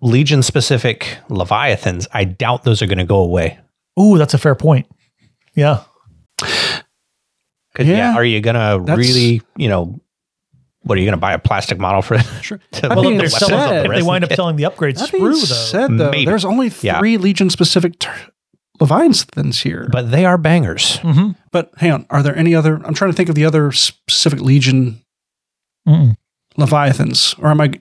[0.01, 3.59] Legion specific Leviathans, I doubt those are going to go away.
[3.99, 4.87] Ooh, that's a fair point.
[5.55, 5.83] Yeah.
[7.75, 7.97] 'Cause, yeah.
[8.11, 8.15] Yeah.
[8.15, 9.99] are you going to That's- really, you know,
[10.81, 12.17] what are you going to buy a plastic model for?
[12.41, 12.59] Sure.
[12.73, 14.99] to I build mean, the it's weapons on If they wind up selling the upgrades
[14.99, 15.35] That sprue, being though.
[15.35, 16.25] said, though, Maybe.
[16.25, 16.99] there's only Yeah.
[16.99, 17.99] three Legion specific
[18.79, 19.83] t- Leviathans here.
[19.91, 20.97] But, but they are bangers.
[20.99, 21.31] Mm-hmm.
[21.51, 22.75] But hang on, are there any other?
[22.85, 25.01] I'm trying to think of the other specific Legion
[25.87, 26.15] Mm-mm.
[26.57, 27.71] Leviathans, or am I?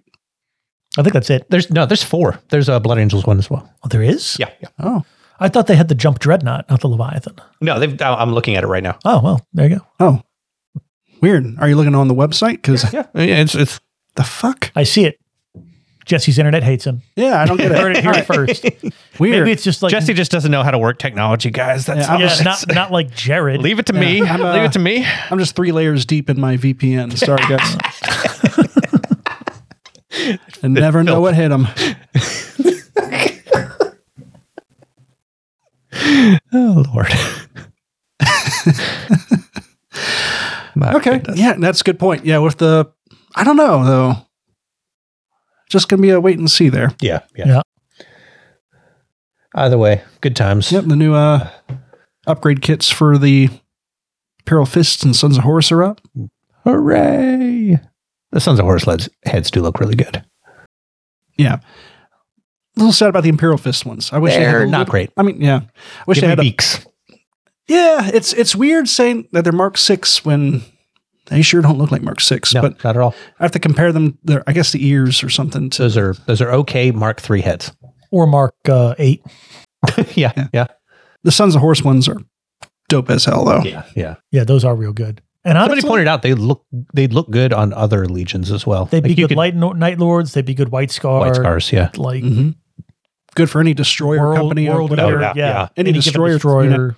[0.97, 1.49] I think that's it.
[1.51, 2.41] There's no, there's four.
[2.51, 3.71] There's a Blood Angels one as well.
[3.85, 4.37] Oh, there is?
[4.39, 4.69] Yeah, yeah.
[4.81, 5.05] Oh,
[5.39, 7.37] I thought they had the jump dreadnought, not the Leviathan.
[7.61, 8.99] No, they've, I'm looking at it right now.
[9.05, 9.87] Oh, well, there you go.
[10.01, 10.23] oh,
[11.21, 11.57] weird.
[11.59, 12.57] Are you looking on the website?
[12.63, 13.79] Because Yeah, yeah it's it's
[14.17, 14.73] the fuck?
[14.75, 15.21] I see it.
[16.09, 17.03] Jesse's internet hates him.
[17.17, 17.99] Yeah, I don't get Heard it.
[17.99, 18.65] it here first.
[19.21, 19.41] Weird.
[19.41, 21.85] Maybe it's just like Jesse just doesn't know how to work technology, guys.
[21.87, 23.61] That's Yeah, I'm yeah, not not like Jared.
[23.61, 24.23] leave it to me.
[24.23, 25.07] I'm, uh, leave it to me.
[25.31, 27.17] I'm just three layers deep in my VPN.
[27.17, 27.77] Sorry, guys.
[30.63, 31.69] and never know what hit them.
[36.53, 37.13] Oh Lord.
[40.97, 41.19] Okay.
[41.19, 41.39] goodness.
[41.39, 42.25] Yeah, that's a good point.
[42.25, 42.91] Yeah, with the,
[43.35, 44.15] I don't know though.
[45.69, 46.93] Just gonna be a wait and see there.
[47.01, 47.47] Yeah, yeah.
[47.47, 47.63] Yeah.
[49.55, 50.71] Either way, good times.
[50.73, 51.49] Yep, the new uh
[52.27, 53.49] upgrade kits for the
[54.41, 56.01] Imperial Fists and Sons of Horus are up.
[56.65, 57.79] Hooray!
[58.31, 60.25] The Sons of Horus heads, heads do look really good.
[61.37, 61.55] Yeah.
[61.57, 64.13] A little sad about the Imperial Fist ones.
[64.13, 65.11] I wish they had They're not little- great.
[65.17, 65.61] I mean, yeah.
[66.01, 66.87] I wish Give they me had a beaks.
[67.67, 70.63] Yeah, it's it's weird saying that they're Mark Six when
[71.29, 72.53] they sure don't look like Mark Six.
[72.55, 73.15] No, But not at all.
[73.39, 74.19] I have to compare them.
[74.25, 75.71] Their, I guess the ears or something.
[75.71, 77.73] To Those are those are okay Mark three heads.
[78.11, 79.23] or Mark uh, 8.
[80.15, 80.47] yeah, Yeah.
[80.53, 80.67] yeah,
[81.23, 82.17] the Sons of Horse ones are
[82.89, 83.63] dope as hell, though.
[83.63, 84.15] yeah, yeah.
[84.33, 85.21] Yeah, those are real good.
[85.45, 88.87] And Somebody honestly, pointed out they look they look good on other legions as well.
[88.87, 90.33] they'd be Like, you good could- light no- Night Lords.
[90.33, 91.21] They'd be good White Scar.
[91.21, 91.73] white scars.
[91.73, 92.51] Yeah, Like hmm
[93.35, 94.69] Good for any destroyer World, company.
[94.69, 95.11] or world whatever.
[95.13, 95.47] leader, yeah, yeah.
[95.47, 95.69] yeah.
[95.77, 96.65] Any given destroyer, destroyer.
[96.65, 96.91] you know.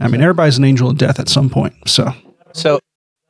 [0.00, 1.74] I mean, everybody's an angel of death at some point.
[1.86, 2.12] So
[2.54, 2.80] So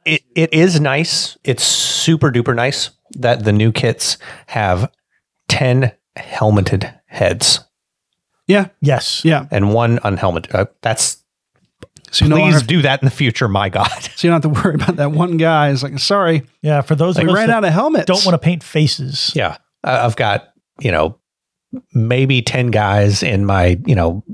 [0.04, 1.36] it, it is nice.
[1.44, 4.90] It's super duper nice that the new kits have
[5.48, 7.60] 10 helmeted heads
[8.48, 9.24] yeah, yes.
[9.24, 9.46] yeah.
[9.50, 10.54] and one unhelmeted.
[10.54, 11.22] Uh, that's
[12.10, 13.88] So you don't please have, do that in the future, my God.
[14.02, 15.70] so you don't have to worry about that one guy.
[15.70, 16.80] Is like, sorry, Yeah.
[16.82, 18.06] For those we of us ran out of helmets.
[18.06, 19.32] don't want to paint faces.
[19.34, 19.56] Yeah.
[19.84, 21.18] I- I've got, you know,
[21.94, 24.24] maybe 10 guys in my, you know,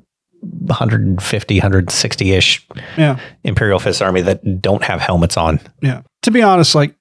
[0.41, 2.67] 150, 160 ish
[2.97, 5.61] Yeah, Imperial Fist army that don't have helmets on.
[5.83, 6.03] yeah.
[6.23, 6.95] To be honest, like,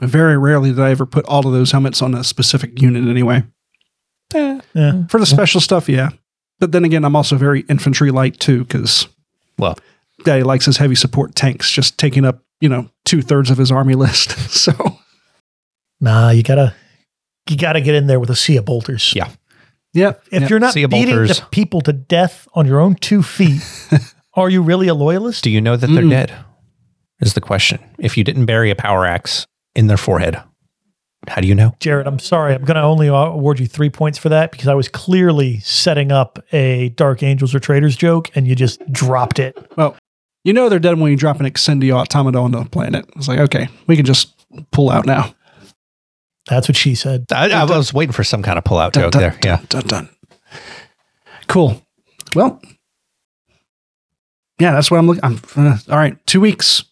[0.00, 3.06] very rarely did I ever put all of those helmets on a specific unit.
[3.08, 3.44] Anyway,
[4.34, 4.60] eh.
[4.74, 5.06] Yeah.
[5.08, 6.10] for the special stuff, yeah.
[6.58, 9.06] But then again, I'm also very infantry light too, because
[9.58, 9.76] Well,
[10.24, 13.70] Daddy likes his heavy support tanks just taking up, you know, two thirds of his
[13.72, 14.30] army list.
[14.50, 14.72] so
[16.00, 16.74] Nah, you gotta
[17.48, 19.12] you gotta get in there with a sea of bolters.
[19.14, 19.28] Yeah.
[19.92, 20.48] Yeah, If yeah.
[20.48, 21.40] you're not beating bolters.
[21.40, 23.62] the people to death on your own two feet,
[24.34, 25.44] are you really a loyalist?
[25.44, 26.10] do you know that they're Mm.
[26.10, 26.32] dead?
[27.20, 27.78] Is the question.
[27.98, 29.46] If you didn't bury a power axe
[29.76, 30.42] in their forehead,
[31.28, 31.76] how do you know?
[31.78, 32.52] Jared, I'm sorry.
[32.52, 36.10] I'm going to only award you three points for that because I was clearly setting
[36.10, 39.56] up a Dark Angels or Traitors joke and you just dropped it.
[39.76, 39.96] well,
[40.42, 43.04] you know they're dead when you drop an Excendio automata on the planet.
[43.14, 44.34] It's like, okay, we can just
[44.72, 45.32] pull out now.
[46.48, 47.26] That's what she said.
[47.32, 49.38] I, I was waiting for some kind of pullout Dun, joke dun, there.
[49.44, 49.60] Yeah.
[49.68, 50.08] Dun, dun.
[51.48, 51.82] Cool.
[52.34, 52.60] Well,
[54.58, 55.24] yeah, that's what I'm looking.
[55.24, 56.16] I'm uh, all right.
[56.26, 56.84] Two weeks.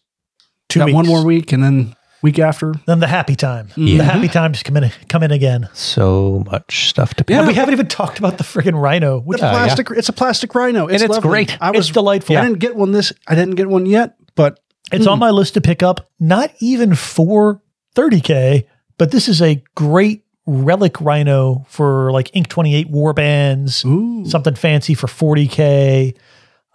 [0.69, 0.95] Two Got weeks.
[0.95, 2.75] one more week, and then week after.
[2.87, 3.71] Then the happy time.
[3.77, 3.99] Yeah.
[3.99, 5.69] The happy times come in, come in again.
[5.73, 7.35] So much stuff to pick.
[7.35, 7.41] Yeah.
[7.41, 9.59] And we haven't even talked about the friggin' rhino, which It's a Uh, yeah.
[9.65, 9.91] plastic.
[9.97, 11.29] It's a plastic rhino, And it's lovely.
[11.29, 11.59] great.
[11.61, 12.37] I was it's delightful.
[12.37, 13.13] I didn't get one this.
[13.27, 14.61] I didn't get one yet, but
[14.93, 17.63] It's on my list to pick up, not even for
[17.97, 18.65] 30K,
[19.01, 24.55] but this is a great relic rhino for like Inq 28 war bands, ooh, something
[24.55, 26.15] fancy for 40K.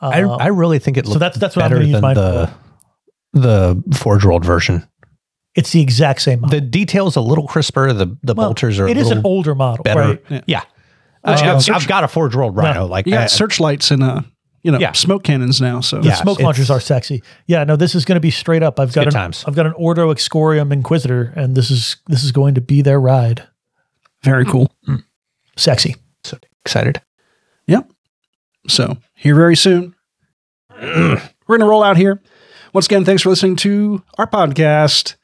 [0.02, 1.88] I, Uh, I really think it looks so looks that's- that's what I'm better gonna
[1.88, 2.50] use than mine the
[3.34, 4.84] the Forge World version.
[5.56, 6.60] it's the exact same model.
[6.60, 7.92] The details a little crisper.
[7.94, 10.00] The the Well, bolters are it a is an older model, better.
[10.02, 10.22] right?
[10.30, 10.42] Yeah.
[10.48, 10.62] Yeah,
[11.24, 12.82] Uh, got I've, search- I've got a Forge World Rhino.
[12.86, 12.90] Yeah.
[12.92, 14.22] like you got I- searchlights in uh,
[14.66, 14.94] you know, Yeah.
[14.94, 15.80] smoke cannons now.
[15.80, 16.16] So The Yeah.
[16.16, 17.22] smoke it's- launchers are sexy.
[17.46, 18.80] Yeah, no, this is going to be straight up.
[18.80, 19.46] I've got good an, times.
[19.48, 23.00] I've got an Ordo Excorium Inquisitor, and this is this is going to be their
[23.00, 23.44] ride.
[24.24, 24.52] very mm.
[24.52, 24.72] cool.
[24.88, 25.04] Mm.
[25.56, 25.98] Sexy.
[26.24, 27.00] so excited.
[27.68, 27.92] Yep.
[28.68, 29.94] So here very soon.
[30.82, 31.22] Mm.
[31.48, 32.20] We're gonna roll out here.
[32.74, 35.16] Once again, thanks for listening to our podcast.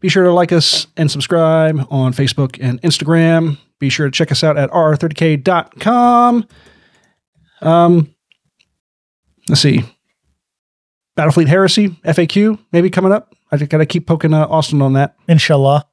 [0.00, 3.56] Be sure to like us and subscribe on Facebook and Instagram.
[3.78, 6.46] Be sure to check us out at r30k.com.
[7.62, 8.13] Um,
[9.48, 9.84] let's see.
[11.16, 13.34] Battlefleet Heresy, FAQ, maybe coming up.
[13.52, 15.14] I just got to keep poking uh, Austin on that.
[15.28, 15.86] Inshallah.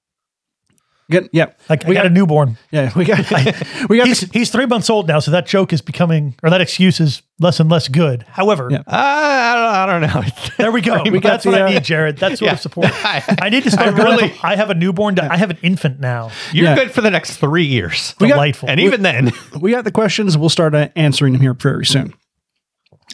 [1.12, 1.30] Good.
[1.34, 1.48] Yeah.
[1.70, 2.58] Like I we got a newborn.
[2.72, 2.92] Yeah.
[2.96, 3.20] We got.
[3.90, 4.08] we got.
[4.08, 7.02] He's the- he's three months old now, so that joke is becoming or that excuse
[7.02, 8.24] is less and less good.
[8.30, 8.82] However, Yeah.
[8.88, 10.30] I, don't, I don't know.
[10.58, 11.04] there we go.
[11.04, 12.18] We got That's what the, I uh, need, Jared.
[12.20, 12.54] That sort Yeah.
[12.54, 12.88] of support.
[13.04, 14.24] I need to start I really.
[14.28, 15.20] really- I have a newborn.
[15.20, 16.32] I have an infant now.
[16.54, 16.76] You're Yeah.
[16.76, 18.16] good for the next three years.
[18.18, 18.70] got- Delightful.
[18.70, 20.38] and even then, we got the questions.
[20.38, 22.14] We'll start uh, answering them here very soon.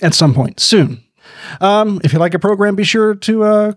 [0.02, 1.04] At some point soon.
[1.62, 3.74] Um, if you like a program, be sure to uh,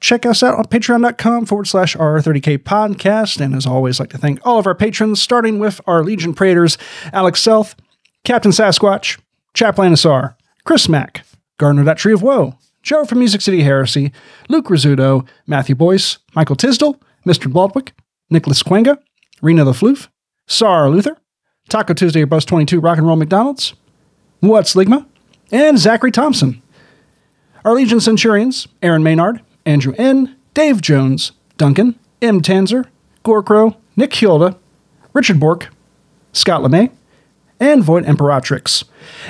[0.00, 3.40] check us out on patreon.com forward slash R30K podcast.
[3.40, 6.78] And as always, like to thank all of our patrons, starting with our Legion Praetors,
[7.12, 7.74] Alex Self,
[8.24, 9.18] Captain Sasquatch,
[9.54, 11.24] Chaplain Asar, Chris Mack,
[11.58, 14.12] Gardner that Tree of Woe, Joe from Music City Heresy,
[14.48, 17.50] Luke Rizzuto, Matthew Boyce, Michael Tisdall, Mr.
[17.50, 17.90] Baldwick,
[18.30, 18.98] Nicholas Quenga,
[19.42, 20.08] Rena the Floof,
[20.46, 21.16] Sarah Luther,
[21.68, 23.74] Taco Tuesday Bus 22 Rock and Roll McDonald's,
[24.40, 25.06] What's Ligma,
[25.50, 26.62] and Zachary Thompson.
[27.64, 32.40] Our Legion Centurions, Aaron Maynard, Andrew N., Dave Jones, Duncan, M.
[32.40, 32.86] Tanzer,
[33.24, 34.56] Gorkrow, Nick Hilda,
[35.12, 35.68] Richard Bork,
[36.32, 36.90] Scott LeMay,
[37.60, 38.84] and Void Imperatrix.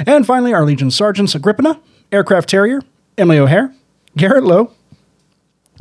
[0.06, 1.80] And finally, our Legion Sergeants Agrippina,
[2.12, 2.82] Aircraft Terrier,
[3.16, 3.74] Emily O'Hare,
[4.16, 4.72] Garrett Lowe,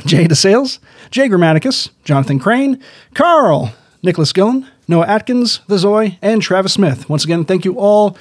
[0.05, 0.79] Jay DeSales,
[1.11, 2.81] Jay Grammaticus, Jonathan Crane,
[3.13, 3.73] Carl,
[4.03, 7.09] Nicholas Gillen, Noah Atkins, The Zoy, and Travis Smith.
[7.09, 8.17] Once again, thank you all,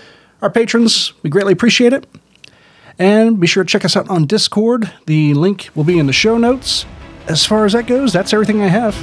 [0.46, 1.12] our patrons.
[1.22, 2.06] We greatly appreciate it.
[2.98, 4.90] And be sure to check us out on Discord.
[5.06, 6.86] The link will be in the show notes.
[7.28, 8.94] As far as that goes, that's everything I have.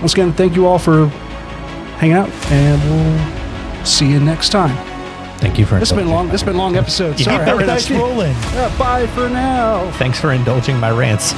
[0.00, 1.06] Once again, thank you all for
[1.98, 4.76] hanging out, and we'll see you next time.
[5.38, 6.26] thank you for This has been long.
[6.28, 7.18] This has been a long episode.
[7.18, 7.98] Sorry, Keep I those ran out of dice steam.
[7.98, 8.34] rolling.
[8.36, 9.90] Uh, bye for now.
[9.92, 11.32] Thanks for indulging my rants.